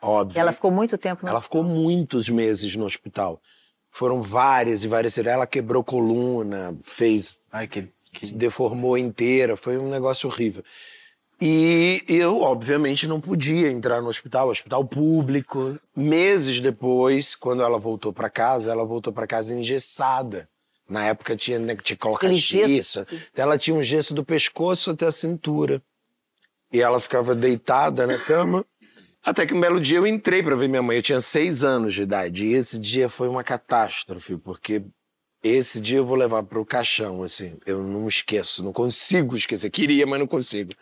Óbvio. 0.00 0.38
Ela 0.38 0.52
ficou 0.52 0.70
muito 0.70 0.96
tempo 0.96 1.24
no 1.24 1.28
Ela 1.28 1.40
ficou 1.40 1.62
muitos 1.62 2.28
meses 2.28 2.74
no 2.76 2.84
hospital. 2.84 3.40
Foram 3.90 4.22
várias 4.22 4.84
e 4.84 4.88
várias 4.88 5.14
cirurgias. 5.14 5.34
Ela 5.34 5.46
quebrou 5.46 5.82
coluna, 5.82 6.76
fez 6.82 7.38
Ai, 7.50 7.66
que. 7.66 7.88
que... 8.12 8.26
se 8.26 8.34
deformou 8.34 8.96
inteira, 8.96 9.56
foi 9.56 9.78
um 9.78 9.88
negócio 9.88 10.28
horrível. 10.28 10.62
E 11.40 12.02
eu, 12.08 12.40
obviamente, 12.40 13.06
não 13.06 13.20
podia 13.20 13.70
entrar 13.70 14.02
no 14.02 14.08
hospital, 14.08 14.48
hospital 14.48 14.84
público. 14.84 15.78
Meses 15.96 16.60
depois, 16.60 17.34
quando 17.34 17.62
ela 17.62 17.78
voltou 17.78 18.12
para 18.12 18.28
casa, 18.28 18.72
ela 18.72 18.84
voltou 18.84 19.12
para 19.12 19.26
casa 19.26 19.54
engessada. 19.54 20.48
Na 20.88 21.04
época 21.04 21.36
tinha, 21.36 21.58
né, 21.58 21.76
tinha 21.76 21.96
que 21.96 22.02
colocar 22.02 22.32
gesso. 22.32 23.00
Então 23.00 23.44
ela 23.44 23.58
tinha 23.58 23.76
um 23.76 23.82
gesso 23.82 24.14
do 24.14 24.24
pescoço 24.24 24.90
até 24.90 25.06
a 25.06 25.12
cintura. 25.12 25.82
E 26.72 26.80
ela 26.80 26.98
ficava 26.98 27.34
deitada 27.34 28.06
na 28.06 28.16
cama. 28.18 28.64
Até 29.24 29.44
que 29.44 29.52
um 29.52 29.60
belo 29.60 29.80
dia 29.80 29.98
eu 29.98 30.06
entrei 30.06 30.42
para 30.42 30.56
ver 30.56 30.68
minha 30.68 30.82
mãe. 30.82 30.96
Eu 30.96 31.02
tinha 31.02 31.20
seis 31.20 31.62
anos 31.62 31.92
de 31.92 32.02
idade. 32.02 32.46
E 32.46 32.54
esse 32.54 32.78
dia 32.78 33.08
foi 33.08 33.28
uma 33.28 33.44
catástrofe, 33.44 34.36
porque 34.36 34.82
esse 35.42 35.80
dia 35.80 35.98
eu 35.98 36.06
vou 36.06 36.16
levar 36.16 36.42
pro 36.42 36.64
caixão, 36.64 37.22
assim. 37.22 37.58
Eu 37.66 37.82
não 37.82 38.08
esqueço, 38.08 38.64
não 38.64 38.72
consigo 38.72 39.36
esquecer. 39.36 39.68
Queria, 39.70 40.06
mas 40.06 40.18
não 40.18 40.26
consigo. 40.26 40.72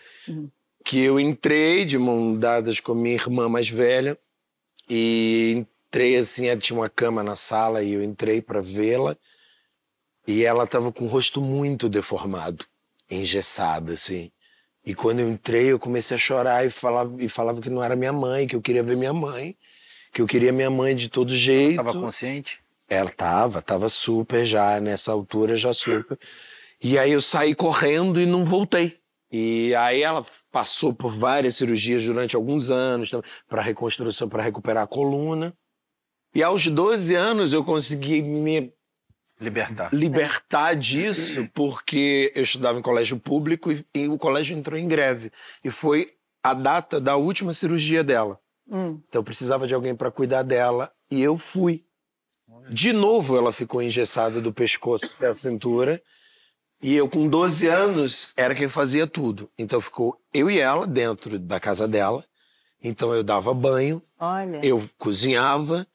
Que 0.84 1.00
eu 1.00 1.18
entrei 1.18 1.84
de 1.84 1.98
mão 1.98 2.36
dadas 2.36 2.78
com 2.78 2.92
a 2.92 2.94
minha 2.94 3.14
irmã 3.14 3.48
mais 3.48 3.68
velha 3.68 4.16
e 4.88 5.66
entrei 5.88 6.16
assim, 6.16 6.44
tinha 6.58 6.78
uma 6.78 6.88
cama 6.88 7.24
na 7.24 7.34
sala 7.34 7.82
e 7.82 7.92
eu 7.92 8.02
entrei 8.02 8.40
para 8.40 8.60
vê-la 8.60 9.16
e 10.26 10.44
ela 10.44 10.66
tava 10.66 10.92
com 10.92 11.04
o 11.04 11.08
rosto 11.08 11.40
muito 11.40 11.88
deformado, 11.88 12.64
engessada 13.10 13.92
assim. 13.92 14.30
E 14.84 14.94
quando 14.94 15.20
eu 15.20 15.28
entrei, 15.28 15.66
eu 15.66 15.78
comecei 15.78 16.16
a 16.16 16.18
chorar 16.18 16.64
e 16.64 16.70
falava, 16.70 17.22
e 17.22 17.28
falava 17.28 17.60
que 17.60 17.70
não 17.70 17.82
era 17.82 17.96
minha 17.96 18.12
mãe, 18.12 18.46
que 18.46 18.54
eu 18.54 18.62
queria 18.62 18.82
ver 18.82 18.96
minha 18.96 19.12
mãe, 19.12 19.56
que 20.12 20.22
eu 20.22 20.26
queria 20.26 20.52
minha 20.52 20.70
mãe 20.70 20.94
de 20.94 21.08
todo 21.08 21.34
jeito. 21.34 21.76
Tava 21.76 21.92
consciente? 21.92 22.60
Ela 22.88 23.10
tava, 23.10 23.60
tava 23.60 23.88
super 23.88 24.46
já, 24.46 24.78
nessa 24.80 25.10
altura 25.10 25.56
já 25.56 25.74
super. 25.74 26.16
E 26.82 26.98
aí 26.98 27.12
eu 27.12 27.20
saí 27.20 27.54
correndo 27.54 28.20
e 28.20 28.26
não 28.26 28.44
voltei. 28.44 28.98
E 29.30 29.74
aí 29.74 30.02
ela 30.02 30.24
passou 30.52 30.94
por 30.94 31.10
várias 31.10 31.56
cirurgias 31.56 32.04
durante 32.04 32.36
alguns 32.36 32.70
anos 32.70 33.10
para 33.48 33.60
reconstrução, 33.60 34.28
para 34.28 34.42
recuperar 34.42 34.84
a 34.84 34.86
coluna. 34.86 35.52
E 36.32 36.42
aos 36.42 36.66
12 36.66 37.14
anos 37.14 37.52
eu 37.52 37.64
consegui 37.64 38.22
me 38.22 38.72
Libertar. 39.38 39.92
libertar 39.92 40.74
disso 40.74 41.46
porque 41.52 42.32
eu 42.34 42.42
estudava 42.42 42.78
em 42.78 42.82
colégio 42.82 43.18
público 43.18 43.70
e, 43.70 43.84
e 43.94 44.08
o 44.08 44.16
colégio 44.16 44.56
entrou 44.56 44.78
em 44.78 44.88
greve. 44.88 45.30
E 45.62 45.70
foi 45.70 46.08
a 46.42 46.54
data 46.54 47.00
da 47.00 47.16
última 47.16 47.52
cirurgia 47.52 48.02
dela. 48.02 48.40
Hum. 48.68 49.00
Então 49.08 49.20
eu 49.20 49.24
precisava 49.24 49.66
de 49.66 49.74
alguém 49.74 49.94
para 49.94 50.10
cuidar 50.10 50.42
dela 50.42 50.90
e 51.10 51.20
eu 51.22 51.36
fui. 51.36 51.84
De 52.70 52.92
novo 52.92 53.36
ela 53.36 53.52
ficou 53.52 53.82
engessada 53.82 54.40
do 54.40 54.52
pescoço 54.52 55.04
até 55.04 55.28
a 55.28 55.34
cintura. 55.34 56.02
E 56.82 56.94
eu 56.94 57.08
com 57.08 57.28
12 57.28 57.66
anos 57.68 58.32
era 58.36 58.54
quem 58.54 58.68
fazia 58.68 59.06
tudo. 59.06 59.50
Então 59.58 59.80
ficou 59.80 60.18
eu 60.32 60.50
e 60.50 60.58
ela 60.58 60.86
dentro 60.86 61.38
da 61.38 61.60
casa 61.60 61.86
dela. 61.86 62.24
Então 62.82 63.14
eu 63.14 63.22
dava 63.24 63.52
banho, 63.52 64.02
Olha. 64.18 64.60
eu 64.62 64.82
cozinhava, 64.98 65.86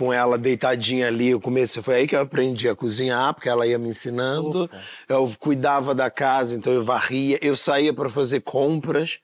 com 0.00 0.10
ela 0.10 0.38
deitadinha 0.38 1.08
ali, 1.08 1.28
eu 1.28 1.40
comecei, 1.40 1.82
foi 1.82 1.94
aí 1.96 2.08
que 2.08 2.16
eu 2.16 2.20
aprendi 2.22 2.66
a 2.66 2.74
cozinhar, 2.74 3.34
porque 3.34 3.50
ela 3.50 3.66
ia 3.66 3.78
me 3.78 3.90
ensinando. 3.90 4.64
Ufa. 4.64 4.80
Eu 5.06 5.30
cuidava 5.38 5.94
da 5.94 6.10
casa, 6.10 6.56
então 6.56 6.72
eu 6.72 6.82
varria, 6.82 7.38
eu 7.42 7.54
saía 7.54 7.92
para 7.92 8.08
fazer 8.08 8.40
compras, 8.40 9.18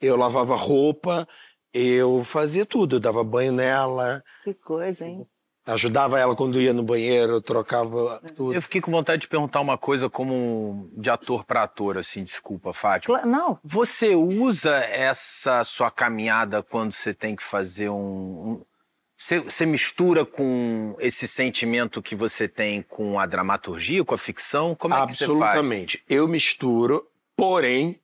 eu 0.00 0.16
lavava 0.16 0.56
roupa, 0.56 1.28
eu 1.74 2.24
fazia 2.24 2.64
tudo, 2.64 2.96
eu 2.96 3.00
dava 3.00 3.22
banho 3.22 3.52
nela, 3.52 4.24
Que 4.42 4.54
coisa, 4.54 5.06
hein? 5.06 5.26
ajudava 5.66 6.18
ela 6.18 6.34
quando 6.34 6.58
ia 6.60 6.72
no 6.72 6.82
banheiro, 6.82 7.34
eu 7.34 7.42
trocava 7.42 8.18
tudo. 8.34 8.54
Eu 8.54 8.62
fiquei 8.62 8.80
com 8.80 8.90
vontade 8.90 9.20
de 9.22 9.28
perguntar 9.28 9.60
uma 9.60 9.76
coisa 9.76 10.08
como 10.08 10.90
de 10.96 11.10
ator 11.10 11.44
para 11.44 11.62
ator, 11.64 11.98
assim, 11.98 12.24
desculpa, 12.24 12.72
Fátima. 12.72 13.18
Cla- 13.18 13.26
Não, 13.30 13.58
Você 13.62 14.14
usa 14.14 14.76
essa 14.78 15.62
sua 15.62 15.90
caminhada 15.90 16.62
quando 16.62 16.92
você 16.92 17.12
tem 17.12 17.36
que 17.36 17.42
fazer 17.42 17.90
um. 17.90 17.94
um- 17.96 18.62
Você, 19.24 19.64
mistura 19.64 20.24
com 20.24 20.96
esse 20.98 21.28
sentimento 21.28 22.02
que 22.02 22.16
você 22.16 22.48
tem 22.48 22.82
com 22.82 23.20
a 23.20 23.24
dramaturgia, 23.24 24.04
com 24.04 24.16
a 24.16 24.18
ficção? 24.18 24.74
Como 24.74 24.92
é 24.92 25.06
que 25.06 25.14
você 25.14 25.26
faz? 25.26 25.40
Absolutamente. 25.40 26.02
Eu 26.08 26.26
misturo, 26.26 27.06
porém, 27.36 28.00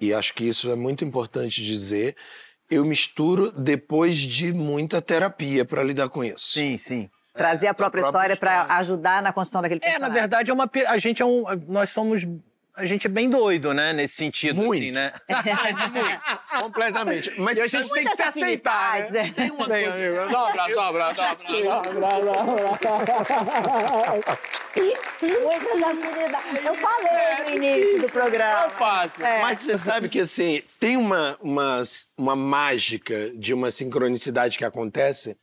e 0.00 0.14
acho 0.14 0.32
que 0.32 0.44
isso 0.44 0.70
é 0.70 0.76
muito 0.76 1.04
importante 1.04 1.64
dizer, 1.64 2.14
eu 2.70 2.84
misturo 2.84 3.50
depois 3.50 4.16
de 4.16 4.52
muita 4.52 5.02
terapia 5.02 5.64
para 5.64 5.82
lidar 5.82 6.08
com 6.08 6.22
isso. 6.22 6.52
Sim, 6.52 6.78
sim. 6.78 7.10
trazer 7.34 7.66
a 7.66 7.74
própria, 7.74 8.02
própria 8.02 8.32
história 8.32 8.36
para 8.36 8.76
ajudar 8.76 9.20
na 9.22 9.32
construção 9.32 9.62
daquele 9.62 9.80
É, 9.82 9.90
personagem. 9.90 10.14
na 10.14 10.20
verdade, 10.20 10.50
é 10.52 10.54
uma. 10.54 10.70
A 10.86 10.98
gente 10.98 11.20
é 11.20 11.24
um. 11.24 11.44
Nós 11.66 11.90
somos. 11.90 12.24
A 12.80 12.86
gente 12.86 13.06
é 13.06 13.10
bem 13.10 13.28
doido, 13.28 13.74
né? 13.74 13.92
Nesse 13.92 14.14
sentido, 14.14 14.62
Muito. 14.62 14.80
assim, 14.80 14.90
né? 14.90 15.12
Completamente. 16.58 17.30
Mas 17.38 17.58
E 17.58 17.60
a 17.60 17.66
gente 17.66 17.90
tem 17.90 18.04
que 18.04 18.16
se 18.16 18.22
aceitar. 18.22 19.10
Né? 19.10 19.34
né? 19.36 19.50
Bem, 19.68 19.86
amigo, 19.86 20.32
Dá 20.32 20.42
um 20.42 20.46
abraço, 20.46 20.74
dá 20.74 20.80
um 20.80 20.88
abraço, 20.88 21.20
dá 21.20 21.32
um 21.32 21.36
Muitas 25.20 25.82
afinidades. 25.82 26.64
Eu 26.64 26.74
falei 26.74 27.44
no 27.44 27.50
início 27.64 28.00
do 28.00 28.08
programa. 28.08 28.70
fácil. 28.70 29.26
É. 29.26 29.42
Mas 29.42 29.58
você 29.58 29.76
sabe 29.76 30.08
que 30.08 30.20
assim, 30.20 30.62
tem 30.78 30.96
uma, 30.96 31.36
uma, 31.42 31.82
uma 32.16 32.34
mágica 32.34 33.30
de 33.36 33.52
uma 33.52 33.70
sincronicidade 33.70 34.56
que 34.56 34.64
acontece 34.64 35.36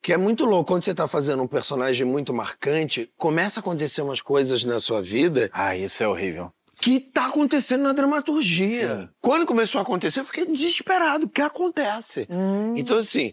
que 0.00 0.12
é 0.12 0.16
muito 0.16 0.44
louco. 0.44 0.68
Quando 0.72 0.84
você 0.84 0.94
tá 0.94 1.08
fazendo 1.08 1.42
um 1.42 1.48
personagem 1.48 2.06
muito 2.06 2.32
marcante, 2.32 3.10
começa 3.16 3.58
a 3.58 3.62
acontecer 3.62 4.00
umas 4.00 4.20
coisas 4.20 4.62
na 4.62 4.78
sua 4.78 5.02
vida 5.02 5.50
Ah, 5.52 5.76
isso 5.76 6.02
é 6.02 6.08
horrível. 6.08 6.52
Que 6.80 7.00
tá 7.00 7.26
acontecendo 7.26 7.82
na 7.82 7.92
dramaturgia. 7.92 9.00
Sim. 9.02 9.08
Quando 9.20 9.46
começou 9.46 9.78
a 9.78 9.82
acontecer, 9.82 10.20
eu 10.20 10.24
fiquei 10.24 10.46
desesperado, 10.46 11.28
porque 11.28 11.42
acontece. 11.42 12.26
Hum. 12.30 12.74
Então, 12.76 12.96
assim, 12.96 13.32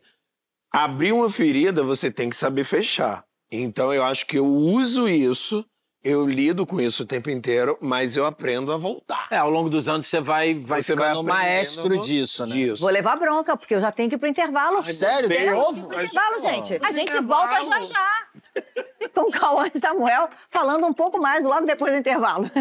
abrir 0.71 1.11
uma 1.11 1.29
ferida, 1.29 1.83
você 1.83 2.11
tem 2.11 2.29
que 2.29 2.35
saber 2.35 2.63
fechar. 2.63 3.23
Então, 3.51 3.93
eu 3.93 4.03
acho 4.03 4.25
que 4.25 4.37
eu 4.37 4.45
uso 4.45 5.07
isso, 5.07 5.63
eu 6.03 6.27
lido 6.27 6.65
com 6.65 6.79
isso 6.81 7.03
o 7.03 7.05
tempo 7.05 7.29
inteiro, 7.29 7.77
mas 7.81 8.17
eu 8.17 8.25
aprendo 8.25 8.71
a 8.71 8.77
voltar. 8.77 9.27
É, 9.31 9.37
ao 9.37 9.49
longo 9.49 9.69
dos 9.69 9.87
anos 9.87 10.05
você 10.07 10.19
vai, 10.19 10.53
vai 10.53 10.81
Você 10.81 10.93
vai 10.95 11.07
ficando 11.09 11.21
aprendendo 11.21 11.23
maestro 11.47 11.97
disso, 11.99 12.45
né? 12.45 12.55
Disso. 12.55 12.81
Vou 12.81 12.89
levar 12.91 13.15
bronca, 13.15 13.55
porque 13.55 13.73
eu 13.75 13.79
já 13.79 13.91
tenho 13.91 14.09
que 14.09 14.15
ir 14.15 14.17
pro 14.19 14.27
intervalo. 14.27 14.83
sério? 14.83 15.29
Tem 15.29 15.37
Tem 15.39 15.47
Temos 15.49 15.65
ovo? 15.67 15.73
que 15.73 15.79
ir 15.79 15.87
pro 15.87 15.97
Mas- 15.97 16.11
intervalo, 16.11 16.39
gente. 16.41 16.79
A 16.85 16.91
gente 16.91 17.09
Intervalo. 17.09 17.47
volta 17.47 17.63
já 17.63 17.83
já. 17.83 18.27
Com 19.15 19.31
Cauã 19.31 19.65
e 19.73 19.79
Samuel 19.79 20.29
falando 20.49 20.85
um 20.85 20.93
pouco 20.93 21.17
mais 21.19 21.43
logo 21.45 21.65
depois 21.65 21.93
do 21.93 21.99
intervalo. 21.99 22.51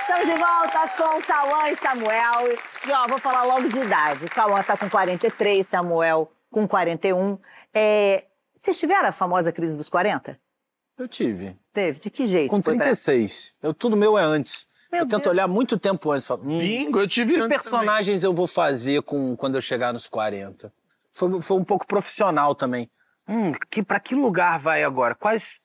Estamos 0.00 0.26
de 0.26 0.36
volta 0.36 0.88
com 0.96 1.22
Cauã 1.22 1.68
e 1.68 1.74
Samuel. 1.76 2.52
E 2.86 2.92
ó, 2.92 3.06
vou 3.08 3.18
falar 3.18 3.44
logo 3.44 3.68
de 3.68 3.78
idade. 3.78 4.26
Cauã 4.28 4.62
tá 4.62 4.76
com 4.76 4.88
43, 4.90 5.66
Samuel 5.66 6.30
com 6.50 6.66
41. 6.66 7.38
É, 7.72 8.24
vocês 8.54 8.78
tiveram 8.78 9.08
a 9.08 9.12
famosa 9.12 9.52
crise 9.52 9.76
dos 9.76 9.88
40? 9.88 10.38
Eu 10.98 11.08
tive. 11.08 11.56
Teve? 11.72 11.98
De 12.00 12.10
que 12.10 12.26
jeito? 12.26 12.50
Com 12.50 12.60
foi 12.60 12.74
pra- 12.74 12.84
36. 12.84 13.54
Eu, 13.62 13.72
tudo 13.72 13.96
meu 13.96 14.18
é 14.18 14.22
antes. 14.22 14.66
Meu 14.90 15.02
eu 15.02 15.08
tento 15.08 15.22
Deus. 15.22 15.32
olhar 15.32 15.46
muito 15.46 15.78
tempo 15.78 16.10
antes. 16.10 16.26
Falo, 16.26 16.42
hum, 16.44 16.58
Bingo, 16.58 16.98
eu 16.98 17.08
tive 17.08 17.34
que 17.34 17.48
personagens 17.48 18.22
eu 18.22 18.34
vou 18.34 18.46
fazer 18.46 19.02
com, 19.02 19.36
quando 19.36 19.54
eu 19.54 19.62
chegar 19.62 19.92
nos 19.92 20.08
40? 20.08 20.72
Foi, 21.12 21.42
foi 21.42 21.56
um 21.56 21.64
pouco 21.64 21.86
profissional 21.86 22.54
também. 22.54 22.90
Hum, 23.28 23.52
que, 23.70 23.82
pra 23.82 24.00
que 24.00 24.14
lugar 24.14 24.58
vai 24.58 24.82
agora? 24.82 25.14
Quais. 25.14 25.60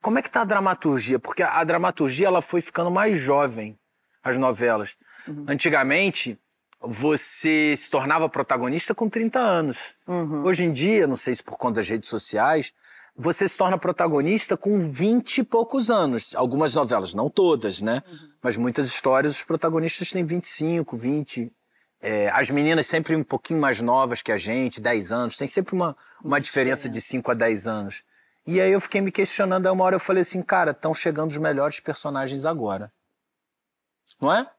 Como 0.00 0.18
é 0.18 0.22
que 0.22 0.30
tá 0.30 0.42
a 0.42 0.44
dramaturgia? 0.44 1.18
Porque 1.18 1.42
a, 1.42 1.58
a 1.58 1.64
dramaturgia 1.64 2.26
ela 2.26 2.42
foi 2.42 2.60
ficando 2.60 2.90
mais 2.90 3.18
jovem, 3.18 3.78
as 4.22 4.38
novelas. 4.38 4.96
Antigamente, 5.46 6.38
você 6.80 7.74
se 7.76 7.90
tornava 7.90 8.28
protagonista 8.28 8.94
com 8.94 9.08
30 9.08 9.38
anos. 9.38 9.96
Uhum. 10.06 10.44
Hoje 10.44 10.64
em 10.64 10.72
dia, 10.72 11.06
não 11.06 11.16
sei 11.16 11.34
se 11.34 11.42
por 11.42 11.56
conta 11.56 11.80
das 11.80 11.88
redes 11.88 12.08
sociais, 12.08 12.72
você 13.16 13.46
se 13.48 13.56
torna 13.56 13.76
protagonista 13.76 14.56
com 14.56 14.80
20 14.80 15.38
e 15.38 15.44
poucos 15.44 15.90
anos. 15.90 16.34
Algumas 16.34 16.74
novelas, 16.74 17.12
não 17.14 17.28
todas, 17.28 17.80
né? 17.80 18.02
Mas 18.42 18.56
muitas 18.56 18.86
histórias, 18.86 19.36
os 19.36 19.42
protagonistas 19.42 20.10
têm 20.10 20.24
25, 20.24 20.96
20. 20.96 21.52
É, 22.00 22.30
as 22.30 22.50
meninas 22.50 22.86
sempre 22.86 23.14
um 23.14 23.22
pouquinho 23.22 23.60
mais 23.60 23.80
novas 23.80 24.22
que 24.22 24.32
a 24.32 24.38
gente, 24.38 24.80
10 24.80 25.12
anos. 25.12 25.36
Tem 25.36 25.46
sempre 25.46 25.74
uma, 25.74 25.96
uma 26.24 26.40
diferença 26.40 26.88
de 26.88 27.00
5 27.00 27.30
a 27.30 27.34
10 27.34 27.66
anos. 27.66 28.02
E 28.46 28.60
aí 28.60 28.72
eu 28.72 28.80
fiquei 28.80 29.00
me 29.00 29.12
questionando, 29.12 29.66
aí 29.66 29.72
uma 29.72 29.84
hora 29.84 29.94
eu 29.94 30.00
falei 30.00 30.22
assim, 30.22 30.42
cara, 30.42 30.72
estão 30.72 30.92
chegando 30.92 31.30
os 31.30 31.36
melhores 31.36 31.78
personagens 31.78 32.44
agora. 32.44 32.92
Não 34.20 34.32
é? 34.34 34.50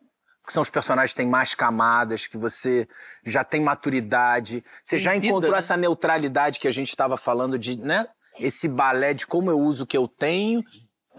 Porque 0.41 0.53
são 0.53 0.61
os 0.61 0.69
personagens 0.69 1.11
que 1.11 1.17
têm 1.17 1.27
mais 1.27 1.53
camadas, 1.53 2.27
que 2.27 2.37
você 2.37 2.87
já 3.25 3.43
tem 3.43 3.61
maturidade, 3.61 4.63
você 4.83 4.95
Tem 4.95 5.03
já 5.03 5.11
vida, 5.13 5.27
encontrou 5.27 5.53
né? 5.53 5.57
essa 5.57 5.75
neutralidade 5.75 6.59
que 6.59 6.67
a 6.67 6.71
gente 6.71 6.89
estava 6.89 7.17
falando 7.17 7.57
de, 7.57 7.77
né? 7.77 8.07
Esse 8.39 8.67
balé 8.67 9.13
de 9.13 9.25
como 9.27 9.49
eu 9.51 9.59
uso 9.59 9.83
o 9.83 9.87
que 9.87 9.97
eu 9.97 10.07
tenho, 10.07 10.63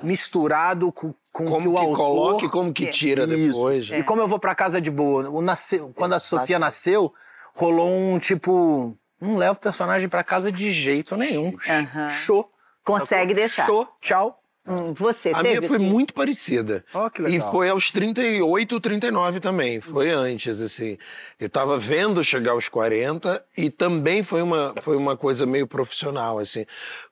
misturado 0.03 0.93
com, 0.93 1.15
com 1.33 1.45
o 1.45 1.47
que 1.47 1.53
Como 1.53 1.71
o 1.71 1.73
que 1.73 1.79
autor... 1.79 1.97
coloca 1.97 2.45
e 2.47 2.49
como 2.51 2.73
que 2.73 2.87
tira 2.87 3.25
Isso. 3.25 3.37
depois. 3.37 3.89
né? 3.91 3.99
E 3.99 4.03
como 4.05 4.21
eu 4.21 4.29
vou 4.29 4.39
pra 4.39 4.55
casa 4.55 4.81
de 4.81 4.91
boa? 4.91 5.29
O 5.31 5.41
nasceu, 5.41 5.93
quando 5.95 6.15
a 6.15 6.19
Sofia 6.19 6.59
nasceu, 6.59 7.13
rolou 7.55 7.89
um 7.91 8.19
tipo. 8.19 8.97
Não 9.21 9.37
levo 9.37 9.57
o 9.57 9.61
personagem 9.61 10.09
pra 10.09 10.23
casa 10.23 10.53
de 10.53 10.73
jeito 10.73 11.17
nenhum. 11.17 11.57
Aham. 11.69 12.11
Show. 12.11 12.51
Consegue 12.85 13.33
deixar. 13.33 13.65
Show. 13.65 13.89
Tchau. 14.01 14.39
Hum, 14.67 14.95
você 14.95 15.29
A 15.31 15.43
teve? 15.43 15.49
minha 15.49 15.63
foi 15.69 15.79
muito 15.79 16.15
parecida. 16.15 16.83
Ó, 16.95 17.11
que 17.11 17.21
E 17.21 17.25
legal. 17.27 17.51
foi 17.51 17.69
aos 17.69 17.91
38, 17.91 18.81
39 18.81 19.39
também. 19.39 19.79
Foi 19.81 20.11
antes, 20.11 20.61
assim. 20.61 20.97
Eu 21.39 21.51
tava 21.51 21.79
vendo 21.79 22.25
chegar 22.25 22.53
aos 22.53 22.69
40 22.69 23.45
e 23.57 23.69
também 23.71 24.23
foi 24.23 24.41
uma, 24.41 24.75
foi 24.81 24.97
uma 24.97 25.17
coisa 25.17 25.45
meio 25.45 25.67
profissional, 25.67 26.39
assim. 26.39 26.65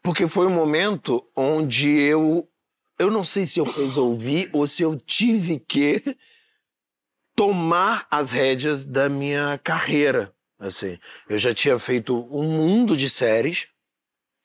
Porque 0.03 0.27
foi 0.27 0.47
um 0.47 0.51
momento 0.51 1.23
onde 1.37 1.91
eu. 1.91 2.49
Eu 2.99 3.11
não 3.11 3.25
sei 3.25 3.45
se 3.45 3.59
eu 3.61 3.65
resolvi 3.65 4.49
ou 4.53 4.67
se 4.67 4.83
eu 4.83 4.97
tive 4.97 5.59
que 5.59 6.17
tomar 7.35 8.07
as 8.11 8.31
rédeas 8.31 8.85
da 8.85 9.09
minha 9.09 9.59
carreira. 9.63 10.33
Assim, 10.59 10.97
eu 11.29 11.39
já 11.39 11.53
tinha 11.53 11.79
feito 11.79 12.17
um 12.31 12.45
mundo 12.45 12.97
de 12.97 13.11
séries, 13.11 13.67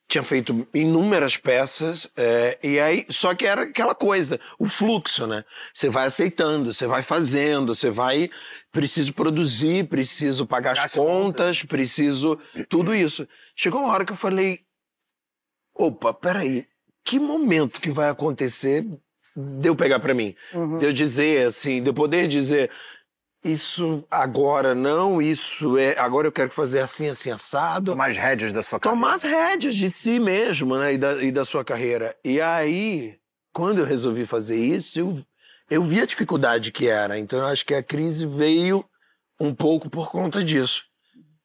tinha 0.07 0.23
feito 0.23 0.65
inúmeras 0.73 1.35
peças, 1.35 2.09
é, 2.15 2.57
e 2.63 2.79
aí, 2.79 3.05
só 3.09 3.35
que 3.35 3.45
era 3.45 3.63
aquela 3.63 3.93
coisa, 3.93 4.39
o 4.57 4.65
fluxo, 4.67 5.27
né? 5.27 5.43
Você 5.73 5.89
vai 5.89 6.05
aceitando, 6.05 6.73
você 6.73 6.87
vai 6.87 7.03
fazendo, 7.03 7.75
você 7.75 7.89
vai. 7.89 8.29
Preciso 8.71 9.13
produzir, 9.13 9.87
preciso 9.89 10.45
pagar 10.45 10.71
as 10.71 10.79
As 10.85 10.93
contas, 10.93 11.61
preciso. 11.63 12.39
Tudo 12.69 12.95
isso. 12.95 13.27
Chegou 13.55 13.81
uma 13.81 13.91
hora 13.91 14.05
que 14.05 14.13
eu 14.13 14.17
falei: 14.17 14.61
opa, 15.75 16.13
peraí, 16.13 16.65
que 17.03 17.19
momento 17.19 17.81
que 17.81 17.91
vai 17.91 18.07
acontecer 18.07 18.85
de 19.35 19.69
eu 19.69 19.75
pegar 19.75 19.99
pra 19.99 20.13
mim? 20.13 20.33
Uhum. 20.53 20.77
De 20.77 20.85
eu 20.85 20.93
dizer 20.93 21.47
assim, 21.47 21.83
de 21.83 21.89
eu 21.89 21.93
poder 21.93 22.29
dizer. 22.29 22.71
Isso 23.43 24.03
agora 24.09 24.73
não, 24.75 25.21
isso 25.21 25.77
é. 25.77 25.97
Agora 25.97 26.27
eu 26.27 26.31
quero 26.31 26.51
fazer 26.51 26.79
assim, 26.79 27.07
assim, 27.07 27.29
assado 27.31 27.91
Tomar 27.91 28.09
as 28.09 28.17
rédeas 28.17 28.51
da 28.51 28.63
sua 28.63 28.79
carreira. 28.79 28.99
tomar 28.99 29.15
as 29.15 29.23
rédeas 29.23 29.75
de 29.75 29.89
si 29.89 30.19
mesmo, 30.19 30.77
né? 30.77 30.93
E 30.93 30.97
da, 30.97 31.23
e 31.23 31.31
da 31.31 31.45
sua 31.45 31.63
carreira. 31.63 32.15
E 32.23 32.41
aí, 32.41 33.15
quando 33.53 33.79
eu 33.79 33.85
resolvi 33.85 34.25
fazer 34.25 34.57
isso, 34.57 34.99
eu, 34.99 35.19
eu 35.69 35.83
vi 35.83 36.01
a 36.01 36.05
dificuldade 36.05 36.71
que 36.71 36.87
era. 36.87 37.17
Então, 37.17 37.39
eu 37.39 37.45
acho 37.45 37.65
que 37.65 37.73
a 37.75 37.83
crise 37.83 38.25
veio 38.25 38.83
um 39.39 39.53
pouco 39.53 39.89
por 39.89 40.09
conta 40.11 40.43
disso. 40.43 40.83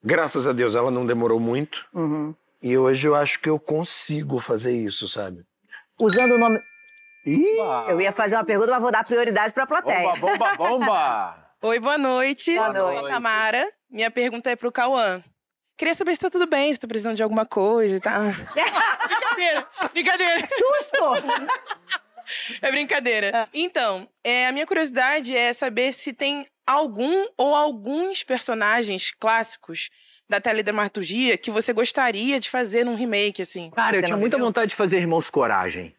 Graças 0.03 0.47
a 0.47 0.53
Deus, 0.53 0.75
ela 0.75 0.91
não 0.91 1.07
demorou 1.07 1.39
muito. 1.39 1.85
Uhum. 1.95 2.35
E 2.61 2.77
hoje 2.77 3.07
eu 3.07 3.15
acho 3.15 3.39
que 3.39 3.49
eu 3.51 3.59
consigo 3.59 4.41
fazer 4.41 4.73
isso, 4.73 5.07
sabe? 5.07 5.45
Usando 6.01 6.33
o 6.33 6.39
nome. 6.39 6.59
Ih, 7.25 7.59
Eu 7.89 8.01
ia 8.01 8.11
fazer 8.11 8.35
uma 8.35 8.45
pergunta, 8.45 8.73
mas 8.73 8.83
vou 8.83 8.91
dar 8.91 9.05
prioridade 9.05 9.53
pra 9.53 9.67
plateia. 9.67 10.15
Bomba, 10.17 10.37
bomba, 10.39 10.57
bomba! 10.57 11.39
Oi, 11.65 11.79
boa 11.79 11.97
noite. 11.97 12.53
Boa 12.57 12.67
Eu 12.69 12.75
sou 12.75 12.93
noite. 12.93 13.07
a 13.07 13.09
Tamara. 13.09 13.73
Minha 13.89 14.11
pergunta 14.11 14.51
é 14.51 14.57
pro 14.57 14.73
Cauã. 14.73 15.23
Queria 15.77 15.95
saber 15.95 16.13
se 16.15 16.21
tá 16.21 16.29
tudo 16.29 16.45
bem, 16.45 16.73
se 16.73 16.81
tá 16.81 16.89
precisando 16.89 17.15
de 17.15 17.23
alguma 17.23 17.47
coisa 17.47 17.97
e 17.97 18.01
tá. 18.01 18.33
brincadeira, 19.07 19.69
brincadeira. 19.93 20.49
Susto! 20.49 20.97
É 22.61 22.71
brincadeira. 22.71 23.49
Então, 23.55 24.09
é, 24.25 24.49
a 24.49 24.53
minha 24.53 24.67
curiosidade 24.67 25.37
é 25.37 25.53
saber 25.53 25.93
se 25.93 26.13
tem 26.13 26.47
algum 26.67 27.27
ou 27.37 27.55
alguns 27.55 28.25
personagens 28.25 29.13
clássicos 29.19 29.91
da 30.29 30.41
teledramaturgia 30.41 31.37
que 31.37 31.51
você 31.51 31.73
gostaria 31.73 32.41
de 32.41 32.51
fazer 32.51 32.85
num 32.85 32.95
remake, 32.97 33.43
assim. 33.43 33.71
Cara, 33.71 33.99
eu 33.99 34.03
tinha 34.03 34.17
muita 34.17 34.37
vontade 34.39 34.71
de 34.71 34.75
fazer 34.75 34.99
Irmãos 34.99 35.31
Coragem. 35.31 35.95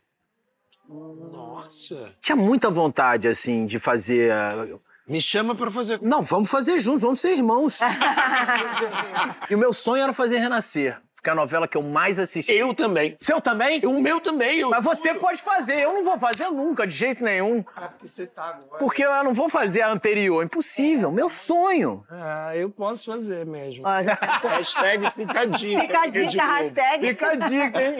nossa. 0.89 2.11
Tinha 2.19 2.35
muita 2.35 2.69
vontade, 2.69 3.27
assim, 3.29 3.65
de 3.65 3.79
fazer. 3.79 4.31
ah, 4.31 4.65
Me 5.07 5.19
chama 5.21 5.53
pra 5.53 5.69
fazer. 5.69 5.99
Não, 6.01 6.21
vamos 6.21 6.49
fazer 6.49 6.79
juntos, 6.79 7.01
vamos 7.01 7.19
ser 7.19 7.35
irmãos. 7.35 7.79
e 9.49 9.55
o 9.55 9.57
meu 9.57 9.73
sonho 9.73 10.01
era 10.03 10.13
fazer 10.13 10.37
Renascer, 10.37 10.97
que 11.21 11.29
é 11.29 11.33
a 11.33 11.35
novela 11.35 11.67
que 11.67 11.75
eu 11.75 11.81
mais 11.83 12.17
assisti. 12.19 12.53
Eu 12.53 12.73
também. 12.73 13.17
Seu 13.19 13.41
também? 13.41 13.85
O 13.85 13.99
meu 14.01 14.21
também. 14.21 14.59
Eu 14.59 14.69
Mas 14.69 14.85
você 14.85 15.13
pode 15.13 15.41
fazer, 15.41 15.81
eu 15.81 15.93
não 15.93 16.05
vou 16.05 16.17
fazer 16.17 16.49
nunca, 16.49 16.87
de 16.87 16.95
jeito 16.95 17.21
nenhum. 17.23 17.65
Ah, 17.75 17.89
porque 17.89 18.07
você 18.07 18.25
tá 18.25 18.45
agora. 18.45 18.79
Porque 18.79 19.03
eu 19.03 19.23
não 19.25 19.33
vou 19.33 19.49
fazer 19.49 19.81
a 19.81 19.89
anterior, 19.89 20.41
impossível, 20.43 21.11
meu 21.11 21.29
sonho. 21.29 22.05
Ah, 22.09 22.55
eu 22.55 22.69
posso 22.69 23.05
fazer 23.11 23.45
mesmo. 23.45 23.83
Ó, 23.85 24.01
já- 24.01 24.17
Hashtag 24.57 25.11
fica 25.11 25.39
a 25.41 25.45
dica. 25.45 25.81
Fica 25.81 25.99
a 25.99 26.07
dica, 26.07 26.45
hashtag. 26.45 27.07
Fica 27.07 27.27
a 27.27 27.35
dica, 27.35 27.81
hein? 27.83 27.97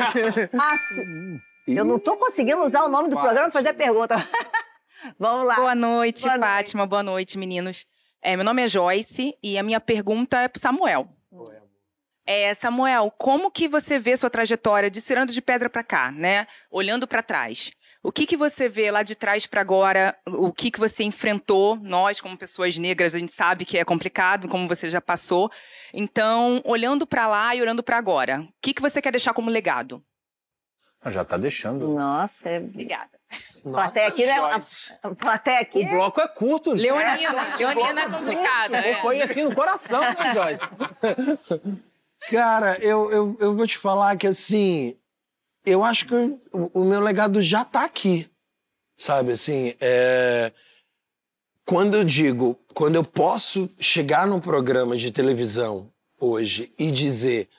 Nossa, 0.53 1.41
eu 1.67 1.83
não 1.83 1.99
tô 1.99 2.15
conseguindo 2.15 2.63
usar 2.63 2.83
o 2.83 2.89
nome 2.89 3.09
do 3.09 3.17
programa 3.17 3.49
pra 3.49 3.59
fazer 3.59 3.69
a 3.69 3.73
pergunta. 3.73 4.15
Vamos 5.19 5.47
lá. 5.47 5.55
Boa 5.55 5.75
noite, 5.75 6.23
Boa 6.23 6.37
noite. 6.37 6.49
Fátima. 6.49 6.85
Boa 6.85 7.03
noite, 7.03 7.37
meninos. 7.37 7.85
É, 8.21 8.35
meu 8.35 8.45
nome 8.45 8.63
é 8.63 8.67
Joyce 8.67 9.37
e 9.43 9.57
a 9.57 9.63
minha 9.63 9.79
pergunta 9.79 10.39
é 10.39 10.47
pro 10.47 10.61
Samuel. 10.61 11.09
É, 12.25 12.53
Samuel, 12.53 13.11
como 13.17 13.51
que 13.51 13.67
você 13.67 13.99
vê 13.99 14.15
sua 14.15 14.29
trajetória 14.29 14.89
de 14.89 15.01
Cirando 15.01 15.33
de 15.33 15.41
Pedra 15.41 15.69
para 15.69 15.83
cá, 15.83 16.11
né? 16.11 16.47
Olhando 16.71 17.05
para 17.05 17.21
trás. 17.21 17.71
O 18.01 18.11
que 18.11 18.25
que 18.25 18.35
você 18.35 18.67
vê 18.67 18.91
lá 18.91 19.01
de 19.01 19.15
trás 19.15 19.45
para 19.45 19.61
agora? 19.61 20.17
O 20.27 20.51
que 20.51 20.69
que 20.71 20.79
você 20.79 21.03
enfrentou? 21.03 21.77
Nós, 21.77 22.19
como 22.19 22.37
pessoas 22.37 22.77
negras, 22.77 23.15
a 23.15 23.19
gente 23.19 23.31
sabe 23.31 23.63
que 23.63 23.77
é 23.77 23.85
complicado, 23.85 24.47
como 24.49 24.67
você 24.67 24.89
já 24.89 24.99
passou. 24.99 25.49
Então, 25.93 26.61
olhando 26.65 27.07
para 27.07 27.27
lá 27.27 27.55
e 27.55 27.61
olhando 27.61 27.81
para 27.81 27.97
agora, 27.97 28.41
o 28.41 28.53
que 28.61 28.73
que 28.73 28.81
você 28.81 29.01
quer 29.01 29.11
deixar 29.11 29.33
como 29.33 29.49
legado? 29.49 30.03
Já 31.11 31.25
tá 31.25 31.37
deixando. 31.37 31.89
Nossa, 31.89 32.49
é... 32.49 32.59
Obrigada. 32.59 33.09
plateia 33.63 34.07
aqui, 34.07 34.25
né? 34.25 34.37
A 35.01 35.09
plateia 35.15 35.59
aqui. 35.59 35.79
O 35.79 35.89
bloco 35.89 36.21
é 36.21 36.27
curto. 36.27 36.71
Leonina, 36.71 37.57
Leonina 37.57 38.01
é 38.01 38.09
complicada. 38.09 38.81
Você 38.81 38.89
é. 38.89 39.01
foi 39.01 39.21
assim 39.21 39.43
no 39.43 39.53
coração, 39.53 40.01
né, 40.01 40.33
Joyce? 40.33 41.83
Cara, 42.29 42.77
eu, 42.79 43.11
eu, 43.11 43.37
eu 43.39 43.55
vou 43.55 43.67
te 43.67 43.77
falar 43.77 44.15
que 44.15 44.27
assim, 44.27 44.95
eu 45.65 45.83
acho 45.83 46.05
que 46.05 46.15
o, 46.51 46.71
o 46.73 46.85
meu 46.85 47.01
legado 47.01 47.41
já 47.41 47.65
tá 47.65 47.83
aqui. 47.83 48.29
Sabe, 48.97 49.33
assim, 49.33 49.73
é... 49.81 50.53
quando 51.65 51.95
eu 51.95 52.03
digo, 52.03 52.57
quando 52.73 52.95
eu 52.95 53.03
posso 53.03 53.69
chegar 53.79 54.25
num 54.25 54.39
programa 54.39 54.95
de 54.95 55.11
televisão 55.11 55.91
hoje 56.19 56.73
e 56.79 56.89
dizer 56.89 57.49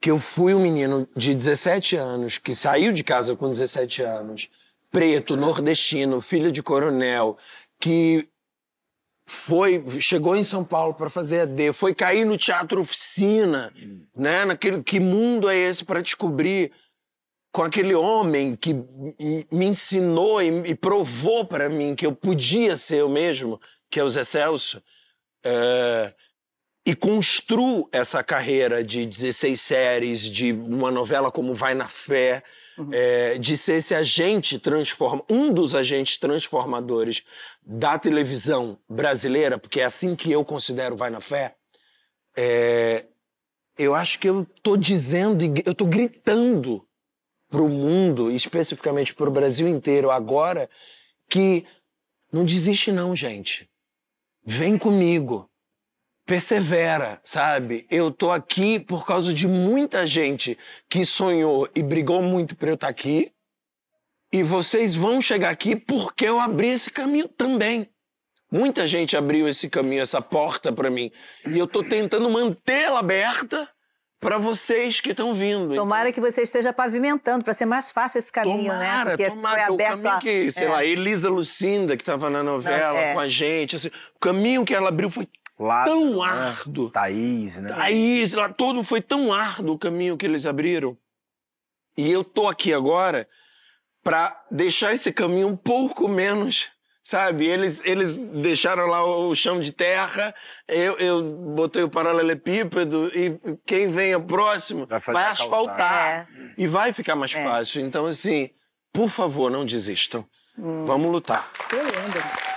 que 0.00 0.10
eu 0.10 0.18
fui 0.18 0.54
um 0.54 0.60
menino 0.60 1.08
de 1.16 1.34
17 1.34 1.96
anos, 1.96 2.38
que 2.38 2.54
saiu 2.54 2.92
de 2.92 3.02
casa 3.02 3.34
com 3.34 3.48
17 3.48 4.02
anos, 4.02 4.48
preto, 4.90 5.36
nordestino, 5.36 6.20
filho 6.20 6.52
de 6.52 6.62
coronel, 6.62 7.36
que 7.80 8.28
foi 9.26 9.84
chegou 10.00 10.34
em 10.34 10.44
São 10.44 10.64
Paulo 10.64 10.94
para 10.94 11.10
fazer 11.10 11.40
AD, 11.40 11.72
foi 11.74 11.94
cair 11.94 12.24
no 12.24 12.38
teatro 12.38 12.80
oficina, 12.80 13.72
né? 14.16 14.44
Naquele 14.46 14.82
que 14.82 14.98
mundo 14.98 15.50
é 15.50 15.56
esse 15.56 15.84
para 15.84 16.00
descobrir 16.00 16.72
com 17.52 17.62
aquele 17.62 17.94
homem 17.94 18.56
que 18.56 18.72
me 19.52 19.66
ensinou 19.66 20.40
e, 20.40 20.70
e 20.70 20.74
provou 20.74 21.44
para 21.44 21.68
mim 21.68 21.94
que 21.94 22.06
eu 22.06 22.14
podia 22.14 22.76
ser 22.76 23.00
eu 23.00 23.08
mesmo, 23.08 23.60
que 23.90 24.00
é 24.00 24.04
o 24.04 24.08
Zé 24.08 24.24
Celso, 24.24 24.82
é, 25.44 26.14
e 26.88 26.94
construo 26.94 27.86
essa 27.92 28.24
carreira 28.24 28.82
de 28.82 29.04
16 29.04 29.60
séries, 29.60 30.20
de 30.22 30.54
uma 30.54 30.90
novela 30.90 31.30
como 31.30 31.52
Vai 31.52 31.74
na 31.74 31.86
Fé, 31.86 32.42
é, 32.90 33.36
de 33.36 33.58
ser 33.58 33.74
esse 33.74 33.94
agente 33.94 34.58
transforma, 34.58 35.22
um 35.28 35.52
dos 35.52 35.74
agentes 35.74 36.16
transformadores 36.16 37.24
da 37.62 37.98
televisão 37.98 38.78
brasileira, 38.88 39.58
porque 39.58 39.82
é 39.82 39.84
assim 39.84 40.16
que 40.16 40.32
eu 40.32 40.42
considero 40.46 40.96
Vai 40.96 41.10
na 41.10 41.20
Fé, 41.20 41.56
é, 42.34 43.04
eu 43.76 43.94
acho 43.94 44.18
que 44.18 44.30
eu 44.30 44.46
tô 44.62 44.74
dizendo, 44.74 45.44
e 45.44 45.62
eu 45.66 45.74
tô 45.74 45.84
gritando 45.84 46.82
pro 47.50 47.68
mundo, 47.68 48.30
especificamente 48.30 49.12
pro 49.12 49.30
Brasil 49.30 49.68
inteiro 49.68 50.10
agora, 50.10 50.70
que 51.28 51.66
não 52.32 52.46
desiste 52.46 52.90
não, 52.90 53.14
gente. 53.14 53.68
Vem 54.42 54.78
comigo. 54.78 55.50
Persevera, 56.28 57.18
sabe? 57.24 57.86
Eu 57.90 58.10
tô 58.10 58.30
aqui 58.30 58.78
por 58.78 59.06
causa 59.06 59.32
de 59.32 59.48
muita 59.48 60.06
gente 60.06 60.58
que 60.86 61.02
sonhou 61.02 61.66
e 61.74 61.82
brigou 61.82 62.20
muito 62.20 62.54
pra 62.54 62.68
eu 62.68 62.74
estar 62.74 62.86
aqui. 62.88 63.32
E 64.30 64.42
vocês 64.42 64.94
vão 64.94 65.22
chegar 65.22 65.48
aqui 65.48 65.74
porque 65.74 66.26
eu 66.26 66.38
abri 66.38 66.68
esse 66.68 66.90
caminho 66.90 67.26
também. 67.28 67.88
Muita 68.52 68.86
gente 68.86 69.16
abriu 69.16 69.48
esse 69.48 69.70
caminho, 69.70 70.02
essa 70.02 70.20
porta 70.20 70.70
pra 70.70 70.90
mim. 70.90 71.10
E 71.46 71.58
eu 71.58 71.66
tô 71.66 71.82
tentando 71.82 72.28
mantê-la 72.28 72.98
aberta 72.98 73.66
para 74.20 74.36
vocês 74.36 75.00
que 75.00 75.12
estão 75.12 75.32
vindo. 75.32 75.74
Tomara 75.76 76.12
que 76.12 76.20
você 76.20 76.42
esteja 76.42 76.74
pavimentando 76.74 77.42
para 77.42 77.54
ser 77.54 77.64
mais 77.64 77.90
fácil 77.90 78.18
esse 78.18 78.30
caminho, 78.30 78.70
né? 78.74 78.86
Tomara, 78.90 79.10
Porque 79.12 79.30
tomara, 79.30 79.60
foi 79.62 79.70
o 79.70 79.74
aberto 79.74 79.90
caminho 80.02 80.10
a... 80.14 80.20
que, 80.20 80.52
sei 80.52 80.66
É. 80.66 80.70
lá, 80.70 80.84
Elisa 80.84 81.30
Lucinda, 81.30 81.96
que 81.96 82.02
estava 82.02 82.28
na 82.28 82.42
novela 82.42 82.98
É. 82.98 83.14
com 83.14 83.20
a 83.20 83.28
gente, 83.28 83.76
assim, 83.76 83.88
o 84.14 84.18
caminho 84.20 84.62
que 84.66 84.74
ela 84.74 84.90
abriu 84.90 85.08
foi 85.08 85.26
Lázaro, 85.58 85.98
tão 85.98 86.16
né? 86.16 86.22
árduo. 86.30 86.90
Thaís, 86.90 87.56
né? 87.60 87.74
Aí, 87.76 88.24
lá 88.34 88.48
todo 88.48 88.82
foi 88.84 89.00
tão 89.00 89.32
árduo 89.32 89.74
o 89.74 89.78
caminho 89.78 90.16
que 90.16 90.24
eles 90.26 90.46
abriram. 90.46 90.96
E 91.96 92.10
eu 92.10 92.22
tô 92.22 92.46
aqui 92.48 92.72
agora 92.72 93.28
para 94.02 94.40
deixar 94.50 94.94
esse 94.94 95.12
caminho 95.12 95.48
um 95.48 95.56
pouco 95.56 96.08
menos, 96.08 96.70
sabe? 97.02 97.44
Eles, 97.46 97.82
eles 97.84 98.16
deixaram 98.40 98.86
lá 98.86 99.04
o 99.04 99.34
chão 99.34 99.60
de 99.60 99.72
terra, 99.72 100.32
eu, 100.68 100.96
eu 100.98 101.22
botei 101.54 101.82
o 101.82 101.88
paralelepípedo 101.88 103.10
e 103.14 103.38
quem 103.66 103.88
venha 103.88 104.20
próximo 104.20 104.86
Vai 104.86 105.00
vai, 105.00 105.24
asfaltar 105.26 106.28
É. 106.30 106.54
e 106.56 106.66
vai 106.66 106.92
ficar 106.92 107.16
mais 107.16 107.34
É. 107.34 107.42
fácil. 107.42 107.84
Então, 107.84 108.06
assim, 108.06 108.50
por 108.92 109.08
favor, 109.08 109.50
não 109.50 109.66
desistam. 109.66 110.24
Hum. 110.56 110.84
Vamos 110.84 111.10
lutar. 111.10 111.50
Que 111.68 111.76
lindo. 111.76 112.47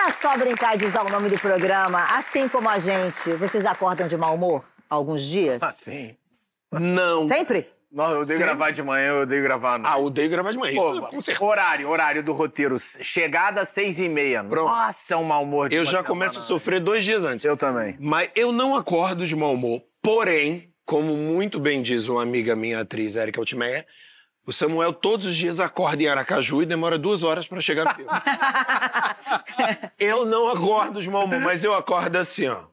Pra 0.00 0.12
só 0.12 0.38
brincar 0.38 0.78
de 0.78 0.86
usar 0.86 1.02
o 1.02 1.10
nome 1.10 1.28
do 1.28 1.36
programa, 1.38 2.02
assim 2.16 2.48
como 2.48 2.70
a 2.70 2.78
gente, 2.78 3.34
vocês 3.34 3.66
acordam 3.66 4.08
de 4.08 4.16
mau 4.16 4.34
humor 4.34 4.64
alguns 4.88 5.20
dias? 5.20 5.62
Ah, 5.62 5.72
sim. 5.72 6.16
Não. 6.72 7.28
Sempre? 7.28 7.68
Não, 7.92 8.10
eu 8.12 8.20
odeio 8.20 8.38
Sim. 8.38 8.44
gravar 8.44 8.70
de 8.70 8.82
manhã, 8.82 9.08
eu 9.08 9.22
odeio 9.22 9.42
gravar 9.42 9.74
à 9.74 9.78
noite. 9.78 9.92
Ah, 9.92 9.98
odeio 9.98 10.30
gravar 10.30 10.52
de 10.52 10.58
manhã. 10.58 10.74
Pô, 10.74 10.92
Isso, 10.92 11.02
com 11.02 11.20
certeza. 11.20 11.44
horário, 11.44 11.86
horário 11.86 12.22
do 12.22 12.32
roteiro. 12.32 12.78
Chegada 12.78 13.60
às 13.60 13.68
seis 13.68 13.98
e 13.98 14.08
meia. 14.08 14.42
Pronto. 14.42 14.70
Nossa, 14.70 15.12
é 15.12 15.16
um 15.18 15.24
mau 15.24 15.42
humor 15.42 15.68
de 15.68 15.76
Eu 15.76 15.84
já 15.84 16.02
começo 16.02 16.38
a 16.38 16.42
semana 16.42 16.48
sofrer 16.48 16.80
dois 16.80 17.04
dias 17.04 17.22
antes. 17.22 17.44
Eu 17.44 17.56
também. 17.56 17.98
Mas 18.00 18.30
eu 18.34 18.52
não 18.52 18.74
acordo 18.74 19.26
de 19.26 19.36
mau 19.36 19.52
humor. 19.52 19.82
Porém, 20.00 20.72
como 20.86 21.14
muito 21.14 21.60
bem 21.60 21.82
diz 21.82 22.08
uma 22.08 22.22
amiga 22.22 22.56
minha, 22.56 22.80
atriz 22.80 23.16
Érica 23.16 23.38
Altimeia, 23.38 23.84
o 24.50 24.52
Samuel 24.52 24.92
todos 24.92 25.26
os 25.26 25.36
dias 25.36 25.60
acorda 25.60 26.02
em 26.02 26.08
Aracaju 26.08 26.60
e 26.62 26.66
demora 26.66 26.98
duas 26.98 27.22
horas 27.22 27.46
pra 27.46 27.60
chegar 27.60 27.84
no 27.84 27.94
filme. 27.94 28.10
eu 29.98 30.26
não 30.26 30.48
acordo 30.48 31.00
de 31.00 31.08
mau 31.08 31.24
humor, 31.24 31.40
mas 31.40 31.64
eu 31.64 31.72
acordo 31.74 32.16
assim, 32.16 32.48
ó. 32.48 32.64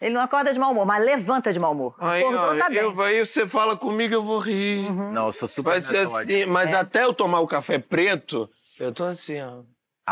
Ele 0.00 0.14
não 0.14 0.22
acorda 0.22 0.52
de 0.52 0.58
mau 0.58 0.70
humor, 0.72 0.86
mas 0.86 1.04
levanta 1.04 1.52
de 1.52 1.58
mau 1.60 1.72
humor. 1.72 1.94
Aí, 1.98 2.22
Acordou, 2.22 2.40
ó, 2.52 2.56
tá 2.56 2.68
bem. 2.68 2.78
eu, 2.78 3.00
aí 3.02 3.26
você 3.26 3.46
fala 3.46 3.76
comigo, 3.76 4.14
eu 4.14 4.22
vou 4.22 4.38
rir. 4.38 4.90
Não, 4.90 5.26
eu 5.26 5.32
sou 5.32 5.46
super 5.46 5.70
Vai 5.72 5.82
ser 5.82 5.98
assim, 5.98 6.46
mas 6.46 6.72
É. 6.72 6.76
até 6.76 7.02
eu 7.04 7.12
tomar 7.12 7.40
o 7.40 7.46
café 7.46 7.78
preto, 7.78 8.48
eu 8.78 8.92
tô 8.92 9.04
assim, 9.04 9.40
ó. 9.42 9.62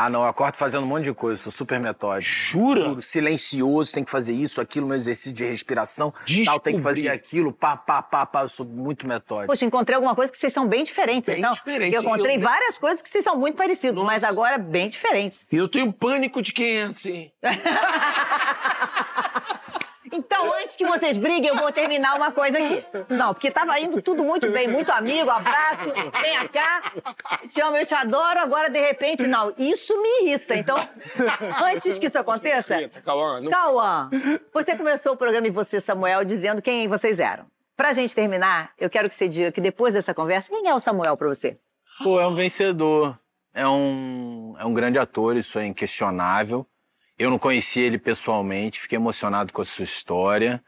Ah, 0.00 0.08
não, 0.08 0.22
eu 0.22 0.28
acordo 0.28 0.54
fazendo 0.54 0.84
um 0.84 0.86
monte 0.86 1.06
de 1.06 1.12
coisa, 1.12 1.42
sou 1.42 1.50
super 1.50 1.80
metódico. 1.80 2.30
Jura? 2.32 2.82
Juro, 2.82 3.02
silencioso, 3.02 3.92
tem 3.92 4.04
que 4.04 4.10
fazer 4.12 4.32
isso, 4.32 4.60
aquilo, 4.60 4.86
meu 4.86 4.94
exercício 4.96 5.32
de 5.32 5.44
respiração, 5.44 6.12
tal, 6.12 6.60
tem 6.60 6.74
que 6.74 6.80
Descobri. 6.80 6.82
fazer 7.02 7.08
aquilo, 7.08 7.52
pá, 7.52 7.76
pá, 7.76 8.00
pá, 8.00 8.24
pá, 8.24 8.42
eu 8.42 8.48
sou 8.48 8.64
muito 8.64 9.08
metódico. 9.08 9.48
Poxa, 9.48 9.64
encontrei 9.64 9.96
alguma 9.96 10.14
coisa 10.14 10.30
que 10.30 10.38
vocês 10.38 10.52
são 10.52 10.68
bem 10.68 10.84
diferentes, 10.84 11.28
Bem 11.28 11.40
então. 11.40 11.52
diferentes. 11.52 11.94
Eu 12.00 12.02
encontrei 12.08 12.36
Eu- 12.36 12.40
várias 12.40 12.78
coisas 12.78 13.02
que 13.02 13.08
vocês 13.08 13.24
são 13.24 13.36
muito 13.36 13.56
parecidos, 13.56 14.00
mas 14.04 14.22
Nossa. 14.22 14.32
agora 14.32 14.56
bem 14.56 14.88
diferentes. 14.88 15.44
E 15.50 15.56
eu 15.56 15.66
tenho 15.66 15.92
pânico 15.92 16.40
de 16.42 16.52
quem 16.52 16.76
é 16.78 16.82
assim. 16.84 17.32
Então, 20.12 20.52
antes 20.54 20.76
que 20.76 20.86
vocês 20.86 21.16
briguem, 21.16 21.48
eu 21.48 21.56
vou 21.56 21.70
terminar 21.72 22.16
uma 22.16 22.30
coisa 22.30 22.58
aqui. 22.58 22.84
Não, 23.08 23.32
porque 23.32 23.50
tava 23.50 23.78
indo 23.78 24.00
tudo 24.02 24.24
muito 24.24 24.50
bem, 24.50 24.68
muito 24.68 24.90
amigo, 24.90 25.30
abraço, 25.30 25.92
vem 26.22 26.48
cá, 26.48 26.92
te 27.48 27.60
amo, 27.60 27.76
eu 27.76 27.86
te 27.86 27.94
adoro, 27.94 28.40
agora 28.40 28.68
de 28.70 28.80
repente, 28.80 29.26
não. 29.26 29.52
Isso 29.58 30.00
me 30.00 30.22
irrita. 30.22 30.54
Então, 30.54 30.76
antes 31.64 31.98
que 31.98 32.06
isso 32.06 32.18
aconteça, 32.18 32.88
Cauã, 33.04 33.40
não 33.40 33.50
Cauã, 33.50 34.10
você 34.52 34.76
começou 34.76 35.12
o 35.12 35.16
programa 35.16 35.46
e 35.46 35.50
você, 35.50 35.80
Samuel, 35.80 36.24
dizendo 36.24 36.62
quem 36.62 36.88
vocês 36.88 37.18
eram. 37.18 37.46
Pra 37.76 37.92
gente 37.92 38.14
terminar, 38.14 38.72
eu 38.78 38.90
quero 38.90 39.08
que 39.08 39.14
você 39.14 39.28
diga 39.28 39.52
que 39.52 39.60
depois 39.60 39.94
dessa 39.94 40.12
conversa, 40.12 40.48
quem 40.50 40.68
é 40.68 40.74
o 40.74 40.80
Samuel 40.80 41.16
pra 41.16 41.28
você? 41.28 41.58
Pô, 42.02 42.20
é 42.20 42.26
um 42.26 42.34
vencedor. 42.34 43.18
É 43.54 43.66
um, 43.66 44.54
é 44.58 44.64
um 44.64 44.72
grande 44.72 44.98
ator, 44.98 45.36
isso 45.36 45.58
é 45.58 45.66
inquestionável. 45.66 46.64
Eu 47.18 47.30
não 47.30 47.38
conheci 47.38 47.80
ele 47.80 47.98
pessoalmente, 47.98 48.80
fiquei 48.80 48.96
emocionado 48.96 49.52
com 49.52 49.60
a 49.60 49.64
sua 49.64 49.82
história. 49.84 50.62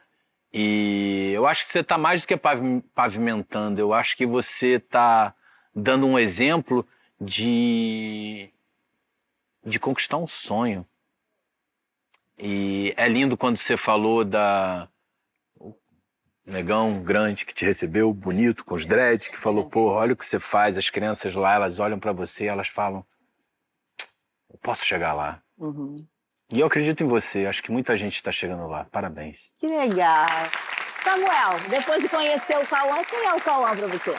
E 0.53 1.31
eu 1.33 1.47
acho 1.47 1.65
que 1.65 1.71
você 1.71 1.79
está 1.79 1.97
mais 1.97 2.23
do 2.23 2.27
que 2.27 2.37
pavi- 2.37 2.83
pavimentando, 2.93 3.81
eu 3.81 3.93
acho 3.93 4.17
que 4.17 4.27
você 4.27 4.77
está 4.77 5.33
dando 5.73 6.07
um 6.09 6.19
exemplo 6.19 6.85
de, 7.21 8.53
de 9.65 9.79
conquistar 9.79 10.17
um 10.17 10.27
sonho. 10.27 10.85
E 12.37 12.93
é 12.97 13.09
lindo 13.09 13.37
quando 13.37 13.59
você 13.59 13.77
falou 13.77 14.25
da, 14.25 14.89
o 15.55 15.73
negão 16.45 17.01
grande 17.01 17.47
que 17.47 17.55
te 17.55 17.65
recebeu, 17.65 18.13
bonito, 18.13 18.65
com 18.65 18.75
os 18.75 18.87
dreads, 18.87 19.29
que 19.29 19.37
falou, 19.37 19.69
pô, 19.69 19.93
olha 19.93 20.15
o 20.15 20.17
que 20.17 20.27
você 20.27 20.41
faz. 20.41 20.77
As 20.77 20.91
crianças 20.91 21.33
lá, 21.35 21.55
elas 21.55 21.79
olham 21.79 22.01
pra 22.01 22.13
você 22.13 22.47
elas 22.47 22.67
falam, 22.67 23.07
eu 24.51 24.59
posso 24.59 24.85
chegar 24.85 25.15
lá. 25.15 25.41
E 26.53 26.61
eu 26.61 26.67
acredito 26.67 27.05
em 27.05 27.07
você, 27.07 27.47
acho 27.47 27.63
que 27.63 27.71
muita 27.71 27.97
gente 27.97 28.17
está 28.17 28.33
chegando 28.33 28.67
lá. 28.67 28.85
Parabéns. 28.91 29.53
Que 29.59 29.67
legal. 29.67 30.27
Samuel, 31.05 31.59
depois 31.69 32.03
de 32.03 32.09
conhecer 32.09 32.59
o 32.59 32.67
Cauã, 32.67 33.03
quem 33.05 33.25
é 33.25 33.33
o 33.33 33.41
Cauã 33.41 33.77
pra 33.77 33.87
você? 33.87 34.15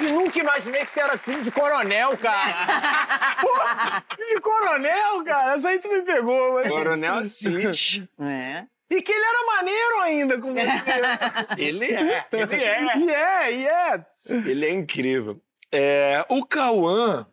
E 0.00 0.10
nunca 0.10 0.38
imaginei 0.40 0.84
que 0.84 0.90
você 0.90 1.00
era 1.00 1.16
filho 1.16 1.42
de 1.42 1.50
coronel, 1.50 2.16
cara. 2.16 3.36
Pô, 3.40 4.16
filho 4.16 4.28
de 4.28 4.40
coronel, 4.40 5.24
cara. 5.24 5.54
Essa 5.54 5.68
aí 5.68 5.78
tu 5.78 5.88
me 5.88 6.02
pegou, 6.02 6.54
mas... 6.54 6.68
Coronel 6.68 7.18
Assis. 7.18 8.02
É. 8.18 8.64
E 8.90 9.02
que 9.02 9.12
ele 9.12 9.24
era 9.24 9.56
maneiro 9.56 10.00
ainda 10.02 10.38
com 10.38 10.52
você. 10.52 10.60
Ele 11.58 11.86
é, 11.86 12.26
ele 12.30 12.54
é. 12.54 12.98
E 12.98 13.10
é, 13.10 13.52
e 13.52 13.66
é. 13.66 14.06
Ele 14.28 14.66
é 14.66 14.70
incrível. 14.70 15.40
É, 15.72 16.24
o 16.28 16.44
Cauã, 16.46 17.26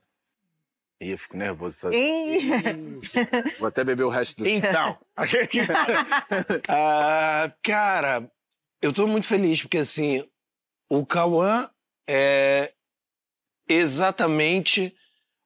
Ih, 1.02 1.10
eu 1.10 1.18
fico 1.18 1.36
nervoso. 1.36 1.78
Só... 1.78 1.92
Ih, 1.92 2.40
Vou 3.58 3.68
até 3.68 3.84
beber 3.84 4.04
o 4.04 4.10
resto 4.10 4.44
do 4.44 4.48
então. 4.48 4.98
Ah, 6.70 7.52
cara, 7.64 8.32
eu 8.82 8.94
tô 8.94 9.08
muito 9.08 9.28
feliz 9.28 9.62
porque 9.62 9.80
assim, 9.80 10.24
o 10.88 11.04
Cauã 11.04 11.68
é 12.08 12.72
exatamente, 13.68 14.96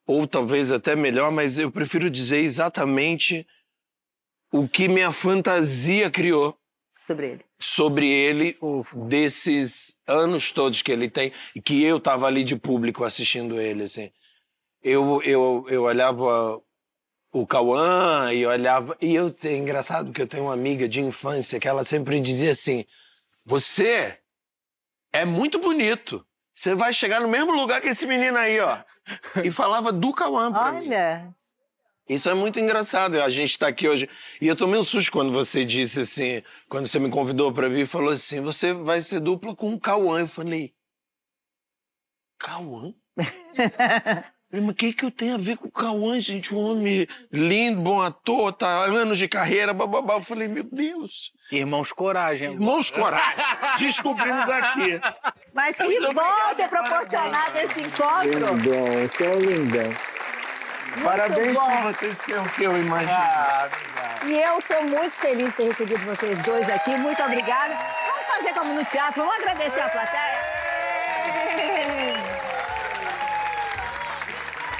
ou 0.06 0.28
talvez 0.28 0.72
até 0.72 0.96
melhor, 0.96 1.32
mas 1.32 1.58
eu 1.58 1.72
prefiro 1.72 2.10
dizer 2.10 2.40
exatamente 2.40 3.48
o 4.52 4.68
que 4.68 4.88
minha 4.88 5.12
fantasia 5.12 6.12
criou 6.12 6.58
Sobre 6.92 7.28
ele. 7.28 7.46
sobre 7.60 8.08
ele 8.08 8.58
desses 9.08 9.98
anos 10.08 10.52
todos 10.52 10.82
que 10.82 10.92
ele 10.92 11.10
tem 11.10 11.32
e 11.54 11.62
que 11.62 11.84
eu 11.84 12.00
tava 12.00 12.26
ali 12.26 12.44
de 12.44 12.56
público 12.56 13.04
assistindo 13.04 13.60
ele 13.60 13.84
assim 13.84 14.12
eu 14.86 15.20
eu, 15.24 15.66
eu 15.68 15.84
olhava 15.84 16.62
o 17.32 17.48
Cauã 17.48 18.32
e 18.32 18.46
olhava 18.46 18.96
e 19.02 19.16
eu 19.16 19.34
é 19.44 19.54
engraçado 19.54 20.14
que 20.14 20.22
eu 20.22 20.28
tenho 20.28 20.44
uma 20.44 20.54
amiga 20.54 20.88
de 20.88 21.02
infância 21.02 21.60
que 21.60 21.68
ela 21.68 21.84
sempre 21.84 22.20
dizia 22.20 22.52
assim 22.52 22.86
você 23.46 24.20
é 25.12 25.26
muito 25.26 25.58
bonito 25.58 26.26
você 26.54 26.76
vai 26.76 26.94
chegar 26.94 27.20
no 27.20 27.28
mesmo 27.28 27.52
lugar 27.52 27.82
que 27.82 27.88
esse 27.88 28.06
menino 28.06 28.38
aí 28.38 28.60
ó 28.60 28.78
e 29.44 29.50
falava 29.50 29.92
do 29.92 30.14
Cauã 30.14 30.54
pra 30.54 30.74
mim 30.74 30.86
Olha. 30.86 31.36
isso 32.08 32.30
é 32.30 32.36
muito 32.36 32.60
engraçado, 32.60 33.20
a 33.20 33.30
gente 33.32 33.58
tá 33.58 33.68
aqui 33.68 33.90
hoje. 33.90 34.08
E 34.40 34.46
eu 34.48 34.56
tomei 34.56 34.80
um 34.80 34.84
susto 34.84 35.12
quando 35.12 35.32
você 35.32 35.66
disse 35.66 36.02
assim, 36.02 36.44
quando 36.70 36.86
você 36.86 37.00
me 37.00 37.10
convidou 37.10 37.52
pra 37.52 37.68
vir, 37.68 37.88
falou 37.88 38.12
assim: 38.12 38.42
você 38.42 38.74
vai 38.74 39.02
ser 39.02 39.20
dupla 39.20 39.56
com 39.56 39.74
o 39.74 39.80
Cauã. 39.80 40.20
Eu 40.20 40.28
falei: 40.28 40.76
Cauã? 42.38 42.94
Mas 44.62 44.72
o 44.72 44.74
que, 44.74 44.94
que 44.94 45.06
eu 45.06 45.12
tenho 45.12 45.36
a 45.36 45.38
ver 45.38 45.58
com 45.58 45.68
o 45.68 45.72
Cauã, 45.72 46.20
gente? 46.20 46.54
Um 46.54 46.72
homem 46.72 47.08
lindo, 47.32 47.82
bom 47.82 48.02
ator, 48.02 48.54
tá 48.54 48.68
anos 48.68 49.18
de 49.18 49.28
carreira, 49.28 49.74
bababá. 49.74 50.16
Eu 50.16 50.22
falei, 50.22 50.48
meu 50.48 50.64
Deus. 50.64 51.34
Irmãos 51.52 51.92
Coragem. 51.92 52.54
Irmãos 52.54 52.90
Coragem, 52.90 53.46
descobrimos 53.80 54.50
aqui. 54.50 55.00
Mas 55.54 55.78
que 55.78 56.14
bom 56.14 56.56
ter 56.56 56.68
proporcionado 56.70 57.58
esse 57.58 57.82
encontro. 57.82 58.30
Lindão, 58.30 59.08
você 59.10 59.26
é 59.26 59.36
lindão. 59.36 59.92
Parabéns 61.04 61.58
bom. 61.58 61.66
por 61.66 61.82
você 61.84 62.14
ser 62.14 62.40
o 62.40 62.50
que 62.50 62.64
eu 62.64 62.78
imaginava. 62.78 63.72
E 64.26 64.34
eu 64.34 64.62
tô 64.62 64.82
muito 64.84 65.16
feliz 65.16 65.48
de 65.48 65.52
ter 65.52 65.68
recebido 65.70 66.06
vocês 66.06 66.42
dois 66.44 66.70
aqui. 66.70 66.98
Muito 66.98 67.22
obrigada. 67.22 67.76
Vamos 68.08 68.28
fazer 68.28 68.54
como 68.54 68.74
no 68.74 68.86
teatro, 68.86 69.24
vamos 69.24 69.38
agradecer 69.40 69.82
a 69.82 69.90
plateia. 69.90 70.55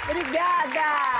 Obrigada! 0.08 1.15